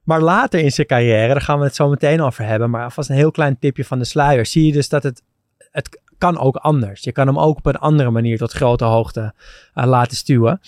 maar 0.05 0.21
later 0.21 0.61
in 0.61 0.73
zijn 0.73 0.87
carrière, 0.87 1.33
daar 1.33 1.41
gaan 1.41 1.59
we 1.59 1.65
het 1.65 1.75
zo 1.75 1.89
meteen 1.89 2.21
over 2.21 2.45
hebben. 2.45 2.71
Maar 2.71 2.85
alvast 2.85 3.11
een 3.11 3.17
heel 3.17 3.31
klein 3.31 3.59
tipje 3.59 3.85
van 3.85 3.99
de 3.99 4.05
sluier. 4.05 4.47
Zie 4.47 4.67
je 4.67 4.73
dus 4.73 4.89
dat 4.89 5.03
het, 5.03 5.23
het 5.71 6.01
kan 6.19 6.39
ook 6.39 6.57
anders. 6.57 7.05
Je 7.05 7.13
kan 7.13 7.27
hem 7.27 7.39
ook 7.39 7.57
op 7.57 7.67
een 7.67 7.77
andere 7.77 8.11
manier 8.11 8.39
tot 8.39 8.53
grote 8.53 8.85
hoogte 8.85 9.35
uh, 9.75 9.85
laten 9.85 10.17
stuwen. 10.17 10.61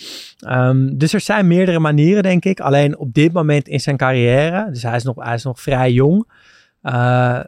Um, 0.49 0.99
dus 0.99 1.13
er 1.13 1.21
zijn 1.21 1.47
meerdere 1.47 1.79
manieren, 1.79 2.23
denk 2.23 2.45
ik. 2.45 2.61
Alleen 2.61 2.99
op 2.99 3.15
dit 3.15 3.33
moment 3.33 3.69
in 3.69 3.81
zijn 3.81 3.97
carrière, 3.97 4.71
dus 4.71 4.83
hij 4.83 4.97
is 4.97 5.03
nog, 5.03 5.25
hij 5.25 5.35
is 5.35 5.45
nog 5.45 5.61
vrij 5.61 5.93
jong, 5.93 6.29
uh, 6.83 7.41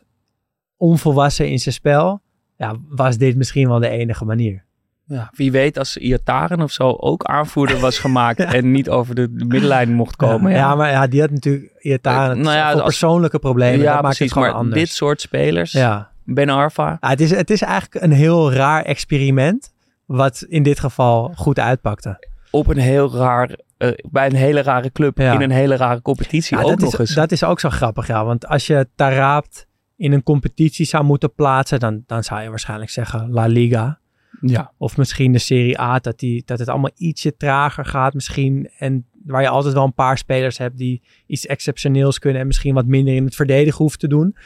onvolwassen 0.76 1.48
in 1.48 1.58
zijn 1.58 1.74
spel, 1.74 2.20
ja, 2.64 2.76
was 2.88 3.16
dit 3.16 3.36
misschien 3.36 3.68
wel 3.68 3.78
de 3.78 3.88
enige 3.88 4.24
manier. 4.24 4.64
Ja, 5.06 5.30
wie 5.34 5.52
weet 5.52 5.78
als 5.78 5.96
Iataren 5.96 6.60
of 6.60 6.70
zo 6.70 6.96
ook 6.98 7.24
aanvoerder 7.24 7.78
was 7.78 7.98
gemaakt 7.98 8.38
ja. 8.42 8.52
en 8.52 8.70
niet 8.70 8.90
over 8.90 9.14
de, 9.14 9.34
de 9.34 9.44
middenlijn 9.44 9.92
mocht 9.92 10.16
komen. 10.16 10.50
Ja, 10.50 10.56
ja. 10.56 10.74
maar 10.74 10.90
ja, 10.90 11.06
die 11.06 11.20
had 11.20 11.30
natuurlijk 11.30 11.72
Iataren 11.78 12.38
uh, 12.38 12.42
nou 12.42 12.56
ja, 12.56 12.72
als, 12.72 12.82
persoonlijke 12.82 13.38
problemen. 13.38 13.80
Ja, 13.80 13.92
dat 13.92 14.02
precies, 14.02 14.18
maakt 14.20 14.34
het 14.34 14.44
maar 14.44 14.62
anders. 14.62 14.80
dit 14.80 14.88
soort 14.90 15.20
spelers, 15.20 15.72
ja. 15.72 16.12
Ben 16.24 16.48
Arfa. 16.48 16.96
Ja, 17.00 17.08
het, 17.08 17.20
is, 17.20 17.30
het 17.30 17.50
is 17.50 17.62
eigenlijk 17.62 18.04
een 18.04 18.12
heel 18.12 18.52
raar 18.52 18.84
experiment, 18.84 19.72
wat 20.06 20.44
in 20.48 20.62
dit 20.62 20.80
geval 20.80 21.32
goed 21.36 21.58
uitpakte. 21.58 22.28
Op 22.50 22.68
een 22.68 22.78
heel 22.78 23.16
raar, 23.16 23.50
uh, 23.78 23.90
bij 24.10 24.26
een 24.26 24.34
hele 24.34 24.62
rare 24.62 24.92
club, 24.92 25.20
in 25.20 25.40
een 25.40 25.50
hele 25.50 25.76
rare 25.76 26.02
competitie 26.02 26.56
ook 26.56 26.68
dat 26.68 26.78
nog 26.78 26.92
is, 26.92 26.98
eens. 26.98 27.14
Dat 27.14 27.32
is 27.32 27.44
ook 27.44 27.60
zo 27.60 27.70
grappig, 27.70 28.06
ja. 28.06 28.24
Want 28.24 28.46
als 28.46 28.66
je 28.66 28.88
Taraapt 28.94 29.66
in 29.96 30.12
een 30.12 30.22
competitie 30.22 30.86
zou 30.86 31.04
moeten 31.04 31.34
plaatsen, 31.34 31.80
dan, 31.80 32.02
dan 32.06 32.24
zou 32.24 32.42
je 32.42 32.48
waarschijnlijk 32.48 32.90
zeggen 32.90 33.30
La 33.30 33.46
Liga. 33.46 33.98
Ja. 34.40 34.72
Of 34.78 34.96
misschien 34.96 35.32
de 35.32 35.38
Serie 35.38 35.80
A, 35.80 35.98
dat, 35.98 36.18
die, 36.18 36.42
dat 36.46 36.58
het 36.58 36.68
allemaal 36.68 36.90
ietsje 36.96 37.36
trager 37.36 37.84
gaat 37.84 38.14
misschien. 38.14 38.70
En 38.78 39.06
waar 39.24 39.42
je 39.42 39.48
altijd 39.48 39.74
wel 39.74 39.84
een 39.84 39.94
paar 39.94 40.18
spelers 40.18 40.58
hebt 40.58 40.78
die 40.78 41.02
iets 41.26 41.46
exceptioneels 41.46 42.18
kunnen 42.18 42.40
en 42.40 42.46
misschien 42.46 42.74
wat 42.74 42.86
minder 42.86 43.14
in 43.14 43.24
het 43.24 43.34
verdedigen 43.34 43.78
hoeft 43.78 43.98
te 43.98 44.08
doen. 44.08 44.36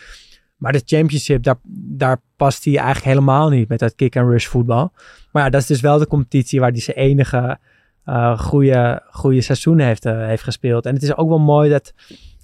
Maar 0.56 0.72
de 0.72 0.82
championship, 0.84 1.42
daar, 1.42 1.58
daar 1.72 2.20
past 2.36 2.64
hij 2.64 2.76
eigenlijk 2.76 3.06
helemaal 3.06 3.48
niet 3.48 3.68
met 3.68 3.78
dat 3.78 3.94
kick-and-rush 3.94 4.46
voetbal. 4.46 4.92
Maar 5.32 5.44
ja, 5.44 5.50
dat 5.50 5.60
is 5.60 5.66
dus 5.66 5.80
wel 5.80 5.98
de 5.98 6.06
competitie 6.06 6.60
waar 6.60 6.70
hij 6.70 6.80
zijn 6.80 6.96
enige 6.96 7.58
uh, 8.06 8.38
goede, 8.38 9.02
goede 9.10 9.40
seizoen 9.40 9.78
heeft, 9.78 10.06
uh, 10.06 10.26
heeft 10.26 10.42
gespeeld. 10.42 10.86
En 10.86 10.94
het 10.94 11.02
is 11.02 11.16
ook 11.16 11.28
wel 11.28 11.38
mooi 11.38 11.70
dat 11.70 11.94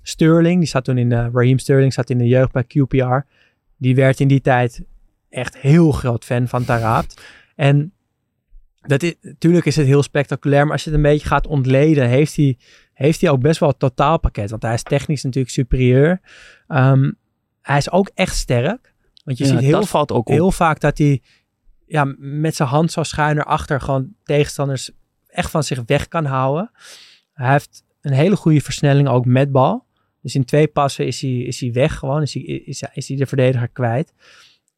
Sterling, 0.06 0.58
die 0.58 0.68
zat 0.68 0.84
toen 0.84 0.98
in 0.98 1.08
de, 1.08 1.30
Raheem 1.32 1.58
Sterling 1.58 1.92
zat 1.92 2.10
in 2.10 2.18
de 2.18 2.26
jeugd 2.26 2.52
bij 2.52 2.64
QPR. 2.64 3.28
Die 3.76 3.94
werd 3.94 4.20
in 4.20 4.28
die 4.28 4.40
tijd 4.40 4.82
echt 5.28 5.58
heel 5.58 5.92
groot 5.92 6.24
fan 6.24 6.48
van 6.48 6.64
Taraat. 6.64 7.20
En 7.56 7.92
dat 8.80 9.02
is, 9.02 9.14
natuurlijk 9.20 9.66
is 9.66 9.76
het 9.76 9.86
heel 9.86 10.02
spectaculair, 10.02 10.62
maar 10.62 10.72
als 10.72 10.84
je 10.84 10.90
het 10.90 10.98
een 10.98 11.04
beetje 11.04 11.28
gaat 11.28 11.46
ontleden, 11.46 12.08
heeft 12.08 12.36
hij, 12.36 12.58
heeft 12.92 13.20
hij 13.20 13.30
ook 13.30 13.40
best 13.40 13.60
wel 13.60 13.68
het 13.68 13.78
totaalpakket. 13.78 14.50
Want 14.50 14.62
hij 14.62 14.74
is 14.74 14.82
technisch 14.82 15.22
natuurlijk 15.22 15.54
superieur. 15.54 16.20
Um, 16.68 17.16
hij 17.60 17.76
is 17.76 17.90
ook 17.90 18.10
echt 18.14 18.36
sterk. 18.36 18.94
Want 19.24 19.38
je 19.38 19.44
ja, 19.44 19.50
ziet 19.50 19.60
heel, 19.60 19.86
valt 19.86 20.12
ook 20.12 20.28
heel 20.28 20.46
op. 20.46 20.54
vaak 20.54 20.80
dat 20.80 20.98
hij 20.98 21.22
ja, 21.86 22.14
met 22.18 22.56
zijn 22.56 22.68
hand 22.68 22.92
zo 22.92 23.02
schuin 23.02 23.38
erachter 23.38 23.80
gewoon 23.80 24.08
tegenstanders 24.24 24.90
echt 25.26 25.50
van 25.50 25.62
zich 25.62 25.82
weg 25.86 26.08
kan 26.08 26.24
houden. 26.24 26.70
Hij 27.32 27.52
heeft 27.52 27.84
een 28.00 28.12
hele 28.12 28.36
goede 28.36 28.60
versnelling 28.60 29.08
ook 29.08 29.24
met 29.24 29.52
bal. 29.52 29.83
Dus 30.24 30.34
in 30.34 30.44
twee 30.44 30.66
passen 30.66 31.06
is 31.06 31.20
hij, 31.20 31.30
is 31.30 31.60
hij 31.60 31.72
weg 31.72 31.98
gewoon. 31.98 32.22
Is 32.22 32.34
hij, 32.34 32.42
is, 32.42 32.82
is 32.92 33.08
hij 33.08 33.16
de 33.16 33.26
verdediger 33.26 33.68
kwijt. 33.68 34.14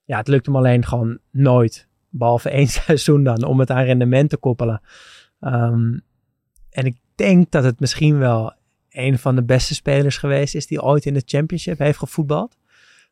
Ja, 0.04 0.16
het 0.16 0.28
lukt 0.28 0.46
hem 0.46 0.56
alleen 0.56 0.84
gewoon 0.84 1.18
nooit. 1.30 1.88
Behalve 2.08 2.50
één 2.50 2.66
seizoen 2.84 3.24
dan, 3.24 3.44
om 3.44 3.60
het 3.60 3.70
aan 3.70 3.84
rendement 3.84 4.30
te 4.30 4.36
koppelen. 4.36 4.80
Um, 5.40 6.04
en 6.70 6.84
ik 6.84 6.96
denk 7.14 7.50
dat 7.50 7.64
het 7.64 7.80
misschien 7.80 8.18
wel 8.18 8.52
een 8.90 9.18
van 9.18 9.34
de 9.34 9.42
beste 9.42 9.74
spelers 9.74 10.18
geweest 10.18 10.54
is 10.54 10.66
die 10.66 10.82
ooit 10.82 11.06
in 11.06 11.14
de 11.14 11.22
championship 11.26 11.78
heeft 11.78 11.98
gevoetbald. 11.98 12.56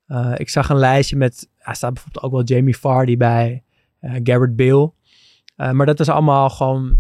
Uh, 0.09 0.32
ik 0.37 0.49
zag 0.49 0.68
een 0.68 0.76
lijstje 0.76 1.16
met, 1.16 1.49
er 1.59 1.74
staat 1.74 1.93
bijvoorbeeld 1.95 2.24
ook 2.24 2.32
wel 2.32 2.43
Jamie 2.43 2.76
Vardy 2.76 3.16
bij, 3.16 3.62
uh, 4.01 4.14
Garrett 4.22 4.57
Bill. 4.57 4.91
Uh, 5.57 5.70
maar 5.70 5.87
dat 5.87 5.99
was 5.99 6.09
allemaal 6.09 6.51
gewoon, 6.51 6.97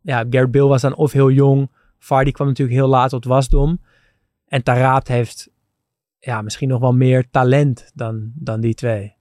ja, 0.00 0.18
Garrett 0.30 0.50
Bill 0.50 0.66
was 0.66 0.82
dan 0.82 0.94
of 0.94 1.12
heel 1.12 1.30
jong. 1.30 1.70
Vardy 1.98 2.30
kwam 2.30 2.46
natuurlijk 2.46 2.78
heel 2.78 2.88
laat 2.88 3.10
tot 3.10 3.24
wasdom. 3.24 3.80
En 4.54 4.62
Taraat 4.62 5.08
heeft 5.08 5.50
ja, 6.18 6.42
misschien 6.42 6.68
nog 6.68 6.80
wel 6.80 6.92
meer 6.92 7.30
talent 7.30 7.90
dan, 7.94 8.32
dan 8.34 8.60
die 8.60 8.74
twee. 8.74 9.14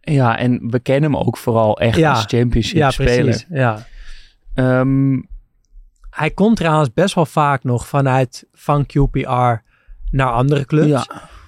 Ja, 0.00 0.38
en 0.38 0.70
we 0.70 0.80
kennen 0.80 1.12
hem 1.12 1.20
ook 1.20 1.36
vooral 1.36 1.78
echt 1.80 1.96
ja. 1.96 2.10
als 2.10 2.24
championship 2.24 2.76
ja, 2.76 2.90
speler. 2.90 3.22
Precies, 3.22 3.46
ja, 3.50 3.86
um, 4.54 5.28
Hij 6.10 6.30
komt 6.30 6.56
trouwens 6.56 6.92
best 6.92 7.14
wel 7.14 7.26
vaak 7.26 7.64
nog 7.64 7.86
vanuit 7.86 8.46
van 8.52 8.86
QPR 8.86 9.62
naar 10.10 10.30
andere 10.32 10.64
clubs. 10.64 11.06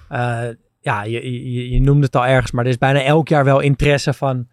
Ja, 0.09 0.45
uh, 0.47 0.55
ja 0.79 1.03
je, 1.03 1.51
je, 1.51 1.69
je, 1.69 1.81
noemde 1.81 2.05
het 2.05 2.15
al 2.15 2.25
ergens, 2.25 2.51
maar 2.51 2.63
er 2.63 2.69
is 2.71 2.77
bijna 2.77 3.03
elk 3.03 3.27
jaar 3.27 3.43
wel 3.43 3.59
interesse 3.59 4.13
van... 4.13 4.47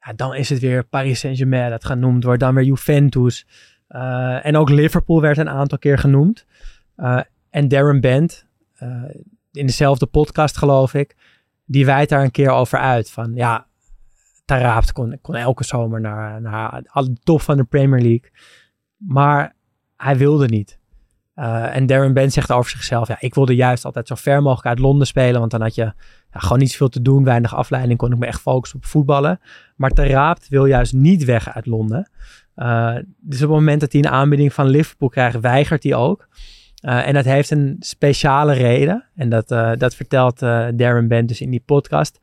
Ja, 0.00 0.12
dan 0.12 0.34
is 0.34 0.48
het 0.48 0.60
weer 0.60 0.84
Paris 0.84 1.20
Saint-Germain 1.20 1.70
dat 1.70 1.84
genoemd 1.84 2.24
wordt, 2.24 2.40
dan 2.40 2.54
weer 2.54 2.64
Juventus. 2.64 3.46
Uh, 3.88 4.46
en 4.46 4.56
ook 4.56 4.68
Liverpool 4.68 5.20
werd 5.20 5.38
een 5.38 5.48
aantal 5.48 5.78
keer 5.78 5.98
genoemd. 5.98 6.46
Uh, 6.96 7.20
en 7.54 7.68
Darren 7.68 8.00
Bent, 8.00 8.46
in 9.52 9.66
dezelfde 9.66 10.06
podcast 10.06 10.56
geloof 10.56 10.94
ik, 10.94 11.16
die 11.64 11.86
wijt 11.86 12.08
daar 12.08 12.22
een 12.22 12.30
keer 12.30 12.50
over 12.50 12.78
uit. 12.78 13.10
Van 13.10 13.32
ja, 13.34 13.66
Tarabt 14.44 14.92
kon, 14.92 15.18
kon 15.22 15.34
elke 15.34 15.64
zomer 15.64 16.00
naar, 16.00 16.40
naar 16.40 16.82
de 16.92 17.16
top 17.22 17.40
van 17.40 17.56
de 17.56 17.64
Premier 17.64 18.00
League. 18.00 18.30
Maar 18.96 19.56
hij 19.96 20.16
wilde 20.16 20.46
niet. 20.46 20.78
Uh, 21.36 21.76
en 21.76 21.86
Darren 21.86 22.12
Bent 22.12 22.32
zegt 22.32 22.52
over 22.52 22.70
zichzelf: 22.70 23.08
ja, 23.08 23.16
ik 23.20 23.34
wilde 23.34 23.54
juist 23.54 23.84
altijd 23.84 24.06
zo 24.06 24.14
ver 24.14 24.42
mogelijk 24.42 24.66
uit 24.66 24.78
Londen 24.78 25.06
spelen. 25.06 25.40
Want 25.40 25.50
dan 25.50 25.60
had 25.60 25.74
je 25.74 25.82
ja, 25.82 25.94
gewoon 26.30 26.58
niet 26.58 26.70
zoveel 26.70 26.88
te 26.88 27.02
doen, 27.02 27.24
weinig 27.24 27.54
afleiding. 27.54 27.98
Kon 27.98 28.12
ik 28.12 28.18
me 28.18 28.26
echt 28.26 28.40
focussen 28.40 28.78
op 28.78 28.84
voetballen. 28.84 29.40
Maar 29.76 29.90
Teraapt 29.90 30.48
wil 30.48 30.64
juist 30.64 30.92
niet 30.92 31.24
weg 31.24 31.54
uit 31.54 31.66
Londen. 31.66 32.10
Uh, 32.56 32.94
dus 33.20 33.42
op 33.42 33.48
het 33.48 33.58
moment 33.58 33.80
dat 33.80 33.92
hij 33.92 34.00
een 34.04 34.10
aanbieding 34.10 34.52
van 34.52 34.66
Liverpool 34.66 35.08
krijgt, 35.08 35.40
weigert 35.40 35.82
hij 35.82 35.94
ook. 35.94 36.28
Uh, 36.84 37.06
en 37.06 37.14
dat 37.14 37.24
heeft 37.24 37.50
een 37.50 37.76
speciale 37.80 38.52
reden. 38.52 39.04
En 39.14 39.28
dat, 39.28 39.48
dat 39.78 39.94
vertelt 39.94 40.38
Darren 40.38 41.08
Bent 41.08 41.28
dus 41.28 41.40
in 41.40 41.50
die 41.50 41.62
podcast. 41.66 42.20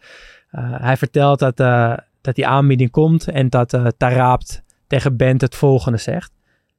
hij 0.77 0.97
vertelt 0.97 1.39
dat, 1.39 1.57
dat 2.21 2.35
die 2.35 2.47
aanbieding 2.47 2.91
komt 2.91 3.27
en 3.27 3.49
dat 3.49 3.69
Teraapt 3.97 4.63
tegen 4.87 5.17
Bent 5.17 5.41
het 5.41 5.55
volgende 5.55 5.97
zegt. 5.97 6.31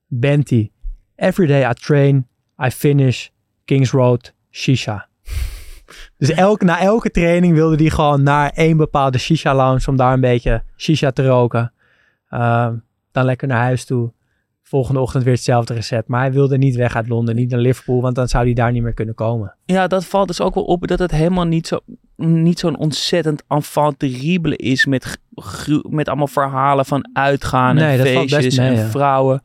Benty, 0.07 0.71
every 1.17 1.47
day 1.47 1.71
I 1.71 1.75
train, 1.75 2.27
I 2.65 2.71
finish 2.71 3.29
Kings 3.65 3.91
Road 3.91 4.35
Shisha. 4.51 5.07
Dus 6.19 6.31
elke, 6.31 6.65
na 6.65 6.81
elke 6.81 7.11
training 7.11 7.55
wilde 7.55 7.77
hij 7.77 7.91
gewoon 7.91 8.23
naar 8.23 8.51
één 8.51 8.77
bepaalde 8.77 9.19
shisha 9.19 9.55
lounge 9.55 9.87
om 9.87 9.97
daar 9.97 10.13
een 10.13 10.21
beetje 10.21 10.63
shisha 10.77 11.11
te 11.11 11.27
roken. 11.27 11.73
Dan 13.13 13.25
lekker 13.25 13.49
naar 13.49 13.63
huis 13.63 13.85
toe. 13.85 14.13
Volgende 14.63 15.01
ochtend 15.01 15.25
weer 15.25 15.33
hetzelfde 15.33 15.75
recept. 15.75 16.09
Maar 16.09 16.21
hij 16.21 16.33
wilde 16.33 16.59
niet 16.59 16.75
weg 16.77 16.97
uit 16.97 17.09
Londen, 17.09 17.37
niet 17.37 17.51
naar 17.51 17.61
Liverpool, 17.61 18.01
want 18.01 18.15
dan 18.15 18.29
zou 18.29 18.45
hij 18.45 18.55
daar 18.55 18.73
niet 18.73 18.83
meer 18.83 18.95
kunnen 18.95 19.15
komen. 19.15 19.57
Ja, 19.65 19.87
dat 19.87 20.05
valt 20.05 20.29
dus 20.29 20.41
ook 20.41 20.55
wel 20.55 20.65
op 20.65 20.87
dat 20.87 20.99
het 20.99 21.11
helemaal 21.11 21.45
niet 21.45 21.67
zo 21.67 21.81
niet 22.17 22.59
zo'n 22.59 22.77
ontzettend 22.77 23.43
enfant 23.49 23.99
terrible 23.99 24.57
is 24.57 24.87
met, 24.87 25.19
met 25.89 26.09
allemaal 26.09 26.27
verhalen 26.27 26.85
van 26.85 27.09
uitgaan 27.13 27.75
nee, 27.75 27.99
en 27.99 28.07
feestjes 28.07 28.57
mee, 28.57 28.69
en 28.69 28.75
ja. 28.75 28.89
vrouwen. 28.89 29.43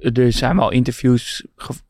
Er 0.00 0.32
zijn 0.32 0.56
wel 0.56 0.70
interviews 0.70 1.46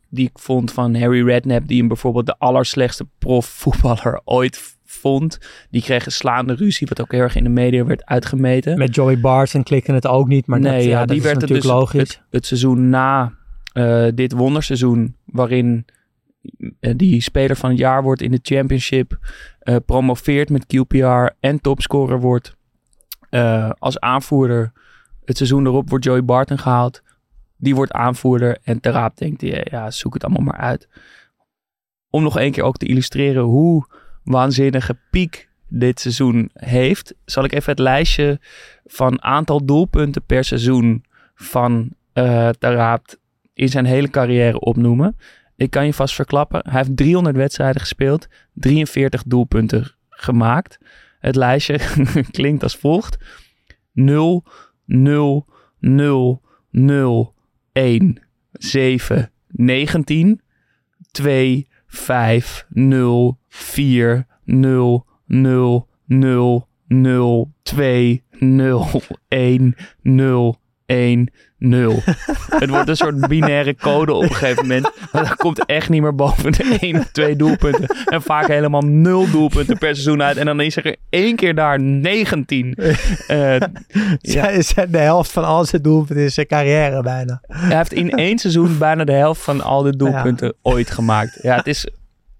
die 0.09 0.27
ik 0.27 0.39
vond 0.39 0.73
van 0.73 0.97
Harry 0.97 1.25
Redknapp, 1.27 1.69
die 1.69 1.79
hem 1.79 1.89
bijvoorbeeld 1.89 2.27
de 2.27 2.39
allerslechtste 2.39 3.07
profvoetballer 3.19 4.21
ooit 4.25 4.78
vond. 4.91 5.39
Die 5.71 5.83
kreeg 5.83 6.07
een 6.07 6.13
slaande 6.13 6.55
ruzie, 6.55 6.87
wat 6.87 7.01
ook 7.01 7.13
heel 7.13 7.21
erg 7.21 7.37
in 7.37 7.45
de 7.45 7.51
media 7.51 7.85
werd 7.85 8.05
uitgemeten. 8.05 8.79
Met 8.79 8.95
Joey 8.95 9.21
Barton 9.21 9.63
klikken 9.63 9.95
het 9.95 10.07
ook 10.07 10.29
niet, 10.29 10.47
maar 10.47 10.61
nee, 10.61 10.73
dat, 10.73 10.85
ja, 10.85 11.05
die 11.05 11.17
is 11.17 11.23
werd 11.23 11.41
het 11.41 11.51
natuurlijk 11.51 11.69
dus 11.69 11.79
logisch. 11.79 12.01
Het, 12.01 12.23
het 12.31 12.47
seizoen 12.47 12.89
na 12.89 13.37
eh, 13.73 14.07
dit 14.15 14.33
wonderseizoen, 14.33 15.17
waarin 15.25 15.85
eh, 16.81 16.95
die 16.97 17.21
speler 17.21 17.57
van 17.57 17.71
het 17.71 17.79
jaar 17.79 18.03
wordt 18.03 18.23
in 18.23 18.31
de 18.31 18.39
championship, 18.43 19.19
eh, 19.59 19.77
promoveert 19.87 20.51
met 20.51 20.67
QPR 20.67 21.35
en 21.41 21.61
topscorer 21.61 22.21
wordt. 22.21 22.57
Als 23.79 24.01
aanvoerder, 24.01 24.73
het 25.25 25.37
seizoen 25.37 25.67
erop 25.67 25.89
wordt 25.89 26.05
Joey 26.05 26.25
Barton 26.25 26.59
gehaald. 26.59 27.03
Die 27.57 27.75
wordt 27.75 27.93
aanvoerder 27.93 28.59
en 28.63 28.81
Teraap 28.81 29.17
denkt, 29.17 29.41
ja, 29.41 29.61
ja, 29.71 29.91
zoek 29.91 30.15
het 30.15 30.25
allemaal 30.25 30.43
maar 30.43 30.61
uit. 30.61 30.89
Om 32.11 32.23
nog 32.23 32.39
één 32.39 32.53
keer 32.53 32.63
ook 32.63 32.77
te 32.77 32.87
illustreren 32.87 33.43
hoe 33.43 33.87
waanzinnige 34.29 34.99
piek 35.11 35.49
dit 35.69 36.01
seizoen 36.01 36.51
heeft, 36.53 37.15
zal 37.25 37.45
ik 37.45 37.53
even 37.53 37.71
het 37.71 37.79
lijstje 37.79 38.41
van 38.87 39.23
aantal 39.23 39.65
doelpunten 39.65 40.23
per 40.25 40.45
seizoen 40.45 41.05
van 41.35 41.97
Teraap 42.59 43.17
in 43.55 43.69
zijn 43.69 43.85
hele 43.85 44.11
carrière 44.11 44.61
opnoemen. 44.61 45.17
Ik 45.57 45.71
kan 45.71 45.87
je 45.87 45.95
vast 45.95 46.15
verklappen, 46.15 46.61
hij 46.69 46.79
heeft 46.79 46.97
300 46.97 47.37
wedstrijden 47.37 47.81
gespeeld, 47.81 48.29
43 48.53 49.23
doelpunten 49.27 49.95
gemaakt. 50.09 50.79
Het 51.19 51.37
lijstje 51.37 51.79
klinkt 52.31 52.63
als 52.63 52.77
volgt. 52.77 53.17
0, 53.93 54.45
0, 54.85 55.47
0, 55.79 56.43
0, 56.71 57.35
1, 57.73 58.23
7, 58.53 59.31
19, 59.49 60.41
2, 61.11 61.68
5, 61.89 62.65
0, 62.77 63.39
4, 63.51 64.27
0, 64.49 65.05
0, 65.31 65.87
0, 66.11 66.69
0, 66.91 67.53
2, 67.65 68.23
0, 68.41 69.03
1, 69.31 69.75
0, 70.05 70.55
1, 70.89 71.29
0. 71.59 72.03
Het 72.59 72.71
wordt 72.71 72.89
een 72.89 72.97
soort 72.97 73.29
binaire 73.29 73.75
code 73.77 74.13
op 74.13 74.23
een 74.23 74.29
gegeven 74.35 74.63
moment. 74.63 74.91
Maar 75.13 75.29
dat 75.29 75.37
komt 75.37 75.65
echt 75.67 75.89
niet 75.89 76.03
meer 76.03 76.15
boven 76.15 76.53
de 76.53 76.77
1 76.81 76.99
of 76.99 77.11
2 77.13 77.37
doelpunten. 77.37 77.87
En 78.05 78.23
vaak 78.23 78.47
helemaal 78.47 78.81
0 78.81 79.31
doelpunten 79.31 79.79
per 79.79 79.95
seizoen 79.95 80.23
uit. 80.23 80.37
En 80.37 80.47
dan 80.47 80.61
is 80.61 80.77
er 80.77 80.97
één 81.11 81.37
keer 81.37 81.55
daar 81.55 81.81
19. 81.81 82.75
Eh, 83.29 83.57
ja. 84.19 84.63
Zijn 84.63 84.91
de 84.91 84.99
helft 84.99 85.31
van 85.33 85.45
al 85.45 85.65
zijn 85.65 85.83
doelpunten 85.83 86.25
in 86.25 86.31
zijn 86.31 86.47
carrière 86.47 87.03
bijna. 87.03 87.41
Hij 87.47 87.77
heeft 87.77 87.93
in 87.93 88.11
één 88.11 88.39
seizoen 88.39 88.79
bijna 88.79 89.05
de 89.05 89.13
helft 89.13 89.43
van 89.43 89.61
al 89.61 89.83
de 89.83 89.97
doelpunten 89.97 90.55
ooit 90.63 90.91
gemaakt. 90.91 91.39
Ja, 91.43 91.57
het 91.57 91.67
is, 91.67 91.89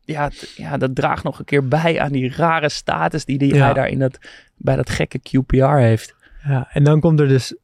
ja, 0.05 0.31
ja, 0.57 0.77
dat 0.77 0.95
draagt 0.95 1.25
nog 1.25 1.39
een 1.39 1.45
keer 1.45 1.69
bij 1.69 2.01
aan 2.01 2.13
die 2.13 2.33
rare 2.37 2.69
status 2.69 3.25
die, 3.25 3.39
die 3.39 3.55
Ja. 3.55 3.65
hij 3.65 3.73
daar 3.73 3.89
in 3.89 3.99
dat, 3.99 4.19
bij 4.57 4.77
dat 4.77 4.91
gekke 4.91 5.19
QPR 5.19 5.77
heeft. 5.77 6.15
Ja, 6.45 6.69
en 6.73 6.85
dan 6.85 7.01
komt 7.01 7.21
er 7.21 7.29
dus 7.29 7.55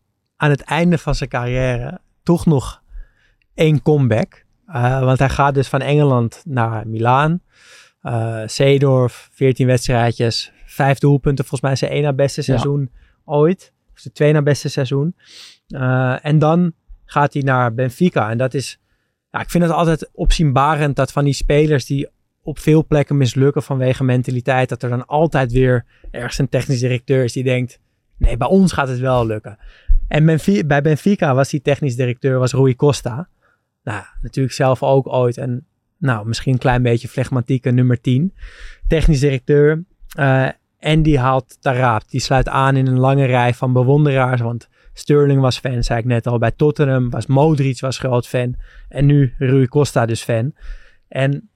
aan 0.44 0.50
het 0.50 0.62
einde 0.62 0.98
van 0.98 1.14
zijn 1.14 1.28
carrière 1.30 2.00
toch 2.22 2.46
nog 2.46 2.82
één 3.54 3.82
comeback. 3.82 4.44
Eh, 4.66 5.00
want 5.00 5.18
hij 5.18 5.28
gaat 5.28 5.54
dus 5.54 5.68
van 5.68 5.80
Engeland 5.80 6.42
naar 6.46 6.88
Milaan. 6.88 7.40
Eh 8.00 8.42
Seedorf, 8.46 9.28
14 9.32 9.66
wedstrijdjes, 9.66 10.52
vijf 10.66 10.98
doelpunten. 10.98 11.44
Volgens 11.44 11.70
mij 11.70 11.76
zijn 11.76 11.90
één 11.90 12.02
na 12.02 12.12
beste 12.12 12.42
seizoen 12.42 12.90
ooit. 13.24 13.72
Of 13.92 13.98
zijn 13.98 14.14
twee 14.14 14.32
na 14.32 14.42
beste 14.42 14.68
seizoen. 14.68 15.16
Eh, 15.68 16.24
en 16.24 16.38
dan 16.38 16.72
gaat 17.04 17.32
hij 17.32 17.42
naar 17.42 17.74
Benfica. 17.74 18.30
En 18.30 18.38
dat 18.38 18.54
is, 18.54 18.80
ja, 19.30 19.40
ik 19.40 19.50
vind 19.50 19.64
het 19.64 19.72
altijd 19.72 20.10
opzienbarend 20.12 20.96
dat 20.96 21.12
van 21.12 21.24
die 21.24 21.32
spelers 21.32 21.86
die 21.86 22.08
op 22.42 22.58
veel 22.58 22.86
plekken 22.86 23.16
mislukken 23.16 23.62
vanwege 23.62 24.04
mentaliteit, 24.04 24.68
dat 24.68 24.82
er 24.82 24.90
dan 24.90 25.06
altijd 25.06 25.52
weer 25.52 25.84
ergens 26.10 26.38
een 26.38 26.48
technisch 26.48 26.80
directeur 26.80 27.24
is 27.24 27.32
die 27.32 27.44
denkt, 27.44 27.80
nee, 28.16 28.36
bij 28.36 28.48
ons 28.48 28.72
gaat 28.72 28.88
het 28.88 28.98
wel 28.98 29.26
lukken. 29.26 29.58
En 30.08 30.26
Benfi- 30.26 30.64
bij 30.66 30.82
Benfica 30.82 31.34
was 31.34 31.48
die 31.50 31.62
technisch 31.62 31.96
directeur 31.96 32.38
was 32.38 32.52
Rui 32.52 32.76
Costa. 32.76 33.28
Nou, 33.82 34.04
natuurlijk 34.22 34.54
zelf 34.54 34.82
ook 34.82 35.08
ooit 35.12 35.36
een, 35.36 35.64
nou, 35.98 36.26
misschien 36.26 36.52
een 36.52 36.58
klein 36.58 36.82
beetje 36.82 37.08
flegmatieke 37.08 37.70
nummer 37.70 38.00
10. 38.00 38.34
Technisch 38.88 39.20
directeur. 39.20 39.84
eh, 40.16 40.48
en 40.78 41.02
die 41.02 41.18
haalt 41.18 41.56
Taraap. 41.60 42.08
Die 42.08 42.20
sluit 42.20 42.48
aan 42.48 42.76
in 42.76 42.86
een 42.86 42.98
lange 42.98 43.24
rij 43.24 43.54
van 43.54 43.72
bewonderaars. 43.72 44.40
Want 44.40 44.68
Sterling 44.92 45.40
was 45.40 45.58
fan, 45.58 45.82
zei 45.84 45.98
ik 45.98 46.04
net 46.04 46.26
al. 46.26 46.38
Bij 46.38 46.50
Tottenham 46.50 47.10
was 47.10 47.26
Modric 47.26 47.80
was 47.80 47.98
groot 47.98 48.26
fan. 48.28 48.54
En 48.88 49.06
nu 49.06 49.34
Rui 49.38 49.66
Costa 49.68 50.06
dus 50.06 50.22
fan. 50.22 50.54
En 51.08 51.48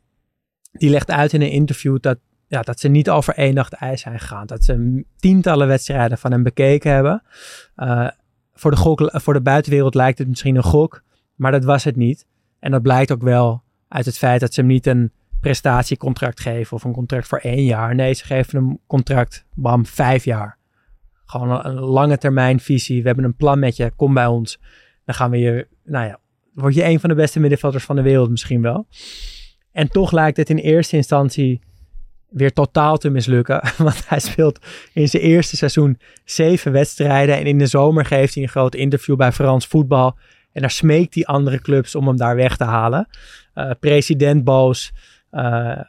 die 0.72 0.90
legt 0.90 1.10
uit 1.10 1.32
in 1.32 1.42
een 1.42 1.50
interview 1.50 2.00
dat, 2.00 2.18
ja, 2.46 2.62
dat 2.62 2.80
ze 2.80 2.88
niet 2.88 3.10
over 3.10 3.34
één 3.34 3.54
nacht 3.54 3.72
ijs 3.72 4.00
zijn 4.00 4.18
gegaan. 4.20 4.46
Dat 4.46 4.64
ze 4.64 5.04
tientallen 5.16 5.66
wedstrijden 5.68 6.18
van 6.18 6.32
hem 6.32 6.42
bekeken 6.42 6.92
hebben. 6.92 7.22
Eh, 7.74 8.08
voor, 8.58 8.70
de 8.70 9.10
voor 9.12 9.32
de 9.32 9.40
buitenwereld 9.40 9.94
lijkt 9.94 10.18
het 10.18 10.28
misschien 10.28 10.56
een 10.56 10.62
gok, 10.62 11.02
maar 11.34 11.52
dat 11.52 11.64
was 11.64 11.84
het 11.84 11.96
niet. 11.96 12.26
En 12.58 12.70
dat 12.70 12.82
blijkt 12.82 13.12
ook 13.12 13.22
wel 13.22 13.62
uit 13.88 14.04
het 14.04 14.18
feit 14.18 14.40
dat 14.40 14.54
ze 14.54 14.60
hem 14.60 14.68
niet 14.68 14.86
een 14.86 15.12
prestatiecontract 15.40 16.40
geven 16.40 16.76
of 16.76 16.84
een 16.84 16.92
contract 16.92 17.26
voor 17.26 17.38
één 17.38 17.64
jaar. 17.64 17.94
Nee, 17.94 18.12
ze 18.12 18.24
geven 18.24 18.58
hem 18.58 18.68
een 18.68 18.80
contract, 18.86 19.44
bam, 19.54 19.86
vijf 19.86 20.24
jaar. 20.24 20.58
Gewoon 21.24 21.50
een, 21.50 21.66
een 21.66 21.78
lange 21.78 22.18
termijn 22.18 22.60
visie. 22.60 23.00
We 23.00 23.06
hebben 23.06 23.24
een 23.24 23.36
plan 23.36 23.58
met 23.58 23.76
je, 23.76 23.92
kom 23.96 24.14
bij 24.14 24.26
ons. 24.26 24.60
Dan 25.04 25.14
gaan 25.14 25.30
we 25.30 25.38
je, 25.38 25.68
nou 25.84 26.06
ja, 26.06 26.18
word 26.54 26.74
je 26.74 26.84
een 26.84 27.00
van 27.00 27.08
de 27.08 27.14
beste 27.14 27.40
middenvelders 27.40 27.84
van 27.84 27.96
de 27.96 28.02
wereld 28.02 28.30
misschien 28.30 28.62
wel. 28.62 28.86
En 29.72 29.88
toch 29.88 30.12
lijkt 30.12 30.36
het 30.36 30.50
in 30.50 30.56
eerste 30.56 30.96
instantie 30.96 31.60
weer 32.28 32.52
totaal 32.52 32.96
te 32.96 33.10
mislukken. 33.10 33.62
Want 33.76 34.08
hij 34.08 34.20
speelt 34.20 34.58
in 34.92 35.08
zijn 35.08 35.22
eerste 35.22 35.56
seizoen 35.56 35.98
zeven 36.24 36.72
wedstrijden. 36.72 37.36
En 37.36 37.46
in 37.46 37.58
de 37.58 37.66
zomer 37.66 38.04
geeft 38.04 38.34
hij 38.34 38.42
een 38.42 38.48
groot 38.48 38.74
interview 38.74 39.16
bij 39.16 39.32
Frans 39.32 39.66
Voetbal. 39.66 40.16
En 40.52 40.60
daar 40.60 40.70
smeekt 40.70 41.14
hij 41.14 41.24
andere 41.24 41.60
clubs 41.60 41.94
om 41.94 42.06
hem 42.06 42.16
daar 42.16 42.36
weg 42.36 42.56
te 42.56 42.64
halen. 42.64 43.08
Eh, 43.54 43.70
president 43.80 44.44
Boos, 44.44 44.92
eh, 45.30 45.80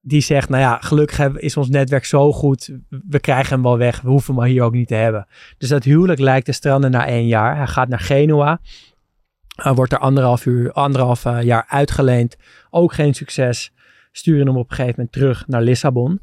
die 0.00 0.20
zegt, 0.20 0.48
nou 0.48 0.62
ja, 0.62 0.78
gelukkig 0.80 1.36
is 1.36 1.56
ons 1.56 1.68
netwerk 1.68 2.04
zo 2.04 2.32
goed. 2.32 2.70
We 2.88 3.20
krijgen 3.20 3.54
hem 3.54 3.62
wel 3.62 3.78
weg. 3.78 4.00
We 4.00 4.08
hoeven 4.08 4.34
hem 4.34 4.44
hier 4.44 4.62
ook 4.62 4.72
niet 4.72 4.88
te 4.88 4.94
hebben. 4.94 5.26
Dus 5.58 5.68
dat 5.68 5.84
huwelijk 5.84 6.20
lijkt 6.20 6.46
te 6.46 6.52
stranden 6.52 6.90
na 6.90 7.06
één 7.06 7.26
jaar. 7.26 7.56
Hij 7.56 7.66
gaat 7.66 7.88
naar 7.88 8.00
Genua. 8.00 8.60
Hij 9.56 9.74
wordt 9.74 9.92
er 9.92 9.98
anderhalf, 9.98 10.46
uur, 10.46 10.72
anderhalf 10.72 11.24
eh, 11.24 11.42
jaar 11.42 11.64
uitgeleend. 11.68 12.36
Ook 12.70 12.92
geen 12.92 13.14
succes. 13.14 13.72
Sturen 14.16 14.46
hem 14.46 14.56
op 14.56 14.70
een 14.70 14.76
gegeven 14.76 14.94
moment 14.96 15.12
terug 15.12 15.46
naar 15.46 15.62
Lissabon. 15.62 16.20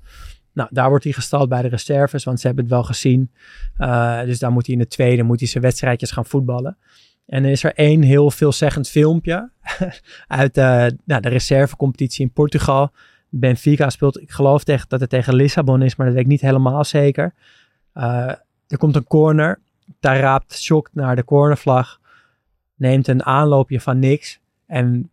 Nou, 0.53 0.69
daar 0.71 0.89
wordt 0.89 1.03
hij 1.03 1.13
gestald 1.13 1.49
bij 1.49 1.61
de 1.61 1.67
reserves, 1.67 2.23
want 2.23 2.39
ze 2.39 2.45
hebben 2.45 2.63
het 2.63 2.73
wel 2.73 2.83
gezien. 2.83 3.31
Uh, 3.77 4.21
dus 4.21 4.39
daar 4.39 4.51
moet 4.51 4.65
hij 4.65 4.75
in 4.75 4.81
de 4.81 4.87
tweede 4.87 5.23
moet 5.23 5.39
hij 5.39 5.47
zijn 5.47 5.63
wedstrijdjes 5.63 6.11
gaan 6.11 6.25
voetballen. 6.25 6.77
En 7.25 7.43
er 7.43 7.51
is 7.51 7.63
er 7.63 7.73
één 7.73 8.01
heel 8.01 8.31
veelzeggend 8.31 8.89
filmpje 8.89 9.49
uit 10.27 10.57
uh, 10.57 10.85
nou, 11.05 11.21
de 11.21 11.29
reservecompetitie 11.29 12.25
in 12.25 12.31
Portugal. 12.31 12.91
Benfica 13.29 13.89
speelt, 13.89 14.21
ik 14.21 14.31
geloof 14.31 14.63
tegen, 14.63 14.89
dat 14.89 14.99
het 14.99 15.09
tegen 15.09 15.35
Lissabon 15.35 15.81
is, 15.81 15.95
maar 15.95 16.05
dat 16.05 16.15
weet 16.15 16.25
ik 16.25 16.31
niet 16.31 16.41
helemaal 16.41 16.83
zeker. 16.83 17.33
Uh, 17.93 18.31
er 18.67 18.77
komt 18.77 18.95
een 18.95 19.07
corner. 19.07 19.59
Daar 19.99 20.19
raapt 20.19 20.61
Shock 20.61 20.89
naar 20.93 21.15
de 21.15 21.23
cornervlag. 21.23 21.99
Neemt 22.75 23.07
een 23.07 23.23
aanloopje 23.23 23.81
van 23.81 23.99
niks. 23.99 24.39
En 24.65 25.09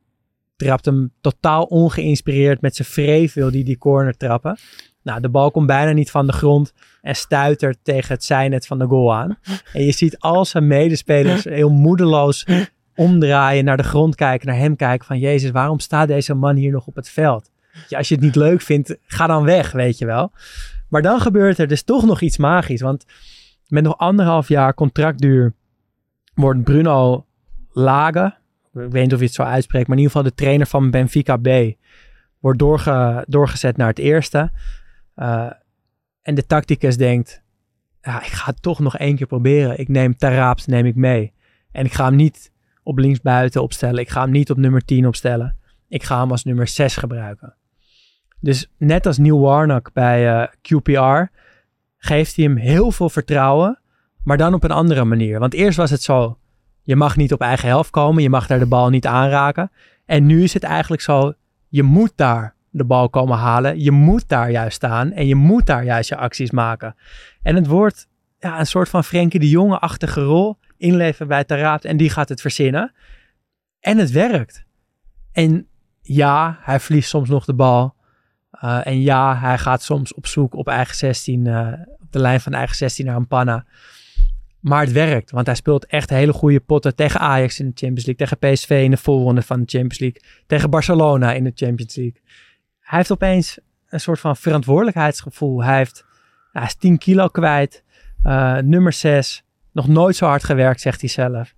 trapt 0.65 0.85
hem 0.85 1.13
totaal 1.21 1.63
ongeïnspireerd 1.65 2.61
met 2.61 2.77
zijn 2.77 2.89
vreef 2.89 3.33
die 3.33 3.65
die 3.65 3.79
corner 3.79 4.17
trappen. 4.17 4.59
Nou, 5.03 5.21
de 5.21 5.29
bal 5.29 5.51
komt 5.51 5.67
bijna 5.67 5.93
niet 5.93 6.11
van 6.11 6.27
de 6.27 6.33
grond 6.33 6.73
en 7.01 7.17
stuitert 7.17 7.79
tegen 7.83 8.15
het 8.15 8.25
zijnet 8.25 8.67
van 8.67 8.79
de 8.79 8.87
goal 8.87 9.15
aan. 9.15 9.39
En 9.73 9.85
je 9.85 9.93
ziet 9.93 10.19
al 10.19 10.45
zijn 10.45 10.67
medespelers 10.67 11.45
heel 11.45 11.71
moedeloos 11.71 12.47
omdraaien, 12.95 13.65
naar 13.65 13.77
de 13.77 13.83
grond 13.83 14.15
kijken, 14.15 14.47
naar 14.47 14.57
hem 14.57 14.77
kijken 14.77 15.07
van 15.07 15.19
Jezus, 15.19 15.51
waarom 15.51 15.79
staat 15.79 16.09
deze 16.09 16.35
man 16.35 16.57
hier 16.57 16.73
nog 16.73 16.87
op 16.87 16.95
het 16.95 17.09
veld? 17.09 17.51
Als 17.91 18.09
je 18.09 18.15
het 18.15 18.25
niet 18.25 18.37
leuk 18.37 18.61
vindt, 18.61 18.97
ga 19.07 19.27
dan 19.27 19.45
weg, 19.45 19.73
weet 19.73 19.99
je 19.99 20.07
wel. 20.07 20.33
Maar 20.89 21.03
dan 21.03 21.21
gebeurt 21.21 21.59
er 21.59 21.69
dus 21.69 21.83
toch 21.83 22.05
nog 22.05 22.21
iets 22.21 22.37
magisch, 22.37 22.81
want 22.81 23.05
met 23.67 23.83
nog 23.83 23.99
anderhalf 23.99 24.49
jaar 24.49 24.75
contractduur 24.75 25.55
wordt 26.35 26.65
Bruno 26.65 27.27
Lage, 27.73 28.35
ik 28.73 28.91
weet 28.91 29.03
niet 29.03 29.13
of 29.13 29.19
je 29.19 29.25
het 29.25 29.35
zo 29.35 29.43
uitspreekt, 29.43 29.87
maar 29.89 29.97
in 29.97 30.03
ieder 30.03 30.17
geval 30.17 30.31
de 30.31 30.43
trainer 30.43 30.67
van 30.67 30.91
Benfica 30.91 31.37
B, 31.37 31.49
wordt 32.39 32.59
doorge, 32.59 33.25
doorgezet 33.29 33.77
naar 33.77 33.89
het 33.89 33.99
eerste. 33.99 34.51
Uh, 35.17 35.51
en 36.23 36.35
de 36.35 36.47
tacticus 36.47 36.97
denkt, 36.97 37.43
ja, 38.03 38.23
ik 38.23 38.33
ga 38.33 38.51
het 38.51 38.63
toch 38.63 38.79
nog 38.79 38.97
één 38.97 39.17
keer 39.17 39.27
proberen. 39.27 39.79
Ik 39.79 39.89
neem 39.89 40.17
Taraaps 40.17 40.67
neem 40.67 40.87
ik 40.87 40.95
mee. 40.95 41.33
En 41.73 41.85
ik 41.85 41.93
ga 41.93 42.05
hem 42.05 42.17
niet 42.17 42.53
op 42.83 42.99
linksbuiten 42.99 43.63
opstellen. 43.63 44.01
Ik 44.01 44.09
ga 44.09 44.23
hem 44.23 44.31
niet 44.31 44.51
op 44.51 44.57
nummer 44.57 44.85
10 44.85 45.07
opstellen. 45.07 45.57
Ik 45.89 46.03
ga 46.03 46.21
hem 46.21 46.31
als 46.31 46.45
nummer 46.45 46.69
6 46.69 46.97
gebruiken. 46.97 47.55
Dus 48.41 48.73
net 48.77 49.07
als 49.07 49.19
Neil 49.19 49.41
Warnock 49.41 49.93
bij 49.93 50.41
uh, 50.41 50.47
QPR 50.47 51.33
geeft 51.97 52.37
hij 52.37 52.45
hem 52.45 52.57
heel 52.57 52.91
veel 52.91 53.09
vertrouwen, 53.09 53.81
maar 54.23 54.37
dan 54.37 54.55
op 54.55 54.65
een 54.65 54.71
andere 54.71 55.05
manier. 55.05 55.39
Want 55.39 55.55
eerst 55.55 55.77
was 55.77 55.91
het 55.91 56.03
zo, 56.03 56.39
je 56.91 56.97
mag 56.97 57.17
niet 57.17 57.33
op 57.33 57.41
eigen 57.41 57.69
helft 57.69 57.91
komen, 57.91 58.23
je 58.23 58.31
mag 58.31 58.47
daar 58.47 58.59
de 58.59 58.67
bal 58.67 58.89
niet 58.89 59.07
aanraken. 59.07 59.71
En 60.07 60.27
nu 60.27 60.43
is 60.43 60.55
het 60.55 60.63
eigenlijk 60.63 61.03
zo, 61.03 61.33
je 61.69 61.83
moet 61.83 62.13
daar 62.15 62.55
de 62.71 62.85
bal 62.85 63.09
komen 63.09 63.39
halen. 63.39 63.81
Je 63.81 63.91
moet 63.91 64.29
daar 64.29 64.51
juist 64.51 64.77
staan 64.77 65.13
en 65.13 65.27
je 65.27 65.35
moet 65.35 65.67
daar 65.67 65.85
juist 65.85 66.09
je 66.09 66.17
acties 66.17 66.51
maken. 66.51 66.97
En 67.43 67.55
het 67.55 67.67
wordt 67.67 68.09
ja, 68.39 68.59
een 68.59 68.67
soort 68.67 68.89
van 68.89 69.05
Frenkie 69.05 69.41
de 69.41 69.49
Jonge-achtige 69.49 70.21
rol 70.21 70.59
inleveren 70.77 71.29
bij 71.29 71.45
Taraat 71.45 71.85
en 71.85 71.97
die 71.97 72.11
gaat 72.11 72.29
het 72.29 72.41
verzinnen. 72.41 72.93
En 73.81 73.99
het 73.99 74.11
werkt. 74.11 74.65
En 75.33 75.67
ja, 76.03 76.59
hij 76.61 76.81
verliest 76.81 77.09
soms 77.09 77.29
nog 77.29 77.45
de 77.45 77.55
bal. 77.55 77.95
Uh, 78.65 78.87
en 78.87 79.01
ja, 79.01 79.37
hij 79.37 79.59
gaat 79.59 79.83
soms 79.83 80.15
op 80.15 80.27
zoek 80.27 80.55
op 80.55 80.69
eigen 80.69 80.97
16, 80.97 81.45
uh, 81.45 81.73
op 82.01 82.13
de 82.13 82.19
lijn 82.19 82.41
van 82.41 82.53
eigen 82.53 82.77
16 82.77 83.07
naar 83.07 83.17
een 83.17 83.27
panna. 83.27 83.65
Maar 84.61 84.81
het 84.81 84.93
werkt, 84.93 85.31
want 85.31 85.47
hij 85.47 85.55
speelt 85.55 85.87
echt 85.87 86.11
hele 86.11 86.33
goede 86.33 86.61
potten 86.61 86.95
tegen 86.95 87.21
Ajax 87.21 87.61
in 87.61 87.67
de 87.67 87.73
Champions 87.75 88.07
League, 88.07 88.27
tegen 88.27 88.53
PSV 88.53 88.81
in 88.85 88.91
de 88.91 88.97
voorronde 88.97 89.43
van 89.43 89.61
de 89.61 89.67
Champions 89.67 89.99
League, 89.99 90.23
tegen 90.47 90.71
Barcelona 90.71 91.33
in 91.33 91.45
de 91.45 91.53
Champions 91.55 91.95
League. 91.97 92.21
Hij 92.81 92.99
heeft 92.99 93.13
opeens 93.13 93.59
een 93.89 94.01
soort 94.01 94.21
van 94.21 94.37
verantwoordelijkheidsgevoel. 94.37 95.65
Hij, 95.65 95.77
heeft, 95.77 96.05
hij 96.53 96.63
is 96.63 96.75
10 96.75 96.99
kilo 96.99 97.29
kwijt, 97.29 97.85
uh, 98.25 98.57
nummer 98.57 98.93
6, 98.93 99.45
nog 99.73 99.89
nooit 99.89 100.17
zo 100.17 100.27
hard 100.27 100.45
gewerkt, 100.45 100.81
zegt 100.81 101.01
hij 101.01 101.11
zelf. 101.11 101.55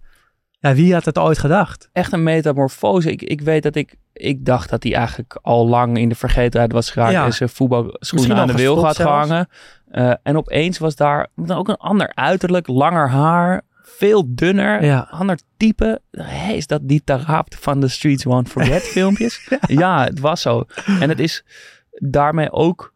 Ja, 0.62 0.74
wie 0.74 0.92
had 0.92 1.04
het 1.04 1.18
ooit 1.18 1.38
gedacht? 1.38 1.88
Echt 1.92 2.12
een 2.12 2.22
metamorfose. 2.22 3.10
Ik, 3.10 3.22
ik 3.22 3.40
weet 3.40 3.62
dat 3.62 3.74
ik, 3.74 3.94
ik 4.12 4.44
dacht 4.44 4.70
dat 4.70 4.82
hij 4.82 4.94
eigenlijk 4.94 5.38
al 5.42 5.68
lang 5.68 5.98
in 5.98 6.08
de 6.08 6.14
vergetenheid 6.14 6.72
was 6.72 6.90
geraakt. 6.90 7.12
Ja. 7.12 7.24
En 7.24 7.32
zijn 7.32 7.48
voetbalschoenen 7.48 8.36
aan 8.36 8.46
de 8.46 8.52
wil 8.52 8.84
had 8.84 8.96
gehangen. 8.96 9.48
Uh, 9.92 10.14
en 10.22 10.36
opeens 10.36 10.78
was 10.78 10.96
daar 10.96 11.28
dan 11.36 11.56
ook 11.56 11.68
een 11.68 11.76
ander 11.76 12.14
uiterlijk, 12.14 12.66
langer 12.66 13.08
haar, 13.08 13.62
veel 13.82 14.24
dunner, 14.26 14.84
ja. 14.84 15.08
ander 15.10 15.38
type. 15.56 16.00
Hey, 16.10 16.56
is 16.56 16.66
dat 16.66 16.80
die 16.88 17.04
Taraap 17.04 17.54
van 17.54 17.80
de 17.80 17.88
Streets 17.88 18.24
Won't 18.24 18.48
Forget 18.48 18.82
filmpjes? 18.94 19.48
ja. 19.50 19.58
ja, 19.66 20.04
het 20.04 20.20
was 20.20 20.40
zo. 20.40 20.64
En 21.00 21.08
het 21.08 21.20
is 21.20 21.44
daarmee 21.90 22.52
ook, 22.52 22.92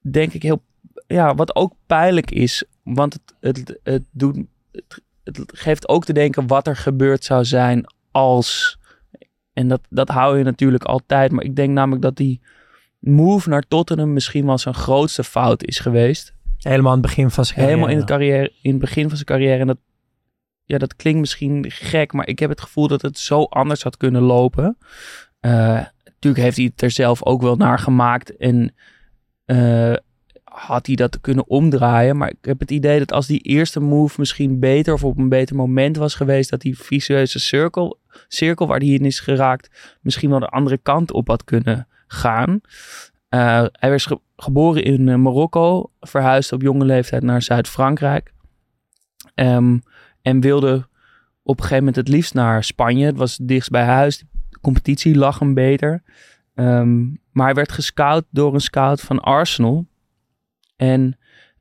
denk 0.00 0.32
ik, 0.32 0.42
heel, 0.42 0.62
ja, 1.06 1.34
wat 1.34 1.56
ook 1.56 1.74
pijnlijk 1.86 2.30
is. 2.30 2.64
Want 2.82 3.12
het, 3.12 3.56
het, 3.56 3.78
het 3.82 4.02
doet, 4.10 4.36
het, 4.72 5.02
het 5.24 5.42
geeft 5.46 5.88
ook 5.88 6.04
te 6.04 6.12
denken 6.12 6.46
wat 6.46 6.66
er 6.66 6.76
gebeurd 6.76 7.24
zou 7.24 7.44
zijn 7.44 7.86
als. 8.10 8.78
En 9.52 9.68
dat, 9.68 9.80
dat 9.90 10.08
hou 10.08 10.38
je 10.38 10.44
natuurlijk 10.44 10.84
altijd. 10.84 11.32
Maar 11.32 11.44
ik 11.44 11.56
denk 11.56 11.70
namelijk 11.70 12.02
dat 12.02 12.16
die 12.16 12.40
move 12.98 13.48
naar 13.48 13.62
Tottenham 13.62 14.12
misschien 14.12 14.46
wel 14.46 14.58
zijn 14.58 14.74
grootste 14.74 15.24
fout 15.24 15.64
is 15.64 15.78
geweest. 15.78 16.34
Helemaal 16.58 16.94
in 16.94 16.98
het 16.98 17.06
begin 17.06 17.30
van 17.30 17.44
zijn 17.44 17.58
carrière. 17.58 17.76
Helemaal 17.76 17.94
in 17.94 17.96
het, 17.96 18.10
carrière, 18.10 18.52
in 18.62 18.70
het 18.70 18.80
begin 18.80 19.08
van 19.08 19.16
zijn 19.16 19.28
carrière. 19.28 19.60
En 19.60 19.66
dat, 19.66 19.78
ja, 20.64 20.78
dat 20.78 20.96
klinkt 20.96 21.20
misschien 21.20 21.64
gek, 21.70 22.12
maar 22.12 22.28
ik 22.28 22.38
heb 22.38 22.50
het 22.50 22.60
gevoel 22.60 22.88
dat 22.88 23.02
het 23.02 23.18
zo 23.18 23.42
anders 23.42 23.82
had 23.82 23.96
kunnen 23.96 24.22
lopen. 24.22 24.76
Uh, 25.40 25.50
natuurlijk 26.04 26.42
heeft 26.42 26.56
hij 26.56 26.64
het 26.64 26.82
er 26.82 26.90
zelf 26.90 27.24
ook 27.24 27.42
wel 27.42 27.56
naar 27.56 27.78
gemaakt. 27.78 28.36
En 28.36 28.74
uh, 29.46 29.94
had 30.54 30.86
hij 30.86 30.94
dat 30.94 31.20
kunnen 31.20 31.48
omdraaien. 31.48 32.16
Maar 32.16 32.28
ik 32.28 32.36
heb 32.40 32.60
het 32.60 32.70
idee 32.70 32.98
dat 32.98 33.12
als 33.12 33.26
die 33.26 33.40
eerste 33.40 33.80
move 33.80 34.14
misschien 34.18 34.58
beter 34.58 34.94
of 34.94 35.04
op 35.04 35.18
een 35.18 35.28
beter 35.28 35.56
moment 35.56 35.96
was 35.96 36.14
geweest, 36.14 36.50
dat 36.50 36.60
die 36.60 36.78
visueuze 36.78 37.38
cirkel, 37.38 37.98
cirkel 38.28 38.66
waar 38.66 38.78
hij 38.78 38.88
in 38.88 39.04
is 39.04 39.20
geraakt, 39.20 39.96
misschien 40.00 40.30
wel 40.30 40.40
de 40.40 40.46
andere 40.46 40.78
kant 40.78 41.12
op 41.12 41.28
had 41.28 41.44
kunnen 41.44 41.86
gaan. 42.06 42.60
Uh, 43.30 43.64
hij 43.72 43.90
werd 43.90 44.06
ge 44.06 44.20
geboren 44.36 44.84
in 44.84 45.06
uh, 45.06 45.14
Marokko, 45.14 45.90
verhuisde 46.00 46.54
op 46.54 46.62
jonge 46.62 46.84
leeftijd 46.84 47.22
naar 47.22 47.42
Zuid-Frankrijk. 47.42 48.32
Um, 49.34 49.82
en 50.22 50.40
wilde 50.40 50.86
op 51.42 51.56
een 51.56 51.62
gegeven 51.62 51.84
moment 51.84 51.96
het 51.96 52.08
liefst 52.08 52.34
naar 52.34 52.64
Spanje. 52.64 53.06
Het 53.06 53.16
was 53.16 53.36
dichtst 53.36 53.70
bij 53.70 53.84
huis. 53.84 54.18
De 54.18 54.58
competitie 54.60 55.16
lag 55.16 55.38
hem 55.38 55.54
beter. 55.54 56.02
Um, 56.54 57.20
maar 57.30 57.46
hij 57.46 57.54
werd 57.54 57.72
gescout 57.72 58.24
door 58.30 58.54
een 58.54 58.60
scout 58.60 59.00
van 59.00 59.20
Arsenal. 59.20 59.86
En 60.76 61.18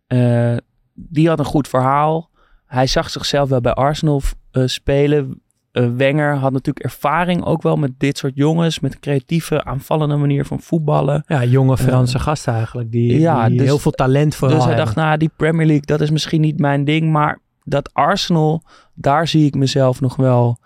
uh, 0.08 0.58
die 0.94 1.28
had 1.28 1.40
een 1.40 1.46
goed 1.46 1.68
verhaal. 1.68 2.30
Hij 2.66 2.88
zag 2.88 3.10
zichzelf 3.10 3.50
wel 3.50 3.62
bij 3.62 3.74
Arsenal 3.74 4.22
uh, 4.52 4.68
spelen. 4.68 5.42
Uh, 5.72 5.90
Wenger 5.96 6.36
had 6.36 6.52
natuurlijk 6.52 6.86
ervaring 6.86 7.46
ook 7.46 7.62
wel 7.62 7.76
met 7.76 7.92
dit 7.98 8.18
soort 8.18 8.36
jongens. 8.36 8.80
Met 8.80 8.94
een 8.94 9.00
creatieve, 9.00 9.64
aanvallende 9.64 10.16
manier 10.16 10.46
van 10.46 10.60
voetballen. 10.60 11.24
Ja, 11.28 11.44
jonge 11.44 11.78
Franse 11.78 12.20
gasten 12.20 12.54
eigenlijk. 12.54 12.92
Die, 12.92 13.20
ja, 13.20 13.48
die 13.48 13.58
dus, 13.58 13.68
heel 13.68 13.80
veel 13.80 13.92
talent 13.92 14.36
voor 14.36 14.48
Dus 14.48 14.66
hij 14.66 14.76
dacht, 14.76 14.96
nou, 14.96 15.18
die 15.18 15.32
Premier 15.36 15.66
League, 15.66 15.86
dat 15.86 16.02
is 16.02 16.10
misschien 16.10 16.42
niet 16.42 16.60
mijn 16.60 16.84
ding. 16.84 17.12
Maar 17.12 17.40
dat 17.64 17.94
Arsenal, 17.94 18.64
daar 18.94 19.28
zie 19.28 19.46
ik 19.46 19.56
mezelf 19.56 20.02
nog 20.02 20.16
wel 20.16 20.60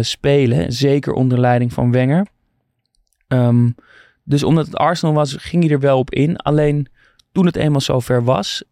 spelen. 0.00 0.72
Zeker 0.72 1.12
onder 1.12 1.40
leiding 1.40 1.72
van 1.72 1.92
Wenger. 1.92 2.26
Um, 3.28 3.74
dus 4.24 4.42
omdat 4.42 4.66
het 4.66 4.76
Arsenal 4.76 5.14
was, 5.14 5.36
ging 5.38 5.62
hij 5.62 5.72
er 5.72 5.80
wel 5.80 5.98
op 5.98 6.10
in. 6.10 6.36
Alleen 6.36 6.88
toen 7.32 7.46
het 7.46 7.56
eenmaal 7.56 7.80
zover 7.80 8.24
was, 8.24 8.64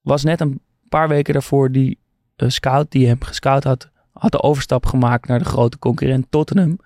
was 0.00 0.24
net 0.24 0.40
een 0.40 0.60
paar 0.88 1.08
weken 1.08 1.32
daarvoor 1.32 1.72
die 1.72 1.98
uh, 2.36 2.48
scout 2.48 2.90
die 2.90 3.06
hem 3.06 3.22
gescout 3.22 3.64
had, 3.64 3.90
had 4.12 4.32
de 4.32 4.42
overstap 4.42 4.86
gemaakt 4.86 5.28
naar 5.28 5.38
de 5.38 5.44
grote 5.44 5.78
concurrent 5.78 6.26
Tottenham. 6.30 6.78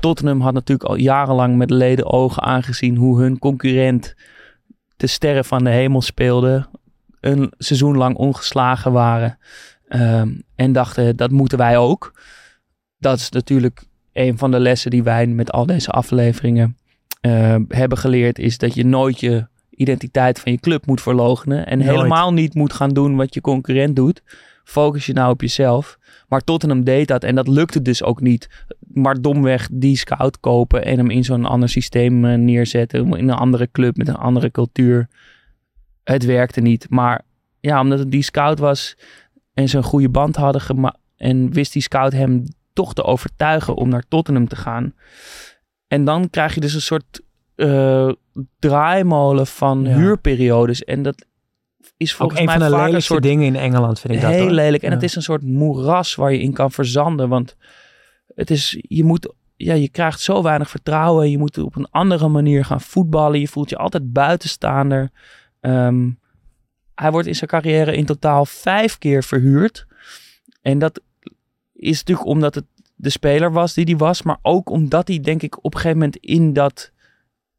Tottenham 0.00 0.40
had 0.40 0.52
natuurlijk 0.52 0.88
al 0.88 0.96
jarenlang 0.96 1.56
met 1.56 1.70
leden 1.70 2.06
ogen 2.12 2.42
aangezien 2.42 2.96
hoe 2.96 3.20
hun 3.20 3.38
concurrent 3.38 4.14
de 4.96 5.06
sterren 5.06 5.44
van 5.44 5.64
de 5.64 5.70
hemel 5.70 6.02
speelde. 6.02 6.66
Een 7.20 7.52
seizoen 7.58 7.96
lang 7.96 8.16
ongeslagen 8.16 8.92
waren. 8.92 9.38
Um, 9.88 10.42
en 10.54 10.72
dachten, 10.72 11.16
dat 11.16 11.30
moeten 11.30 11.58
wij 11.58 11.76
ook. 11.76 12.20
Dat 12.98 13.18
is 13.18 13.30
natuurlijk 13.30 13.82
een 14.12 14.38
van 14.38 14.50
de 14.50 14.60
lessen 14.60 14.90
die 14.90 15.02
wij 15.02 15.26
met 15.26 15.52
al 15.52 15.66
deze 15.66 15.90
afleveringen 15.90 16.76
uh, 17.20 17.56
hebben 17.68 17.98
geleerd. 17.98 18.38
Is 18.38 18.58
dat 18.58 18.74
je 18.74 18.84
nooit 18.84 19.20
je 19.20 19.46
identiteit 19.82 20.40
van 20.40 20.52
je 20.52 20.58
club 20.58 20.86
moet 20.86 21.00
verlogenen. 21.00 21.66
En 21.66 21.78
Nooit. 21.78 21.90
helemaal 21.90 22.32
niet 22.32 22.54
moet 22.54 22.72
gaan 22.72 22.90
doen 22.90 23.16
wat 23.16 23.34
je 23.34 23.40
concurrent 23.40 23.96
doet. 23.96 24.22
Focus 24.64 25.06
je 25.06 25.12
nou 25.12 25.32
op 25.32 25.40
jezelf. 25.40 25.98
Maar 26.28 26.40
Tottenham 26.40 26.84
deed 26.84 27.08
dat 27.08 27.24
en 27.24 27.34
dat 27.34 27.48
lukte 27.48 27.82
dus 27.82 28.02
ook 28.02 28.20
niet. 28.20 28.48
Maar 28.92 29.20
domweg 29.20 29.68
die 29.72 29.96
scout 29.96 30.40
kopen 30.40 30.84
en 30.84 30.98
hem 30.98 31.10
in 31.10 31.24
zo'n 31.24 31.44
ander 31.44 31.68
systeem 31.68 32.24
uh, 32.24 32.34
neerzetten. 32.34 33.16
In 33.16 33.28
een 33.28 33.36
andere 33.36 33.68
club 33.72 33.96
met 33.96 34.08
een 34.08 34.16
andere 34.16 34.50
cultuur. 34.50 35.08
Het 36.04 36.24
werkte 36.24 36.60
niet. 36.60 36.86
Maar 36.88 37.22
ja, 37.60 37.80
omdat 37.80 37.98
het 37.98 38.10
die 38.10 38.22
scout 38.22 38.58
was 38.58 38.96
en 39.54 39.68
ze 39.68 39.76
een 39.76 39.82
goede 39.82 40.08
band 40.08 40.36
hadden 40.36 40.60
gemaakt. 40.60 40.98
En 41.16 41.52
wist 41.52 41.72
die 41.72 41.82
scout 41.82 42.12
hem 42.12 42.44
toch 42.72 42.94
te 42.94 43.04
overtuigen 43.04 43.74
om 43.74 43.88
naar 43.88 44.04
Tottenham 44.08 44.48
te 44.48 44.56
gaan. 44.56 44.94
En 45.88 46.04
dan 46.04 46.30
krijg 46.30 46.54
je 46.54 46.60
dus 46.60 46.74
een 46.74 46.80
soort 46.80 47.20
uh, 47.56 48.12
draaimolen 48.58 49.46
van 49.46 49.84
Ja. 49.84 49.94
huurperiodes. 49.96 50.84
En 50.84 51.02
dat 51.02 51.24
is 51.96 52.10
Ook 52.12 52.16
volgens 52.18 52.40
een 52.40 52.46
mij 52.46 52.58
van 52.58 52.64
de 52.70 52.76
vaak 52.76 52.92
een 52.92 53.02
soort 53.02 53.22
dingen 53.22 53.46
in 53.46 53.56
Engeland 53.56 54.00
vind 54.00 54.14
ik 54.14 54.20
dat. 54.20 54.30
heel 54.30 54.50
lelijk. 54.50 54.82
En 54.82 54.88
Ja. 54.88 54.94
het 54.94 55.04
is 55.04 55.14
een 55.16 55.22
soort 55.22 55.42
moeras 55.42 56.14
waar 56.14 56.32
je 56.32 56.40
in 56.40 56.52
kan 56.52 56.70
verzanden. 56.70 57.28
Want 57.28 57.56
het 58.34 58.50
is, 58.50 58.76
je 58.88 59.04
moet, 59.04 59.32
ja, 59.56 59.74
je 59.74 59.88
krijgt 59.88 60.20
zo 60.20 60.42
weinig 60.42 60.70
vertrouwen. 60.70 61.30
Je 61.30 61.38
moet 61.38 61.58
op 61.58 61.76
een 61.76 61.90
andere 61.90 62.28
manier 62.28 62.64
gaan 62.64 62.80
voetballen. 62.80 63.40
Je 63.40 63.48
voelt 63.48 63.70
je 63.70 63.76
altijd 63.76 64.12
buitenstaander. 64.12 65.10
Ehm, 65.60 66.10
hij 66.94 67.10
wordt 67.10 67.26
in 67.26 67.34
zijn 67.34 67.50
carrière 67.50 67.96
in 67.96 68.04
totaal 68.06 68.44
vijf 68.46 68.98
keer 68.98 69.22
verhuurd. 69.24 69.86
En 70.62 70.78
dat 70.78 71.00
is 71.72 71.98
natuurlijk 71.98 72.28
omdat 72.28 72.54
het 72.54 72.64
de 72.94 73.10
speler 73.10 73.52
was 73.52 73.74
die 73.74 73.84
hij 73.84 73.96
was. 73.96 74.22
Maar 74.22 74.38
ook 74.42 74.70
omdat 74.70 75.08
hij 75.08 75.20
denk 75.20 75.42
ik 75.42 75.64
op 75.64 75.74
een 75.74 75.80
gegeven 75.80 75.98
moment 75.98 76.16
in 76.16 76.52
dat 76.52 76.91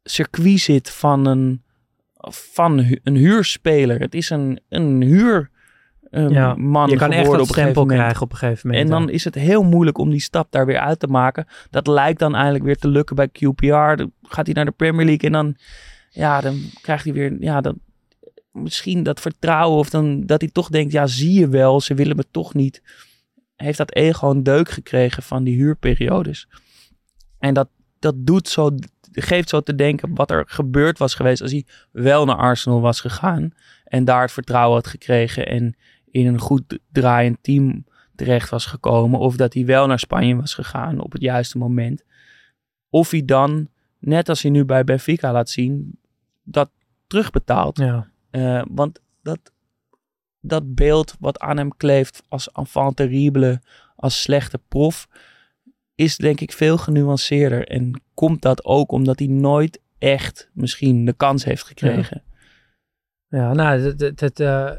circuit 0.04 0.60
zit 0.60 0.90
van 0.90 1.26
een, 1.26 1.62
van 2.30 2.78
hu- 2.78 3.00
een 3.02 3.16
huurspeler. 3.16 4.00
Het 4.00 4.14
is 4.14 4.30
een, 4.30 4.60
een 4.68 5.02
huur 5.02 5.50
Ja, 6.10 6.54
man 6.54 6.90
Je 6.90 6.96
kan 6.96 7.12
echt 7.12 7.30
dat 7.30 7.46
stempel 7.46 7.86
krijgen 7.86 8.22
op 8.22 8.32
een 8.32 8.38
gegeven 8.38 8.68
moment. 8.68 8.84
En 8.84 8.90
dan 8.90 9.10
is 9.10 9.24
het 9.24 9.34
heel 9.34 9.62
moeilijk 9.62 9.98
om 9.98 10.10
die 10.10 10.20
stap 10.20 10.46
daar 10.50 10.66
weer 10.66 10.78
uit 10.78 10.98
te 10.98 11.06
maken. 11.06 11.46
Dat 11.70 11.86
lijkt 11.86 12.18
dan 12.18 12.34
eigenlijk 12.34 12.64
weer 12.64 12.76
te 12.76 12.88
lukken 12.88 13.16
bij 13.16 13.28
QPR. 13.28 13.96
Dan 13.96 14.12
gaat 14.22 14.46
hij 14.46 14.54
naar 14.54 14.64
de 14.64 14.70
Premier 14.70 15.06
League 15.06 15.28
en 15.28 15.32
dan, 15.32 15.56
ja, 16.10 16.40
dan 16.40 16.60
krijgt 16.80 17.04
hij 17.04 17.12
weer, 17.12 17.36
ja, 17.40 17.60
dan, 17.60 17.78
misschien 18.54 19.02
dat 19.02 19.20
vertrouwen 19.20 19.78
of 19.78 19.90
dan 19.90 20.26
dat 20.26 20.40
hij 20.40 20.50
toch 20.52 20.68
denkt, 20.68 20.92
ja, 20.92 21.06
zie 21.06 21.40
je 21.40 21.48
wel, 21.48 21.80
ze 21.80 21.94
willen 21.94 22.16
me 22.16 22.24
toch 22.30 22.54
niet. 22.54 22.82
Heeft 23.56 23.78
dat 23.78 23.94
ego 23.94 24.30
een 24.30 24.42
deuk 24.42 24.68
gekregen 24.68 25.22
van 25.22 25.44
die 25.44 25.56
huurperiodes. 25.56 26.48
En 27.38 27.54
dat, 27.54 27.68
dat 27.98 28.14
doet 28.16 28.48
zo, 28.48 28.70
geeft 29.22 29.48
zo 29.48 29.60
te 29.60 29.74
denken 29.74 30.14
wat 30.14 30.30
er 30.30 30.44
gebeurd 30.46 30.98
was 30.98 31.14
geweest 31.14 31.42
als 31.42 31.50
hij 31.50 31.66
wel 31.90 32.24
naar 32.24 32.36
Arsenal 32.36 32.80
was 32.80 33.00
gegaan. 33.00 33.54
En 33.84 34.04
daar 34.04 34.22
het 34.22 34.32
vertrouwen 34.32 34.76
had 34.76 34.86
gekregen 34.86 35.46
en 35.46 35.76
in 36.10 36.26
een 36.26 36.38
goed 36.38 36.78
draaiend 36.92 37.38
team 37.40 37.84
terecht 38.14 38.50
was 38.50 38.66
gekomen. 38.66 39.20
Of 39.20 39.36
dat 39.36 39.54
hij 39.54 39.66
wel 39.66 39.86
naar 39.86 39.98
Spanje 39.98 40.36
was 40.36 40.54
gegaan 40.54 41.00
op 41.00 41.12
het 41.12 41.22
juiste 41.22 41.58
moment. 41.58 42.04
Of 42.88 43.10
hij 43.10 43.24
dan, 43.24 43.68
net 43.98 44.28
als 44.28 44.42
hij 44.42 44.50
nu 44.50 44.64
bij 44.64 44.84
Benfica 44.84 45.32
laat 45.32 45.50
zien, 45.50 45.98
dat 46.42 46.70
terugbetaalt. 47.06 47.78
Ja. 47.78 48.08
Eh, 48.30 48.62
want 48.70 49.00
dat, 49.22 49.52
dat 50.40 50.74
beeld 50.74 51.14
wat 51.20 51.38
aan 51.38 51.56
hem 51.56 51.76
kleeft 51.76 52.22
als 52.28 52.52
enfant 52.52 52.96
terrible, 52.96 53.60
als 53.96 54.22
slechte 54.22 54.60
prof. 54.68 55.08
is 55.94 56.16
denk 56.16 56.40
ik 56.40 56.52
veel 56.52 56.78
genuanceerder. 56.78 57.68
En 57.68 58.02
komt 58.14 58.42
dat 58.42 58.64
ook 58.64 58.92
omdat 58.92 59.18
hij 59.18 59.28
nooit 59.28 59.80
echt 59.98 60.50
misschien 60.52 61.04
de 61.04 61.12
kans 61.12 61.44
heeft 61.44 61.64
gekregen. 61.64 62.22
Ja, 63.28 63.52
nou, 63.52 63.80
het, 63.80 64.00
het, 64.00 64.20
het, 64.20 64.40
eh, 64.40 64.70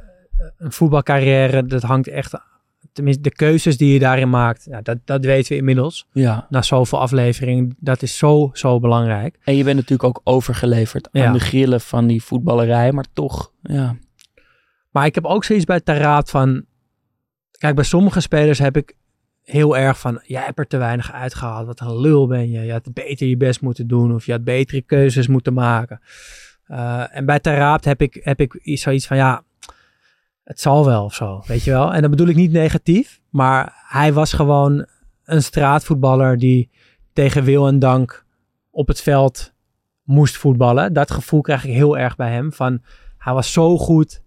een 0.58 0.72
voetbalcarrière, 0.72 1.66
dat 1.66 1.82
hangt 1.82 2.08
echt... 2.08 2.34
Tenminste, 2.94 3.22
de 3.22 3.32
keuzes 3.32 3.78
die 3.78 3.94
je 3.94 4.00
daarin 4.00 4.30
maakt, 4.30 4.64
ja, 4.70 4.82
dat, 4.82 4.98
dat 5.06 5.26
weten 5.26 5.52
we 5.52 5.58
inmiddels. 5.58 6.08
Ja. 6.12 6.48
Na 6.50 6.62
zoveel 6.62 7.00
afleveringen, 7.00 7.76
dat 7.80 8.02
is 8.02 8.18
zo, 8.18 8.50
zo 8.54 8.80
belangrijk. 8.80 9.38
En 9.44 9.56
je 9.56 9.64
bent 9.64 9.76
natuurlijk 9.76 10.04
ook 10.04 10.22
overgeleverd 10.24 11.10
aan 11.12 11.22
Ja. 11.22 11.32
de 11.32 11.40
grillen 11.40 11.82
van 11.82 12.08
die 12.08 12.24
voetballerij. 12.24 12.92
Maar 12.92 13.06
toch, 13.14 13.52
ja. 13.62 13.96
Maar 14.92 15.06
ik 15.06 15.16
heb 15.16 15.26
ook 15.26 15.44
zoiets 15.44 15.66
bij 15.66 15.80
Taraat 15.80 16.30
van... 16.30 16.66
Kijk, 17.52 17.76
bij 17.76 17.84
sommige 17.84 18.20
spelers 18.20 18.60
heb 18.60 18.78
ik 18.78 18.96
heel 19.46 19.78
erg 19.78 20.00
van... 20.00 20.22
Jij 20.24 20.44
hebt 20.44 20.60
er 20.60 20.68
te 20.68 20.78
weinig 20.78 21.12
uitgehaald. 21.12 21.66
Wat 21.66 21.80
een 21.80 22.00
lul 22.00 22.28
ben 22.28 22.50
je. 22.52 22.60
Je 22.60 22.72
had 22.72 22.94
beter 22.94 23.28
je 23.28 23.38
best 23.38 23.62
moeten 23.62 23.88
doen. 23.88 24.14
Of 24.14 24.26
je 24.26 24.32
had 24.32 24.44
betere 24.44 24.82
keuzes 24.82 25.28
moeten 25.28 25.54
maken. 25.54 26.02
Eh, 26.66 27.16
en 27.16 27.26
bij 27.26 27.40
Taraat 27.40 27.86
heb 27.86 28.02
ik, 28.02 28.20
heb 28.24 28.40
ik 28.40 28.54
iets- 28.54 28.82
zoiets 28.82 29.08
van... 29.08 29.18
Ja, 29.18 29.44
het 30.44 30.60
zal 30.62 30.86
wel 30.86 31.04
of 31.04 31.14
zo. 31.14 31.44
Weet 31.48 31.64
je 31.64 31.72
wel? 31.72 31.94
En 31.94 32.02
dat 32.02 32.10
bedoel 32.10 32.28
ik 32.28 32.36
niet 32.36 32.52
negatief. 32.52 33.22
Maar 33.30 33.84
hij 33.88 34.14
was 34.14 34.34
gewoon 34.34 34.86
een 35.24 35.44
straatvoetballer... 35.44 36.38
die 36.38 36.70
tegen 37.14 37.44
wil 37.44 37.68
en 37.68 37.80
dank 37.80 38.26
op 38.70 38.88
het 38.88 39.02
veld 39.02 39.54
moest 40.04 40.38
voetballen. 40.38 40.94
Dat 40.94 41.12
gevoel 41.12 41.42
krijg 41.42 41.66
ik 41.66 41.74
heel 41.74 41.98
erg 41.98 42.16
bij 42.16 42.32
hem. 42.32 42.54
Van, 42.54 42.82
hij 43.18 43.34
was 43.34 43.52
zo 43.52 43.78
goed... 43.78 44.24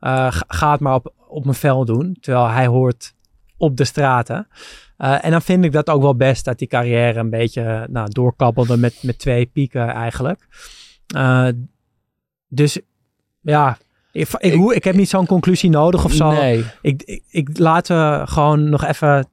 Ga 0.00 0.30
ga 0.30 0.70
het 0.70 0.80
maar 0.80 0.94
op, 0.94 1.14
op 1.28 1.44
mijn 1.44 1.56
vel 1.56 1.84
doen. 1.84 2.16
Terwijl 2.20 2.48
hij 2.48 2.66
hoort 2.66 3.14
op 3.56 3.76
de 3.76 3.84
straten. 3.84 4.48
Eh, 4.96 5.24
en 5.24 5.30
dan 5.30 5.42
vind 5.42 5.64
ik 5.64 5.72
dat 5.72 5.90
ook 5.90 6.02
wel 6.02 6.16
best 6.16 6.44
dat 6.44 6.58
die 6.58 6.68
carrière 6.68 7.18
een 7.18 7.30
beetje 7.30 7.62
eh, 7.62 7.82
nou, 7.88 8.08
doorkabbelde 8.10 8.76
met, 8.76 9.02
met 9.02 9.18
twee 9.18 9.46
pieken 9.46 9.88
eigenlijk. 9.88 10.48
Eh, 11.14 11.48
dus 12.48 12.80
ja, 13.40 13.78
ik, 14.12 14.28
ik, 14.74 14.84
heb 14.84 14.94
niet 14.94 15.08
zo'n 15.08 15.26
conclusie 15.26 15.70
nodig 15.70 16.04
of 16.04 16.12
zo. 16.12 16.30
Nee. 16.30 16.64
Ik, 16.80 17.02
ik, 17.02 17.22
ik 17.30 17.48
we 17.48 18.22
gewoon 18.24 18.68
nog 18.68 18.84
even 18.84 19.28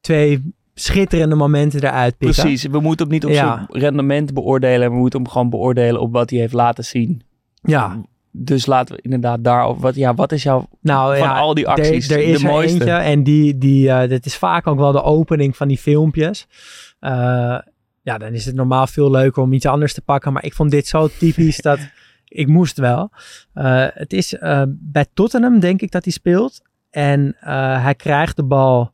twee 0.00 0.54
schitterende 0.74 1.34
momenten 1.34 1.82
eruit 1.82 2.18
pikken. 2.18 2.42
Precies, 2.42 2.62
we 2.62 2.80
moeten 2.80 3.06
hem 3.06 3.14
niet 3.14 3.24
op 3.24 3.30
Ja. 3.30 3.66
zijn 3.68 3.82
rendement 3.82 4.34
beoordelen. 4.34 4.90
We 4.90 4.96
moeten 4.96 5.20
hem 5.20 5.28
gewoon 5.28 5.50
beoordelen 5.50 6.00
op 6.00 6.12
wat 6.12 6.30
hij 6.30 6.38
heeft 6.38 6.52
laten 6.52 6.84
zien. 6.84 7.22
Ja, 7.62 8.02
Dus 8.30 8.66
laten 8.66 8.96
we 8.96 9.02
inderdaad 9.02 9.44
daarover. 9.44 9.82
Wat, 9.82 9.94
ja, 9.94 10.14
wat 10.14 10.32
is 10.32 10.42
jouw. 10.42 10.68
nou 10.80 11.18
Van 11.18 11.28
ja, 11.28 11.38
al 11.38 11.54
die 11.54 11.68
acties, 11.68 12.08
er, 12.08 12.16
er 12.16 12.22
is 12.22 12.40
de 12.40 12.46
er 12.46 12.52
mooiste. 12.52 12.74
eentje 12.74 12.90
en 12.92 13.22
die, 13.22 13.58
die, 13.58 13.90
eh 13.90 14.08
dit 14.08 14.26
is 14.26 14.36
vaak 14.36 14.66
ook 14.66 14.78
wel 14.78 14.92
de 14.92 15.02
opening 15.02 15.56
van 15.56 15.68
die 15.68 15.78
filmpjes. 15.78 16.46
Eh, 17.00 17.58
ja, 18.02 18.18
dan 18.18 18.32
is 18.32 18.44
het 18.44 18.54
normaal 18.54 18.86
veel 18.86 19.10
leuker 19.10 19.42
om 19.42 19.52
iets 19.52 19.66
anders 19.66 19.94
te 19.94 20.02
pakken. 20.02 20.32
Maar 20.32 20.44
ik 20.44 20.54
vond 20.54 20.70
dit 20.70 20.86
zo 20.86 21.08
typisch 21.18 21.56
dat 21.56 21.78
ik 22.28 22.46
moest 22.46 22.78
wel. 22.78 23.10
Eh, 23.52 23.86
het 23.88 24.12
is 24.12 24.36
bij 24.68 25.06
Tottenham 25.14 25.60
denk 25.60 25.80
ik 25.80 25.90
dat 25.90 26.04
hij 26.04 26.12
speelt. 26.12 26.62
En 26.90 27.36
hij 27.80 27.94
krijgt 27.94 28.36
de 28.36 28.44
bal, 28.44 28.92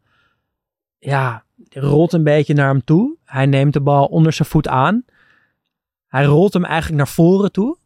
ja, 0.99 1.45
rolt 1.71 2.13
een 2.13 2.25
beetje 2.25 2.55
naar 2.55 2.69
hem 2.69 2.85
toe. 2.85 3.17
Hij 3.25 3.47
neemt 3.47 3.73
de 3.73 3.81
bal 3.81 4.07
onder 4.07 4.33
zijn 4.33 4.49
voet 4.49 4.69
aan. 4.69 5.05
Hij 6.07 6.25
rolt 6.25 6.53
hem 6.53 6.65
eigenlijk 6.65 6.97
naar 6.97 7.09
voren 7.09 7.53
toe. 7.53 7.79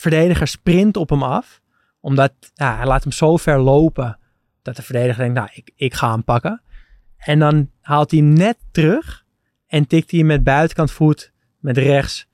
Verdediger 0.00 0.46
sprint 0.46 0.96
op 0.96 1.10
hem 1.10 1.22
af. 1.22 1.60
Omdat 2.00 2.32
ja, 2.54 2.76
hij 2.76 2.86
laat 2.86 3.02
hem 3.02 3.12
zo 3.12 3.36
ver 3.36 3.58
lopen 3.58 4.18
dat 4.62 4.76
de 4.76 4.82
verdediger 4.82 5.22
denkt, 5.22 5.38
nou, 5.38 5.48
ik, 5.52 5.70
ik 5.76 5.94
ga 5.94 6.10
hem 6.10 6.24
pakken. 6.24 6.62
En 7.16 7.38
dan 7.38 7.70
haalt 7.80 8.10
hij 8.10 8.20
hem 8.20 8.32
net 8.32 8.56
terug 8.70 9.24
en 9.66 9.86
tikt 9.86 10.10
hij 10.10 10.18
hem 10.18 10.28
met 10.28 10.44
buitenkant 10.44 10.90
voet 10.90 11.32
met 11.58 11.78
rechts 11.78 12.26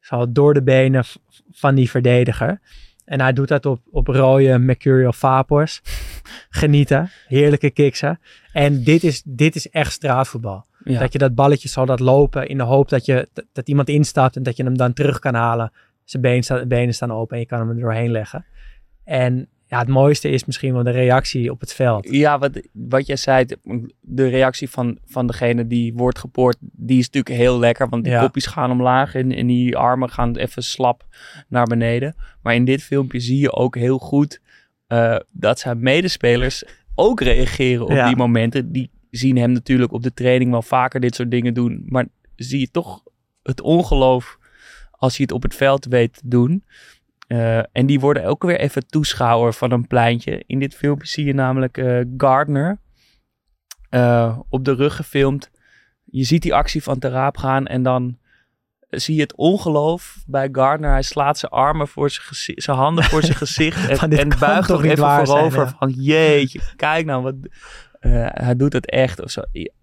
zo 0.00 0.32
door 0.32 0.54
de 0.54 0.62
benen 0.62 1.04
van 1.50 1.74
die 1.74 1.90
verdediger. 1.90 2.60
En 3.04 3.20
hij 3.20 3.32
doet 3.32 3.48
dat 3.48 3.66
op, 3.66 3.80
op 3.90 4.06
rode 4.06 4.58
Mercurial 4.58 5.12
Vapors. 5.12 5.80
Genieten, 6.60 7.10
heerlijke 7.26 7.70
kiksen. 7.70 8.20
En 8.52 8.84
dit 8.84 9.04
is, 9.04 9.22
dit 9.24 9.54
is 9.54 9.68
echt 9.68 9.92
straatvoetbal. 9.92 10.64
Ja. 10.84 11.00
Dat 11.00 11.12
je 11.12 11.18
dat 11.18 11.34
balletje 11.34 11.68
zal 11.68 11.86
dat 11.86 12.00
lopen 12.00 12.48
in 12.48 12.56
de 12.56 12.62
hoop 12.62 12.88
dat, 12.88 13.04
je, 13.04 13.28
dat, 13.32 13.44
dat 13.52 13.68
iemand 13.68 13.88
instapt 13.88 14.36
en 14.36 14.42
dat 14.42 14.56
je 14.56 14.62
hem 14.62 14.76
dan 14.76 14.92
terug 14.92 15.18
kan 15.18 15.34
halen. 15.34 15.72
Zijn 16.10 16.22
been 16.22 16.68
benen 16.68 16.94
staan 16.94 17.12
open 17.12 17.34
en 17.34 17.40
je 17.42 17.48
kan 17.48 17.58
hem 17.58 17.68
er 17.68 17.80
doorheen 17.80 18.10
leggen. 18.10 18.44
En 19.04 19.48
ja, 19.66 19.78
het 19.78 19.88
mooiste 19.88 20.28
is 20.28 20.44
misschien 20.44 20.72
wel 20.74 20.82
de 20.82 20.90
reactie 20.90 21.50
op 21.50 21.60
het 21.60 21.72
veld. 21.72 22.08
Ja, 22.10 22.38
wat, 22.38 22.60
wat 22.72 23.06
jij 23.06 23.16
zei, 23.16 23.44
de- 24.00 24.28
reactie 24.28 24.70
van, 24.70 24.98
van 25.04 25.26
degene 25.26 25.66
die 25.66 25.94
wordt 25.94 26.18
gepoord, 26.18 26.56
die 26.60 26.98
is 26.98 27.04
natuurlijk 27.10 27.34
heel 27.42 27.58
lekker. 27.58 27.88
Want 27.88 28.04
die 28.04 28.12
Ja. 28.12 28.20
kopjes 28.20 28.46
gaan 28.46 28.70
omlaag 28.70 29.14
en, 29.14 29.32
en 29.32 29.46
die 29.46 29.76
armen 29.76 30.10
gaan 30.10 30.36
even 30.36 30.62
slap 30.62 31.04
naar 31.48 31.66
beneden. 31.66 32.14
Maar 32.42 32.54
in 32.54 32.64
dit 32.64 32.82
filmpje 32.82 33.20
zie 33.20 33.38
je 33.38 33.52
ook 33.52 33.76
heel 33.76 33.98
goed 33.98 34.40
eh, 34.86 35.16
dat 35.32 35.58
zijn 35.58 35.80
medespelers 35.80 36.64
ook 36.94 37.20
reageren 37.20 37.84
op 37.84 37.90
Ja. 37.90 38.06
die 38.06 38.16
momenten. 38.16 38.72
Die 38.72 38.90
zien 39.10 39.36
hem 39.36 39.52
natuurlijk 39.52 39.92
op 39.92 40.02
de 40.02 40.14
training 40.14 40.50
wel 40.50 40.62
vaker 40.62 41.00
dit 41.00 41.14
soort 41.14 41.30
dingen 41.30 41.54
doen. 41.54 41.82
Maar 41.86 42.06
zie 42.36 42.60
je 42.60 42.70
toch 42.70 43.02
het 43.42 43.60
ongeloof 43.60 44.38
als 45.00 45.16
hij 45.16 45.26
het 45.28 45.34
op 45.34 45.42
het 45.42 45.54
veld 45.54 45.84
weet 45.84 46.12
te 46.12 46.28
doen. 46.28 46.64
Eh, 47.26 47.58
en 47.58 47.86
die 47.86 48.00
worden 48.00 48.24
ook 48.24 48.42
weer 48.42 48.60
even 48.60 48.86
toeschouwer 48.86 49.54
van 49.54 49.70
een 49.70 49.86
pleintje. 49.86 50.42
In 50.46 50.58
dit 50.58 50.74
filmpje 50.74 51.06
zie 51.08 51.24
je 51.24 51.34
namelijk 51.34 51.78
eh, 51.78 52.00
Gardner 52.16 52.78
eh, 53.88 54.38
op 54.48 54.64
de 54.64 54.74
rug 54.74 54.96
gefilmd. 54.96 55.50
Je 56.04 56.24
ziet 56.24 56.42
die 56.42 56.54
actie 56.54 56.82
van 56.82 56.98
Ter 56.98 57.10
Raap 57.10 57.36
gaan 57.36 57.66
en 57.66 57.82
dan 57.82 58.18
zie 58.90 59.14
je 59.14 59.20
het 59.20 59.36
ongeloof 59.36 60.16
bij 60.26 60.48
Gardner. 60.52 60.90
Hij 60.90 61.02
slaat 61.02 61.38
zijn 61.38 61.52
armen 61.52 61.88
voor 61.88 62.10
zijn 62.10 62.26
gezicht, 62.26 62.62
zijn 62.62 62.76
handen 62.76 63.04
voor 63.04 63.22
zijn 63.22 63.36
gezicht 63.46 63.88
en, 63.88 64.38
buigt 64.38 64.68
toch 64.68 64.84
even 64.84 64.96
zijn, 64.96 65.26
voorover 65.26 65.64
ja. 65.64 65.74
van 65.78 65.90
jeetje, 65.90 66.60
kijk 66.76 67.06
nou 67.06 67.22
wat... 67.22 67.34
hij 68.32 68.56
doet 68.56 68.72
het 68.72 68.90
echt 68.90 69.22
of 69.22 69.30
zo. 69.30 69.42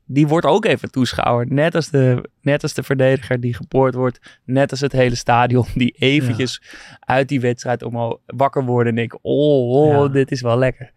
Die 0.10 0.28
wordt 0.28 0.46
ook 0.46 0.66
even 0.66 0.92
toeschouwer. 0.92 1.46
Net 1.50 1.76
als, 1.76 1.90
de, 1.90 2.30
net 2.42 2.64
als 2.64 2.74
de 2.74 2.84
verdediger 2.84 3.40
die 3.40 3.54
gepoord 3.54 3.94
wordt. 3.96 4.40
Net 4.46 4.72
als 4.72 4.80
het 4.80 4.92
hele 4.92 5.16
stadion 5.16 5.66
die 5.74 5.92
eventjes 5.98 6.62
uit 7.00 7.28
die 7.28 7.40
wedstrijd 7.40 7.84
omhoog 7.84 8.18
wakker 8.26 8.66
worden. 8.66 8.90
En 8.90 8.96
denken, 8.96 9.20
oh, 9.22 9.70
oh 9.70 10.06
Ja. 10.06 10.08
dit 10.08 10.32
is 10.32 10.42
wel 10.42 10.58
lekker. 10.58 10.92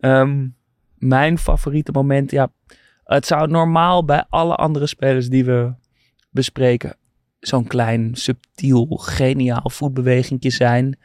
Ehm, 0.00 0.46
mijn 0.98 1.38
favoriete 1.38 1.92
moment, 1.92 2.30
ja. 2.30 2.52
Het 3.04 3.26
zou 3.26 3.48
normaal 3.48 4.04
bij 4.04 4.24
alle 4.28 4.54
andere 4.54 4.86
spelers 4.86 5.28
die 5.28 5.44
we 5.44 5.72
bespreken... 6.30 6.96
zo'n 7.40 7.66
klein, 7.66 8.10
subtiel, 8.12 8.86
geniaal 8.86 9.70
voetbewegingje 9.70 10.50
zijn. 10.50 10.98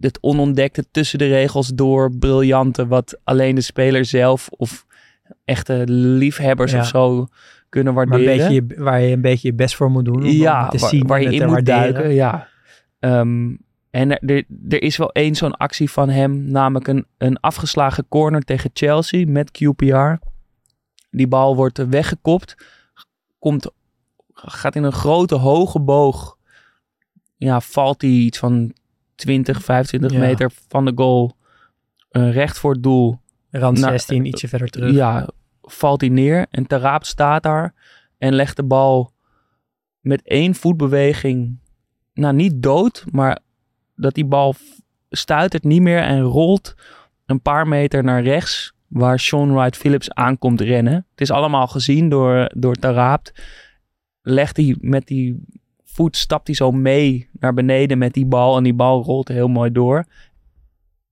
Het 0.00 0.18
onontdekte 0.20 0.84
tussen 0.90 1.18
de 1.18 1.28
regels 1.28 1.68
door, 1.68 2.16
briljante... 2.16 2.86
wat 2.86 3.18
alleen 3.24 3.54
de 3.54 3.60
speler 3.60 4.04
zelf 4.04 4.48
of 4.48 4.86
echte 5.44 5.82
liefhebbers 5.86 6.72
Ja. 6.72 6.80
of 6.80 6.86
zo 6.86 7.26
kunnen 7.68 7.94
Maar 7.94 8.02
een 8.02 8.08
waarderen 8.08 8.36
beetje, 8.48 8.74
je- 8.76 8.82
waar 8.82 9.00
je 9.00 9.12
een 9.12 9.20
beetje 9.20 9.48
je 9.48 9.54
best 9.54 9.74
voor 9.74 9.90
moet 9.90 10.04
doen. 10.04 10.16
Om 10.22 10.24
ja, 10.24 10.68
te 10.68 10.78
waar, 10.78 10.88
zien 10.90 11.06
waar 11.06 11.22
je 11.22 11.32
in 11.32 11.42
moet 11.42 11.50
waarderen. 11.50 11.92
duiken. 11.92 12.14
Ja. 12.14 12.48
Ehm, 12.98 13.54
en 13.90 14.10
er, 14.20 14.30
er, 14.36 14.44
er 14.68 14.82
is 14.82 14.96
wel 14.96 15.12
één 15.12 15.34
zo'n 15.34 15.56
actie 15.56 15.90
van 15.90 16.08
hem, 16.08 16.50
namelijk 16.50 16.86
een, 16.88 17.06
een 17.18 17.40
afgeslagen 17.40 18.08
corner 18.08 18.40
tegen 18.42 18.70
Chelsea 18.72 19.26
met 19.26 19.50
QPR. 19.50 20.12
Die 21.10 21.28
bal 21.28 21.56
wordt 21.56 21.86
weggekopt, 21.88 22.54
komt, 23.38 23.70
gaat 24.34 24.76
in 24.76 24.82
een 24.82 24.92
grote 24.92 25.34
hoge 25.34 25.80
boog. 25.80 26.36
Ja, 27.36 27.60
valt 27.60 28.02
hij 28.02 28.10
iets 28.10 28.38
van 28.38 28.72
20, 29.14 29.62
25 29.62 30.12
Ja. 30.12 30.18
meter 30.18 30.50
van 30.68 30.84
de 30.84 30.92
goal 30.94 31.36
eh, 32.10 32.32
recht 32.32 32.58
voor 32.58 32.72
het 32.72 32.82
doel. 32.82 33.18
Rand 33.58 33.78
Nou, 33.78 33.90
16, 33.90 34.24
ietsje 34.24 34.48
verder 34.48 34.68
terug. 34.68 34.94
Ja, 34.94 35.28
valt 35.62 36.00
hij 36.00 36.10
neer 36.10 36.46
en 36.50 36.66
Taraap 36.66 37.04
staat 37.04 37.42
daar 37.42 37.74
en 38.18 38.34
legt 38.34 38.56
de 38.56 38.62
bal 38.62 39.12
met 40.00 40.22
één 40.22 40.54
voetbeweging, 40.54 41.58
nou 42.14 42.34
niet 42.34 42.62
dood, 42.62 43.04
maar 43.10 43.38
dat 43.96 44.14
die 44.14 44.24
bal 44.24 44.54
stuitert 45.10 45.64
niet 45.64 45.82
meer 45.82 46.02
en 46.02 46.20
rolt 46.20 46.74
een 47.26 47.40
paar 47.40 47.68
meter 47.68 48.04
naar 48.04 48.22
rechts, 48.22 48.72
waar 48.88 49.18
Sean 49.18 49.54
Wright 49.54 49.76
Phillips 49.76 50.10
aankomt 50.10 50.60
rennen. 50.60 51.06
Het 51.10 51.20
is 51.20 51.30
allemaal 51.30 51.66
gezien 51.66 52.08
door, 52.08 52.50
door 52.56 52.74
Taraap. 52.74 53.32
Legt 54.22 54.56
hij 54.56 54.76
met 54.80 55.06
die 55.06 55.42
voet, 55.84 56.16
stapt 56.16 56.46
hij 56.46 56.56
zo 56.56 56.70
mee 56.70 57.28
naar 57.32 57.54
beneden 57.54 57.98
met 57.98 58.12
die 58.12 58.26
bal 58.26 58.56
en 58.56 58.62
die 58.62 58.74
bal 58.74 59.02
rolt 59.02 59.28
heel 59.28 59.48
mooi 59.48 59.72
door. 59.72 60.04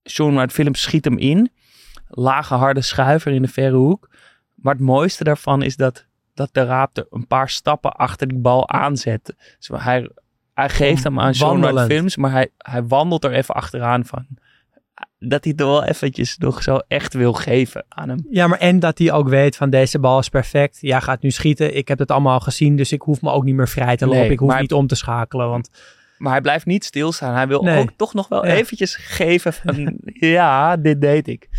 Sean 0.03 0.35
Wright 0.35 0.51
Phillips 0.51 0.81
schiet 0.81 1.05
hem 1.05 1.17
in 1.17 1.51
lage 2.15 2.53
harde 2.53 2.81
schuiver 2.81 3.31
in 3.31 3.41
de 3.41 3.47
verre 3.47 3.75
hoek. 3.75 4.09
Maar 4.55 4.73
het 4.73 4.83
mooiste 4.83 5.23
daarvan 5.23 5.61
is 5.61 5.75
dat, 5.75 6.05
dat 6.33 6.49
de 6.51 6.63
raap 6.65 6.97
er 6.97 7.05
een 7.09 7.27
paar 7.27 7.49
stappen 7.49 7.91
achter 7.91 8.27
die 8.27 8.37
bal 8.37 8.69
aanzet. 8.69 9.35
Dus 9.57 9.69
hij, 9.83 10.09
hij 10.53 10.69
geeft 10.69 11.03
hem 11.03 11.19
aan 11.19 11.33
Sean 11.33 11.49
Wandelend. 11.49 11.91
Films, 11.91 12.15
maar 12.17 12.31
hij, 12.31 12.49
hij 12.57 12.83
wandelt 12.83 13.23
er 13.23 13.31
even 13.31 13.55
achteraan 13.55 14.05
van. 14.05 14.25
dat 15.19 15.43
hij 15.43 15.53
er 15.55 15.65
wel 15.65 15.83
eventjes 15.83 16.37
nog 16.37 16.63
zo 16.63 16.79
echt 16.87 17.13
wil 17.13 17.33
geven 17.33 17.85
aan 17.89 18.09
hem. 18.09 18.25
Ja, 18.29 18.47
maar 18.47 18.59
en 18.59 18.79
dat 18.79 18.97
hij 18.97 19.11
ook 19.11 19.29
weet 19.29 19.55
van 19.55 19.69
deze 19.69 19.99
bal 19.99 20.19
is 20.19 20.29
perfect. 20.29 20.77
Jij 20.81 21.01
gaat 21.01 21.21
nu 21.21 21.31
schieten. 21.31 21.75
Ik 21.75 21.87
heb 21.87 21.99
het 21.99 22.11
allemaal 22.11 22.33
al 22.33 22.39
gezien, 22.39 22.75
dus 22.75 22.91
ik 22.91 23.01
hoef 23.01 23.21
me 23.21 23.31
ook 23.31 23.43
niet 23.43 23.55
meer 23.55 23.67
vrij 23.69 23.97
te 23.97 24.05
Nee, 24.05 24.13
lopen. 24.15 24.31
ik 24.31 24.39
hoef 24.39 24.49
maar- 24.49 24.61
niet 24.61 24.73
om 24.73 24.87
te 24.87 24.95
schakelen, 24.95 25.49
want 25.49 25.69
Maar 26.17 26.31
hij 26.31 26.41
blijft 26.41 26.65
niet 26.65 26.85
stilstaan. 26.85 27.33
Hij 27.35 27.47
wil 27.47 27.61
Nee. 27.63 27.79
ook 27.79 27.91
toch 27.97 28.13
nog 28.13 28.27
wel 28.27 28.45
Ja. 28.45 28.53
eventjes 28.53 28.95
geven 28.95 29.53
van... 29.53 29.99
ja, 30.37 30.77
dit 30.77 31.01
deed 31.01 31.27
ik. 31.27 31.49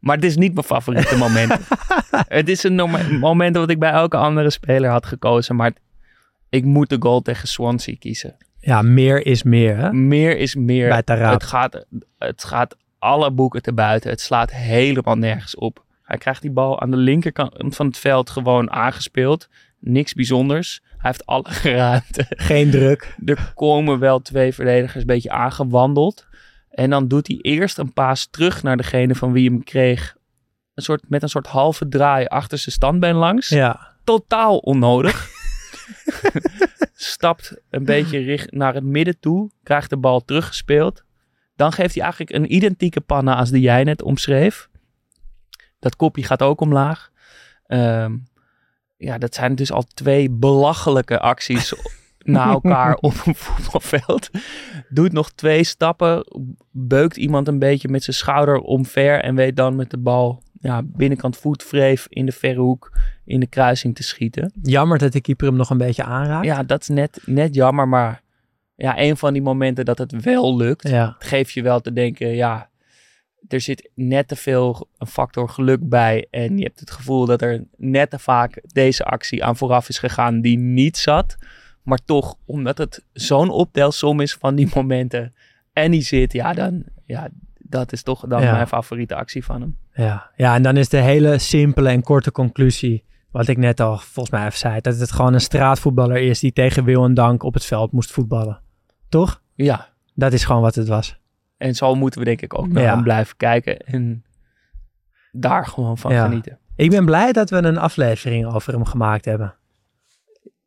Maar 0.00 0.16
het 0.16 0.24
is 0.24 0.36
niet 0.36 0.54
mijn 0.54 0.66
favoriete 0.66 1.16
moment. 1.16 1.58
het 2.40 2.48
is 2.48 2.62
een 2.62 2.90
moment 3.20 3.56
wat 3.56 3.70
ik 3.70 3.78
bij 3.78 3.90
elke 3.90 4.16
andere 4.16 4.50
speler 4.50 4.90
had 4.90 5.06
gekozen. 5.06 5.56
Maar 5.56 5.72
ik 6.48 6.64
moet 6.64 6.88
de 6.88 6.96
goal 6.98 7.20
tegen 7.20 7.48
Swansea 7.48 7.94
kiezen. 7.98 8.36
ja, 8.58 8.82
meer 8.82 9.26
is 9.26 9.42
meer. 9.42 9.76
Hè? 9.76 9.92
Meer 9.92 10.36
is 10.36 10.54
meer. 10.54 10.88
Bij. 11.06 11.16
Het 11.18 11.44
gaat, 11.44 11.86
het 12.18 12.44
gaat 12.44 12.76
alle 12.98 13.30
boeken 13.30 13.62
te 13.62 13.72
buiten. 13.72 14.10
Het 14.10 14.20
slaat 14.20 14.52
helemaal 14.52 15.16
nergens 15.16 15.56
op. 15.56 15.84
Hij 16.02 16.18
krijgt 16.18 16.42
die 16.42 16.50
bal 16.50 16.80
aan 16.80 16.90
de 16.90 16.96
linkerkant 16.96 17.76
van 17.76 17.86
het 17.86 17.98
veld 17.98 18.30
gewoon 18.30 18.70
aangespeeld. 18.70 19.48
Niks 19.78 20.14
bijzonders. 20.14 20.80
Hij 20.84 21.10
heeft 21.10 21.26
alle 21.26 21.48
ruimte. 21.76 22.26
Geen 22.28 22.70
druk. 22.70 23.16
Er 23.24 23.52
komen 23.54 23.98
wel 23.98 24.20
twee 24.20 24.52
verdedigers 24.54 25.00
een 25.00 25.06
beetje 25.06 25.30
aangewandeld. 25.30 26.26
En 26.80 26.90
dan 26.90 27.08
doet 27.08 27.26
hij 27.26 27.36
eerst 27.36 27.78
een 27.78 27.92
paas 27.92 28.26
terug 28.26 28.62
naar 28.62 28.76
degene 28.76 29.14
van 29.14 29.32
wie 29.32 29.48
hem 29.48 29.64
kreeg. 29.64 30.16
Een 30.74 30.82
soort, 30.82 31.02
met 31.08 31.22
een 31.22 31.28
soort 31.28 31.46
halve 31.46 31.88
draai 31.88 32.26
achter 32.26 32.58
zijn 32.58 32.74
standbeen 32.74 33.14
langs. 33.14 33.48
Ja, 33.48 33.96
Totaal 34.04 34.58
onnodig. 34.58 35.28
Stapt 36.94 37.56
een 37.70 37.84
beetje 37.84 38.18
richt 38.18 38.52
naar 38.52 38.74
het 38.74 38.84
midden 38.84 39.20
toe. 39.20 39.50
Krijgt 39.62 39.90
de 39.90 39.96
bal 39.96 40.24
teruggespeeld. 40.24 41.04
Dan 41.56 41.72
geeft 41.72 41.94
hij 41.94 42.02
eigenlijk 42.02 42.32
een 42.32 42.54
identieke 42.54 43.00
panna 43.00 43.36
als 43.36 43.50
die 43.50 43.62
jij 43.62 43.84
net 43.84 44.02
omschreef. 44.02 44.68
Dat 45.78 45.96
kopje 45.96 46.22
gaat 46.22 46.42
ook 46.42 46.60
omlaag. 46.60 47.10
Ehm, 47.66 48.16
ja, 48.96 49.18
dat 49.18 49.34
zijn 49.34 49.54
dus 49.54 49.72
al 49.72 49.82
twee 49.82 50.30
belachelijke 50.30 51.18
acties 51.18 51.74
na 52.24 52.50
elkaar 52.58 52.94
op 52.94 53.14
een 53.24 53.34
voetbalveld. 53.34 54.30
Doet 54.88 55.12
nog 55.12 55.32
twee 55.32 55.64
stappen. 55.64 56.24
Beukt 56.70 57.16
iemand 57.16 57.48
een 57.48 57.58
beetje 57.58 57.88
met 57.88 58.04
zijn 58.04 58.16
schouder 58.16 58.58
omver. 58.58 59.20
En 59.20 59.34
weet 59.34 59.56
dan 59.56 59.76
met 59.76 59.90
de 59.90 59.98
bal 59.98 60.42
ja, 60.60 60.82
binnenkant 60.84 61.36
voetvreef 61.36 62.06
in 62.08 62.26
de 62.26 62.32
verre 62.32 62.60
hoek 62.60 62.98
in 63.24 63.40
de 63.40 63.46
kruising 63.46 63.94
te 63.94 64.02
schieten. 64.02 64.52
jammer 64.62 64.98
dat 64.98 65.12
de 65.12 65.20
keeper 65.20 65.46
hem 65.46 65.56
nog 65.56 65.70
een 65.70 65.78
beetje 65.78 66.04
aanraakt. 66.04 66.46
Ja, 66.46 66.62
dat 66.62 66.80
is 66.80 66.88
net, 66.88 67.20
net 67.24 67.54
jammer. 67.54 67.88
Maar 67.88 68.22
ja, 68.74 68.98
een 68.98 69.16
van 69.16 69.32
die 69.32 69.42
momenten 69.42 69.84
dat 69.84 69.98
het 69.98 70.22
wel 70.22 70.56
lukt. 70.56 70.88
ja. 70.88 71.16
Geeft 71.18 71.52
je 71.52 71.62
wel 71.62 71.80
te 71.80 71.92
denken, 71.92 72.28
ja, 72.28 72.70
er 73.48 73.60
zit 73.60 73.90
net 73.94 74.28
te 74.28 74.36
veel 74.36 74.88
een 74.98 75.06
factor 75.06 75.48
geluk 75.48 75.88
bij. 75.88 76.26
En 76.30 76.58
je 76.58 76.64
hebt 76.64 76.80
het 76.80 76.90
gevoel 76.90 77.26
dat 77.26 77.42
er 77.42 77.64
net 77.76 78.10
te 78.10 78.18
vaak 78.18 78.60
deze 78.72 79.04
actie 79.04 79.44
aan 79.44 79.56
vooraf 79.56 79.88
is 79.88 79.98
gegaan 79.98 80.40
die 80.40 80.58
niet 80.58 80.96
zat. 80.96 81.36
Maar 81.82 81.98
toch, 82.04 82.36
omdat 82.44 82.78
het 82.78 83.04
zo'n 83.12 83.50
optelsom 83.50 84.20
is 84.20 84.34
van 84.34 84.54
die 84.54 84.70
momenten 84.74 85.34
en 85.72 85.90
die 85.90 86.02
zit, 86.02 86.32
ja, 86.32 86.52
dan, 86.52 86.84
ja, 87.04 87.28
dat 87.58 87.92
is 87.92 88.02
toch 88.02 88.24
dan 88.28 88.42
Ja. 88.42 88.52
mijn 88.52 88.66
favoriete 88.66 89.14
actie 89.14 89.44
van 89.44 89.60
hem. 89.60 89.76
Ja. 89.94 90.30
ja, 90.36 90.54
en 90.54 90.62
dan 90.62 90.76
is 90.76 90.88
de 90.88 90.96
hele 91.00 91.38
simpele 91.38 91.88
en 91.88 92.02
korte 92.02 92.32
conclusie, 92.32 93.04
wat 93.30 93.48
ik 93.48 93.56
net 93.56 93.80
al 93.80 93.98
volgens 93.98 94.30
mij 94.30 94.46
even 94.46 94.58
zei, 94.58 94.80
dat 94.80 94.98
het 94.98 95.12
gewoon 95.12 95.34
een 95.34 95.40
straatvoetballer 95.40 96.16
is 96.16 96.40
die 96.40 96.52
tegen 96.52 96.84
wil 96.84 97.04
en 97.04 97.14
dank 97.14 97.42
op 97.42 97.54
het 97.54 97.64
veld 97.64 97.92
moest 97.92 98.10
voetballen. 98.10 98.60
Toch? 99.08 99.42
Ja, 99.54 99.88
Dat 100.14 100.32
is 100.32 100.44
gewoon 100.44 100.62
wat 100.62 100.74
het 100.74 100.88
was. 100.88 101.18
en 101.56 101.74
zo 101.74 101.94
moeten 101.94 102.18
we 102.20 102.26
denk 102.26 102.40
ik 102.40 102.58
ook 102.58 102.68
naar 102.68 102.82
Ja. 102.82 102.94
hem 102.94 103.02
blijven 103.02 103.36
kijken 103.36 103.78
en 103.78 104.24
daar 105.32 105.66
gewoon 105.66 105.98
van 105.98 106.12
Ja. 106.12 106.24
genieten. 106.24 106.58
Ik 106.76 106.90
ben 106.90 107.04
blij 107.04 107.32
dat 107.32 107.50
we 107.50 107.56
een 107.56 107.78
aflevering 107.78 108.46
over 108.54 108.72
hem 108.72 108.84
gemaakt 108.84 109.24
hebben. 109.24 109.54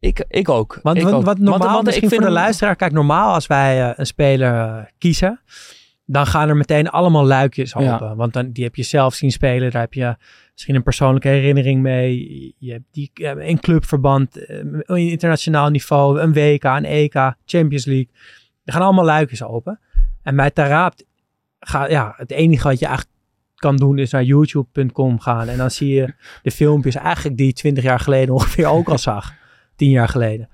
Ik, 0.03 0.25
ik 0.27 0.49
ook. 0.49 0.79
Want 0.83 0.97
ik 0.97 1.03
wat, 1.03 1.13
ook. 1.13 1.25
wat 1.25 1.37
normaal, 1.37 1.59
Want- 1.59 1.71
want 1.71 1.85
misschien 1.85 2.07
ik 2.07 2.13
voor 2.13 2.23
vind 2.23 2.33
de 2.33 2.39
luisteraar, 2.39 2.75
kijk, 2.75 2.91
normaal 2.91 3.33
als 3.33 3.47
wij 3.47 3.81
eh, 3.89 3.91
een 3.95 4.05
speler 4.05 4.53
eh, 4.53 4.83
kiezen, 4.97 5.39
dan 6.05 6.25
gaan 6.27 6.49
er 6.49 6.57
meteen 6.57 6.89
allemaal 6.89 7.25
luikjes 7.25 7.71
Ja. 7.77 7.93
open. 7.93 8.15
Want 8.15 8.33
dan, 8.33 8.51
die 8.51 8.63
heb 8.63 8.75
je 8.75 8.83
zelf 8.83 9.13
zien 9.13 9.31
spelen, 9.31 9.71
daar 9.71 9.81
heb 9.81 9.93
je 9.93 10.15
misschien 10.53 10.75
een 10.75 10.83
persoonlijke 10.83 11.27
herinnering 11.27 11.81
mee. 11.81 12.55
Je 12.57 12.71
hebt 12.71 12.83
die 12.91 13.11
eh, 13.13 13.47
in 13.47 13.59
clubverband, 13.59 14.37
in 14.37 14.83
internationaal 14.87 15.69
niveau, 15.69 16.19
een 16.19 16.33
WK, 16.33 16.63
een 16.63 16.85
EK, 16.85 17.33
Champions 17.45 17.85
League. 17.85 18.09
Er 18.63 18.73
gaan 18.73 18.81
allemaal 18.81 19.05
luikjes 19.05 19.43
open. 19.43 19.79
En 20.23 20.35
bij 20.35 20.51
Taraab, 20.51 20.93
ja, 21.87 22.13
het 22.17 22.31
enige 22.31 22.67
wat 22.67 22.79
je 22.79 22.85
eigenlijk 22.85 23.15
kan 23.55 23.75
doen 23.75 23.97
is 23.97 24.11
naar 24.11 24.23
youtube.com 24.23 25.19
gaan. 25.19 25.47
En 25.47 25.57
dan 25.57 25.71
zie 25.71 25.93
je 25.93 26.13
de 26.41 26.51
filmpjes 26.51 26.95
eigenlijk 26.95 27.37
die 27.37 27.45
je 27.45 27.53
20 27.53 27.83
jaar 27.83 27.99
geleden 27.99 28.33
ongeveer 28.33 28.67
ook 28.67 28.89
al 28.89 28.97
zag. 28.97 29.33
10 29.83 29.91
jaar 29.91 30.07
geleden. 30.09 30.49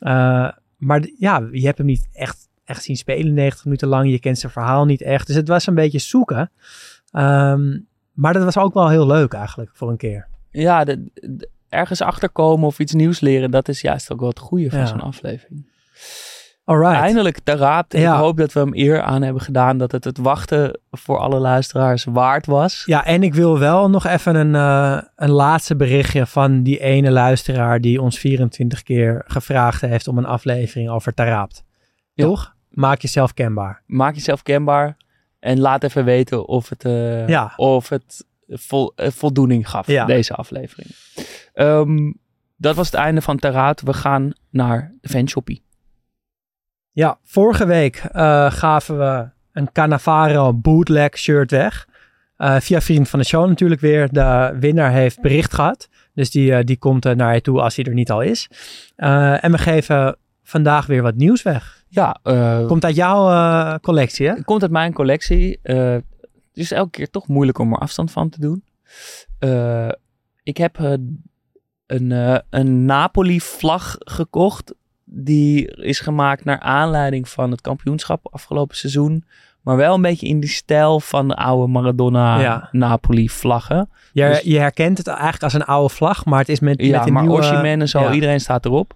Uh, 0.00 0.50
maar 0.76 1.08
ja, 1.18 1.48
je 1.52 1.64
hebt 1.66 1.78
hem 1.78 1.86
niet 1.86 2.08
echt, 2.12 2.48
echt 2.64 2.82
zien 2.82 2.96
spelen 2.96 3.34
90 3.34 3.64
minuten 3.64 3.88
lang. 3.88 4.10
Je 4.10 4.18
kent 4.18 4.38
zijn 4.38 4.52
verhaal 4.52 4.84
niet 4.84 5.02
echt. 5.02 5.26
Dus 5.26 5.36
het 5.36 5.48
was 5.48 5.66
een 5.66 5.74
beetje 5.74 5.98
zoeken. 5.98 6.50
Ehm, 7.10 7.78
maar 8.12 8.32
dat 8.32 8.44
was 8.44 8.56
ook 8.58 8.74
wel 8.74 8.88
heel 8.88 9.06
leuk 9.06 9.32
eigenlijk 9.32 9.70
voor 9.74 9.90
een 9.90 9.96
keer. 9.96 10.28
Ja, 10.50 10.84
de, 10.84 11.04
de- 11.14 11.48
ergens 11.68 12.00
achterkomen 12.00 12.66
of 12.66 12.78
iets 12.78 12.92
nieuws 12.92 13.20
leren, 13.20 13.50
dat 13.50 13.68
is 13.68 13.80
juist 13.80 14.12
ook 14.12 14.20
wel 14.20 14.28
het 14.28 14.38
goede 14.38 14.70
van 14.70 14.78
Ja. 14.78 14.86
zo'n 14.86 15.00
aflevering. 15.00 15.66
Alright. 16.64 17.00
Eindelijk 17.00 17.38
te 17.44 17.56
raad. 17.56 17.84
Ja. 17.88 18.12
Ik 18.14 18.18
hoop 18.20 18.36
dat 18.36 18.52
we 18.52 18.60
hem 18.60 18.74
eer 18.74 19.02
aan 19.02 19.22
hebben 19.22 19.42
gedaan, 19.42 19.78
dat 19.78 19.92
het 19.92 20.04
het 20.04 20.18
wachten 20.18 20.80
voor 20.90 21.18
alle 21.18 21.38
luisteraars 21.38 22.04
waard 22.04 22.46
was. 22.46 22.82
Ja, 22.86 23.04
en 23.04 23.22
ik 23.22 23.34
wil 23.34 23.58
wel 23.58 23.90
nog 23.90 24.06
even 24.06 24.34
een, 24.34 24.54
eh, 24.54 25.02
een 25.16 25.30
laatste 25.30 25.76
berichtje 25.76 26.26
van 26.26 26.62
die 26.62 26.78
ene 26.80 27.10
luisteraar 27.10 27.80
die 27.80 28.00
ons 28.02 28.18
24 28.18 28.82
keer 28.82 29.24
gevraagd 29.26 29.80
heeft 29.80 30.08
om 30.08 30.18
een 30.18 30.24
aflevering 30.26 30.88
over 30.90 31.14
Taraapt. 31.14 31.64
Ja. 32.12 32.24
Toch? 32.24 32.54
Maak 32.68 33.00
jezelf 33.00 33.34
kenbaar. 33.34 33.82
Maak 33.86 34.14
jezelf 34.14 34.42
kenbaar 34.42 34.96
en 35.38 35.60
laat 35.60 35.82
even 35.84 36.04
weten 36.04 36.46
of 36.48 36.68
het, 36.68 36.84
eh, 36.84 37.28
Ja. 37.28 37.52
of 37.56 37.88
het 37.88 38.26
vol, 38.48 38.92
eh, 38.96 39.10
voldoening 39.10 39.68
gaf, 39.68 39.86
deze 39.86 40.34
aflevering. 40.34 40.88
Ehm, 41.54 42.12
dat 42.56 42.76
was 42.76 42.86
het 42.86 42.94
einde 42.94 43.20
van 43.22 43.36
Teraat. 43.38 43.80
We 43.80 43.92
gaan 43.92 44.32
naar 44.50 44.94
de 45.00 45.08
fanshoppie. 45.08 45.62
Ja, 46.94 47.18
vorige 47.24 47.66
week 47.66 47.96
eh, 47.96 48.50
gaven 48.50 48.98
we 48.98 49.28
een 49.52 49.72
Cannavaro 49.72 50.54
bootleg 50.54 51.18
shirt 51.18 51.50
weg. 51.50 51.88
Eh, 52.36 52.56
via 52.60 52.80
vriend 52.80 53.08
van 53.08 53.18
de 53.18 53.24
show 53.24 53.48
natuurlijk 53.48 53.80
weer. 53.80 54.12
De 54.12 54.56
winnaar 54.60 54.92
heeft 54.92 55.20
bericht 55.20 55.54
gehad. 55.54 55.88
Dus 56.14 56.30
die, 56.30 56.54
eh, 56.54 56.64
die 56.64 56.78
komt 56.78 57.04
naar 57.14 57.34
je 57.34 57.40
toe 57.40 57.60
als 57.60 57.76
hij 57.76 57.84
er 57.84 57.94
niet 57.94 58.10
al 58.10 58.20
is. 58.20 58.48
En 58.96 59.50
we 59.50 59.58
geven 59.58 60.16
vandaag 60.42 60.86
weer 60.86 61.02
wat 61.02 61.14
nieuws 61.14 61.42
weg. 61.42 61.84
Ja, 61.88 62.20
Komt 62.66 62.84
uit 62.84 62.94
jouw 62.94 63.78
collectie, 63.78 64.28
hè? 64.28 64.42
komt 64.42 64.62
uit 64.62 64.70
mijn 64.70 64.92
collectie. 64.92 65.58
Het 65.62 66.04
is 66.52 66.72
elke 66.72 66.90
keer 66.90 67.10
toch 67.10 67.28
moeilijk 67.28 67.58
om 67.58 67.72
er 67.72 67.78
afstand 67.78 68.10
van 68.10 68.28
te 68.28 68.40
doen. 68.40 68.64
Ik 70.42 70.56
heb 70.56 70.78
een, 71.86 72.42
een 72.50 72.84
Napoli-vlag 72.84 73.96
gekocht. 73.98 74.74
Die 75.14 75.74
is 75.76 76.00
gemaakt 76.00 76.44
naar 76.44 76.60
aanleiding 76.60 77.28
van 77.28 77.50
het 77.50 77.60
kampioenschap 77.60 78.28
afgelopen 78.30 78.76
seizoen. 78.76 79.24
Maar 79.62 79.76
wel 79.76 79.94
een 79.94 80.02
beetje 80.02 80.26
in 80.26 80.40
die 80.40 80.50
stijl 80.50 81.00
van 81.00 81.28
de 81.28 81.36
oude 81.36 81.72
Ja. 81.72 81.80
Maradona-Napoli-vlaggen. 81.80 83.88
Je, 84.12 84.26
Dus- 84.26 84.40
je 84.40 84.58
herkent 84.58 84.98
het 84.98 85.06
eigenlijk 85.06 85.42
als 85.42 85.52
een 85.52 85.64
oude 85.64 85.94
vlag, 85.94 86.24
maar 86.24 86.38
het 86.38 86.48
is 86.48 86.60
met, 86.60 86.82
Ja, 86.82 86.98
met 86.98 87.06
een 87.06 87.12
maar 87.12 87.22
nieuwe... 87.22 87.38
Osimhen 87.38 87.80
en 87.80 87.88
zo, 87.88 88.00
ja. 88.00 88.12
iedereen 88.12 88.40
staat 88.40 88.64
erop. 88.64 88.94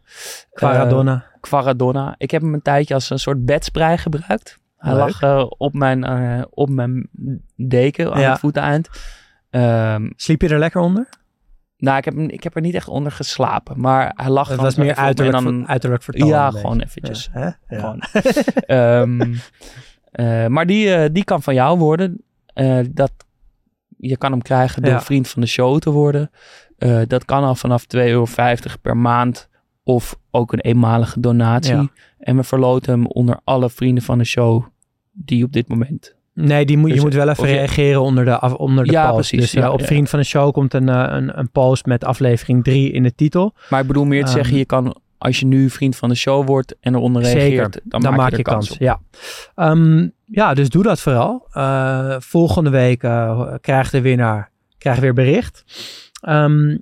Quaradonna. 0.53 1.25
Quaradonna. 1.41 2.14
Ik 2.19 2.31
heb 2.31 2.43
hem 2.43 2.55
een 2.55 2.62
tijdje 2.62 2.95
als 2.95 3.11
een 3.11 3.19
soort 3.19 3.45
bedspray 3.45 3.99
gebruikt. 3.99 4.59
Hij 4.77 4.95
Leuk. 4.95 5.03
lag 5.03 5.23
eh, 5.23 5.45
op, 5.59 5.75
mijn, 5.75 6.05
eh, 6.05 6.43
op 6.51 6.69
mijn 6.69 7.09
deken 7.57 8.12
aan 8.12 8.21
Ja. 8.21 8.31
het 8.31 8.39
voeteneind. 8.41 8.89
Ehm, 9.51 10.11
Sliep 10.17 10.43
je 10.43 10.49
er 10.49 10.59
lekker 10.59 10.81
onder? 10.81 11.09
Nou, 11.79 11.97
ik 11.99 12.05
heb, 12.05 12.14
ik 12.18 12.43
heb 12.43 12.55
er 12.57 12.61
niet 12.61 12.74
echt 12.74 12.89
onder 12.89 13.12
geslapen, 13.12 13.81
maar 13.81 14.12
hij 14.16 14.29
lag 14.31 14.37
Het 14.37 14.47
gewoon 14.49 14.64
was 14.64 14.74
zo 14.74 14.83
meer 14.83 14.95
uiterlijk, 14.95 15.43
dan- 15.45 15.68
uiterlijk 15.68 16.03
vertoon. 16.03 16.29
Ja, 16.29 16.51
gewoon 16.51 16.81
eventjes. 16.81 17.31
Ja, 17.35 17.59
hè? 17.66 17.77
Gewoon. 17.79 18.01
Ehm, 18.55 19.35
eh, 20.11 20.47
maar 20.47 20.66
die, 20.66 20.95
eh, 20.95 21.09
die 21.12 21.24
kan 21.24 21.43
van 21.43 21.55
jou 21.55 21.79
worden. 21.79 22.22
Eh, 22.47 22.79
dat, 22.91 23.12
je 23.97 24.16
kan 24.16 24.31
hem 24.33 24.43
krijgen 24.43 24.83
door 24.83 24.93
Ja. 24.93 25.01
vriend 25.01 25.29
van 25.29 25.43
de 25.43 25.49
show 25.49 25.79
te 25.79 25.91
worden. 25.91 26.31
Dat 27.07 27.24
kan 27.24 27.45
al 27.45 27.55
vanaf 27.55 27.85
2,50 27.87 28.01
euro 28.07 28.27
per 28.83 28.97
maand. 28.97 29.49
Of 29.83 30.16
ook 30.31 30.53
een 30.53 30.61
eenmalige 30.61 31.20
donatie. 31.20 31.74
Ja. 31.74 31.89
En 32.18 32.37
we 32.37 32.43
verloten 32.43 32.93
hem 32.93 33.07
onder 33.07 33.41
alle 33.45 33.70
vrienden 33.70 34.05
van 34.05 34.18
de 34.18 34.24
show 34.24 34.64
die 35.12 35.45
op 35.45 35.53
dit 35.53 35.68
moment. 35.68 36.16
Nee, 36.39 36.66
die 36.66 36.76
moet, 36.76 36.95
je 36.95 37.01
moet 37.01 37.14
wel 37.14 37.28
even 37.28 37.45
reageren 37.45 38.01
onder 38.01 38.24
de, 38.24 38.39
af, 38.39 38.53
onder 38.55 38.84
de 38.84 38.91
Ja, 38.93 39.03
post. 39.11 39.14
precies, 39.28 39.41
Dus 39.41 39.55
eh, 39.55 39.62
ja, 39.62 39.72
op 39.72 39.80
ja. 39.80 39.87
Vriend 39.87 40.09
van 40.11 40.18
de 40.18 40.24
Show 40.24 40.53
komt 40.53 40.74
een, 40.74 40.89
eh, 40.89 41.05
een, 41.09 41.39
een 41.39 41.51
post 41.51 41.87
met 41.87 42.05
aflevering 42.05 42.64
3 42.64 42.91
in 42.93 43.03
de 43.03 43.14
titel. 43.14 43.55
Maar 43.70 43.80
ik 43.80 43.87
bedoel 43.87 44.05
meer 44.05 44.20
te 44.24 44.26
Ehm. 44.28 44.37
zeggen, 44.37 44.57
je 44.57 44.64
kan 44.64 44.97
als 45.18 45.41
je 45.41 45.47
nu 45.47 45.70
vriend 45.70 45.97
van 45.97 46.09
de 46.09 46.14
show 46.14 46.47
wordt 46.47 46.74
en 46.80 46.95
eronder 46.95 47.22
reageert, 47.22 47.74
Zeker, 47.74 47.80
dan, 48.01 48.14
maak, 48.14 48.37
je, 48.37 48.43
kans, 48.43 48.70
op. 48.70 48.78
Ja. 48.78 49.01
Ehm, 49.55 50.09
ja, 50.26 50.55
dus 50.55 50.68
doe 50.68 50.82
dat 50.82 51.01
vooral. 51.01 51.47
Eh, 51.53 52.16
volgende 52.18 52.70
week 52.70 53.03
eh, 53.03 53.53
krijgt 53.61 53.93
de 53.93 54.01
winnaar 54.01 54.51
krijgt 54.78 55.01
weer 55.01 55.14
bericht. 55.14 55.64
Ehm, 56.20 56.76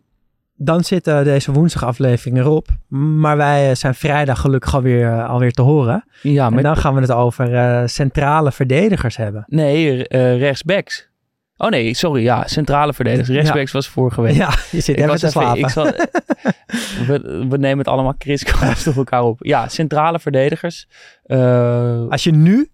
dan 0.57 0.85
zit 0.85 1.07
eh, 1.07 1.23
deze 1.23 1.53
woensdag 1.53 1.85
aflevering 1.85 2.39
erop. 2.39 2.69
Maar 2.89 3.37
wij 3.37 3.71
eh, 3.71 3.77
zijn 3.77 3.95
vrijdag 3.95 4.41
gelukkig 4.41 4.75
alweer, 4.75 5.01
uh, 5.01 5.29
alweer 5.29 5.53
te 5.53 5.63
horen. 5.63 6.05
Ja, 6.23 6.51
en 6.51 6.63
dan 6.63 6.77
gaan 6.77 6.95
we 6.95 7.01
het 7.01 7.13
over 7.13 7.55
eh, 7.55 7.87
centrale 7.87 8.53
verdedigers 8.53 9.17
hebben. 9.17 9.45
nee, 9.47 10.09
eh, 10.09 10.39
rechtsbacks. 10.39 11.13
Oh 11.57 11.69
nee, 11.71 11.95
sorry, 11.95 12.23
ja, 12.23 12.47
centrale 12.47 12.93
verdedigers. 12.93 13.29
Rechtsbacks 13.29 13.73
was 13.73 13.89
vorige 13.89 14.21
week. 14.21 14.35
Ja, 14.35 14.55
je 14.71 14.81
zit 14.81 14.97
even 14.97 15.17
te 15.17 15.31
slapen. 15.31 15.59
ik 15.61 15.69
zal, 15.69 15.85
we, 17.09 17.47
we 17.49 17.57
nemen 17.57 17.79
het 17.79 17.89
allemaal 17.89 18.15
kriskras 18.15 18.85
door 18.85 18.95
elkaar 18.95 19.23
op. 19.23 19.45
Ja, 19.45 19.69
centrale 19.69 20.19
verdedigers. 20.19 20.89
Eh, 21.25 22.07
Als 22.09 22.25
je 22.25 22.33
nu 22.33 22.71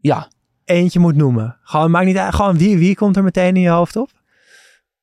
ja. 0.00 0.28
eentje 0.64 0.98
moet 0.98 1.16
noemen. 1.16 1.56
Gewoon, 1.62 1.90
maakt 1.90 2.06
niet 2.06 2.16
uit. 2.16 2.34
Gewoon 2.34 2.58
wie, 2.58 2.78
wie 2.78 2.94
komt 2.94 3.16
er 3.16 3.22
meteen 3.22 3.56
in 3.56 3.62
je 3.62 3.68
hoofd 3.68 3.96
op? 3.96 4.10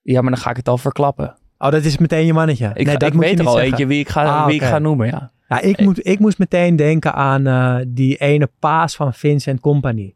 ja, 0.02 0.22
maar 0.22 0.32
dan 0.32 0.42
ga 0.42 0.50
ik 0.50 0.56
het 0.56 0.68
al 0.68 0.78
verklappen. 0.78 1.38
Oh, 1.58 1.72
dat 1.72 1.84
is 1.84 1.98
meteen 1.98 2.26
je 2.26 2.34
mannetje. 2.34 2.72
Ik, 2.74 2.86
nee, 2.86 2.98
dat 2.98 3.08
ik 3.10 3.14
moet 3.14 3.24
weet 3.24 3.40
er 3.40 3.46
al 3.46 3.52
zeggen. 3.52 3.70
eentje 3.70 3.86
wie 3.88 4.00
ik 4.00 4.10
ga, 4.10 4.24
Ah, 4.24 4.46
wie 4.46 4.56
ik 4.56 4.62
oké. 4.62 4.70
ga 4.70 4.80
noemen, 4.80 5.08
ja. 5.08 5.32
Ja, 5.48 5.62
ik, 5.62 5.80
moet, 5.82 6.08
ik 6.08 6.20
moest 6.20 6.38
meteen 6.40 6.76
denken 6.76 7.14
aan 7.14 7.48
eh, 7.48 7.78
die 7.88 8.16
ene 8.18 8.50
paas 8.60 8.96
van 8.96 9.14
Vincent 9.14 9.60
Company. 9.60 10.16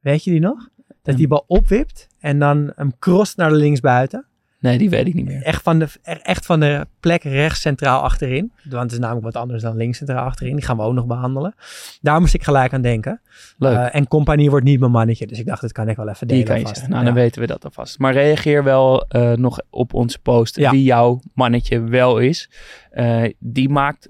Weet 0.00 0.24
je 0.24 0.30
die 0.30 0.40
nog? 0.40 0.68
Dat 1.02 1.16
die 1.16 1.28
bal 1.28 1.44
opwipt 1.46 2.08
en 2.18 2.38
dan 2.38 2.72
hem 2.76 2.92
cross 2.98 3.34
naar 3.34 3.50
de 3.50 3.56
linksbuiten. 3.56 4.24
Nee, 4.60 4.78
die 4.78 4.90
weet 4.90 5.06
ik 5.06 5.14
niet 5.14 5.24
meer. 5.24 5.42
Echt 5.42 5.62
van 5.62 5.78
de, 5.78 5.88
echt 6.22 6.46
van 6.46 6.60
de 6.60 6.86
plek 7.00 7.22
rechts 7.22 7.60
centraal 7.60 8.00
achterin. 8.02 8.52
Want 8.68 8.82
het 8.82 8.92
is 8.92 8.98
namelijk 8.98 9.24
wat 9.24 9.36
anders 9.36 9.62
dan 9.62 9.76
links 9.76 9.98
centraal 9.98 10.24
achterin. 10.24 10.56
Die 10.56 10.64
gaan 10.64 10.76
we 10.76 10.82
ook 10.82 10.94
nog 10.94 11.06
behandelen. 11.06 11.54
Daar 12.00 12.20
moest 12.20 12.34
ik 12.34 12.42
gelijk 12.44 12.72
aan 12.72 12.82
denken. 12.82 13.20
Leuk. 13.58 13.76
Eh, 13.76 13.94
en 13.94 14.08
Company 14.08 14.48
wordt 14.50 14.64
niet 14.64 14.80
mijn 14.80 14.92
mannetje. 14.92 15.26
Dus 15.26 15.38
ik 15.38 15.46
dacht, 15.46 15.60
dat 15.60 15.72
kan 15.72 15.88
ik 15.88 15.96
wel 15.96 16.08
even 16.08 16.26
die 16.26 16.36
delen. 16.36 16.46
kan 16.50 16.58
je 16.58 16.62
vast. 16.62 16.74
zeggen. 16.74 16.92
Nou, 16.94 17.04
Ja. 17.06 17.12
dan 17.12 17.22
weten 17.22 17.40
we 17.40 17.46
dat 17.46 17.64
alvast. 17.64 17.98
Maar 17.98 18.12
reageer 18.12 18.64
wel 18.64 19.04
eh, 19.08 19.32
nog 19.32 19.60
op 19.70 19.94
onze 19.94 20.18
post 20.18 20.56
Ja. 20.56 20.70
wie 20.70 20.82
jouw 20.82 21.20
mannetje 21.34 21.80
wel 21.80 22.18
is. 22.18 22.50
Eh, 22.90 23.22
die 23.38 23.68
maakt 23.68 24.08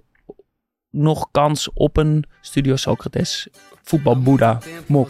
nog 0.90 1.28
kans 1.30 1.72
op 1.72 1.96
een 1.96 2.24
Studio 2.40 2.76
Socrates 2.76 3.48
voetbal 3.82 4.20
Boeddha 4.22 4.58
mok. 4.86 5.08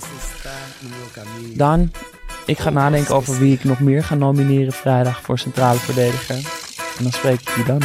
Daan, 1.56 1.90
ik 2.46 2.58
ga 2.58 2.70
nadenken 2.70 3.14
over 3.14 3.38
wie 3.38 3.52
ik 3.52 3.64
nog 3.64 3.80
meer 3.80 4.04
ga 4.04 4.14
nomineren 4.14 4.72
vrijdag 4.72 5.20
voor 5.22 5.38
centrale 5.38 5.78
verdediger. 5.78 6.36
En 6.98 7.02
dan 7.02 7.12
spreek 7.12 7.40
ik 7.40 7.56
je 7.56 7.64
dan. 7.64 7.82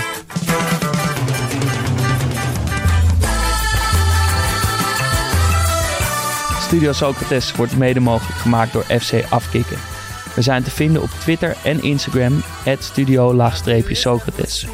Studio 6.61 6.91
Socrates 6.91 7.55
wordt 7.55 7.77
mede 7.77 7.99
mogelijk 7.99 8.39
gemaakt 8.39 8.73
door 8.73 8.83
FC 8.83 9.13
Afkikken. 9.29 9.77
We 10.35 10.41
zijn 10.41 10.63
te 10.63 10.71
vinden 10.71 11.01
op 11.01 11.09
Twitter 11.09 11.55
en 11.63 11.83
Instagram, 11.83 12.43
studio-socrates. 12.79 14.67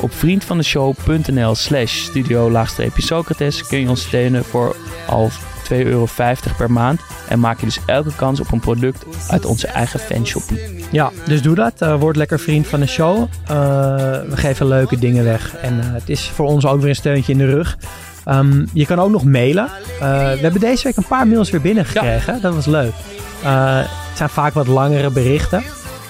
Op 0.00 0.12
vriendvandeshow.nl 0.12 1.54
slash 1.54 1.96
studio-socrates 1.96 3.66
kun 3.66 3.80
je 3.80 3.88
ons 3.88 4.02
steunen 4.02 4.44
voor 4.44 4.76
al 5.06 5.30
2,50 5.30 5.53
euro 5.70 6.06
per 6.56 6.70
maand. 6.70 7.00
En 7.28 7.40
maak 7.40 7.60
je 7.60 7.66
dus 7.66 7.80
elke 7.86 8.14
kans 8.16 8.40
op 8.40 8.52
een 8.52 8.60
product 8.60 9.04
uit 9.28 9.44
onze 9.44 9.66
eigen 9.66 10.00
fanshoppie. 10.00 10.86
Ja, 10.90 11.10
dus 11.26 11.42
doe 11.42 11.54
dat. 11.54 11.72
Eh, 11.78 12.00
word 12.00 12.16
lekker 12.16 12.40
vriend 12.40 12.66
van 12.66 12.80
de 12.80 12.86
show. 12.86 13.22
Eh, 13.22 13.56
we 14.28 14.36
geven 14.36 14.66
leuke 14.66 14.98
dingen 14.98 15.24
weg. 15.24 15.56
En 15.56 15.80
eh, 15.80 15.86
het 15.92 16.08
is 16.08 16.30
voor 16.34 16.46
ons 16.46 16.66
ook 16.66 16.80
weer 16.80 16.88
een 16.88 16.94
steuntje 16.94 17.32
in 17.32 17.38
de 17.38 17.46
rug. 17.46 17.78
Ehm, 18.24 18.64
je 18.72 18.86
kan 18.86 18.98
ook 18.98 19.10
nog 19.10 19.24
mailen. 19.24 19.68
We 19.98 20.38
hebben 20.40 20.60
deze 20.60 20.82
week 20.84 20.96
een 20.96 21.06
paar 21.06 21.26
mails 21.26 21.50
weer 21.50 21.60
binnengekregen. 21.60 22.40
Dat 22.40 22.54
was 22.54 22.66
leuk. 22.66 22.92
Het 23.42 24.16
zijn 24.16 24.28
vaak 24.28 24.54
wat 24.54 24.66
langere 24.66 25.10
berichten. 25.10 25.62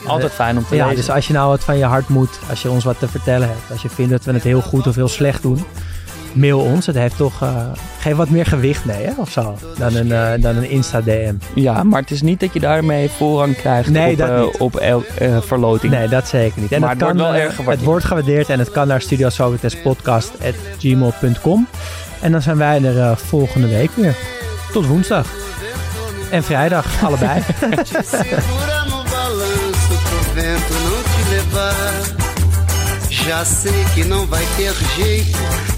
Altijd 0.07 0.33
fijn 0.33 0.57
om 0.57 0.67
te 0.69 0.75
Ja, 0.75 0.83
lezen. 0.85 0.97
dus 0.97 1.11
als 1.15 1.27
je 1.27 1.33
nou 1.33 1.49
wat 1.49 1.65
van 1.65 1.79
je 1.79 1.85
hart 1.85 2.09
moet, 2.09 2.39
als 2.51 2.63
je 2.63 2.71
ons 2.71 2.85
wat 2.85 2.99
te 2.99 3.09
vertellen 3.09 3.49
hebt, 3.49 3.71
als 3.71 3.83
je 3.83 3.89
vindt 3.89 4.11
dat 4.11 4.25
we 4.25 4.33
het 4.33 4.43
heel 4.43 4.61
goed 4.61 4.87
of 4.87 4.95
heel 4.95 5.09
slecht 5.09 5.43
doen, 5.43 5.65
mail 6.35 6.59
ons. 6.61 6.87
Het 6.87 6.97
heeft 6.97 7.17
toch, 7.17 7.43
geef 7.99 8.15
wat 8.17 8.29
meer 8.29 8.47
gewicht 8.47 8.85
mee, 8.85 9.05
hè, 9.05 9.11
of 9.17 9.31
zo, 9.31 9.57
dan 9.79 9.95
een, 9.95 10.13
eh, 10.13 10.33
dan 10.43 10.57
een 10.57 10.71
Insta-DM. 10.71 11.35
Ja, 11.55 11.83
maar 11.83 12.01
het 12.01 12.11
is 12.11 12.23
niet 12.23 12.41
dat 12.41 12.53
je 12.53 12.61
daarmee 12.61 13.11
voorrang 13.17 13.57
krijgt 13.57 13.91
Nee, 13.91 14.13
op, 14.13 14.19
dat 14.19 14.29
eh, 14.29 14.41
niet. 14.41 14.57
op 14.59 14.77
el- 14.77 15.05
eh, 15.19 15.37
verloting. 15.41 15.93
Nee, 15.93 16.09
dat 16.09 16.29
zeker 16.29 16.61
niet. 16.61 16.73
En 16.73 16.81
Maar 16.81 16.91
het, 16.91 16.99
het 17.01 17.09
kan, 17.09 17.19
wordt 17.19 17.33
wel 17.33 17.41
erg 17.43 17.51
gewaardeerd. 17.55 17.79
Het 17.79 17.87
wordt 17.89 18.05
gewaardeerd 18.05 18.49
en 18.49 18.59
het 18.59 18.71
kan 18.71 18.87
naar 18.89 19.01
studiosocratespodcast.gmail.com. 19.01 21.67
En 22.21 22.33
dan 22.33 22.43
zijn 22.43 22.57
wij 22.57 22.83
er 22.85 23.17
volgende 23.17 23.69
week 23.69 23.91
weer. 23.95 24.15
Tot 24.73 24.87
woensdag. 24.87 25.27
En 26.31 26.43
vrijdag, 26.45 26.87
allebei. 27.07 27.41
Já 33.27 33.45
sei 33.45 33.73
que 33.95 34.05
não 34.05 34.27
vai 34.27 34.45
ter 34.57 34.75
jeito 34.99 35.39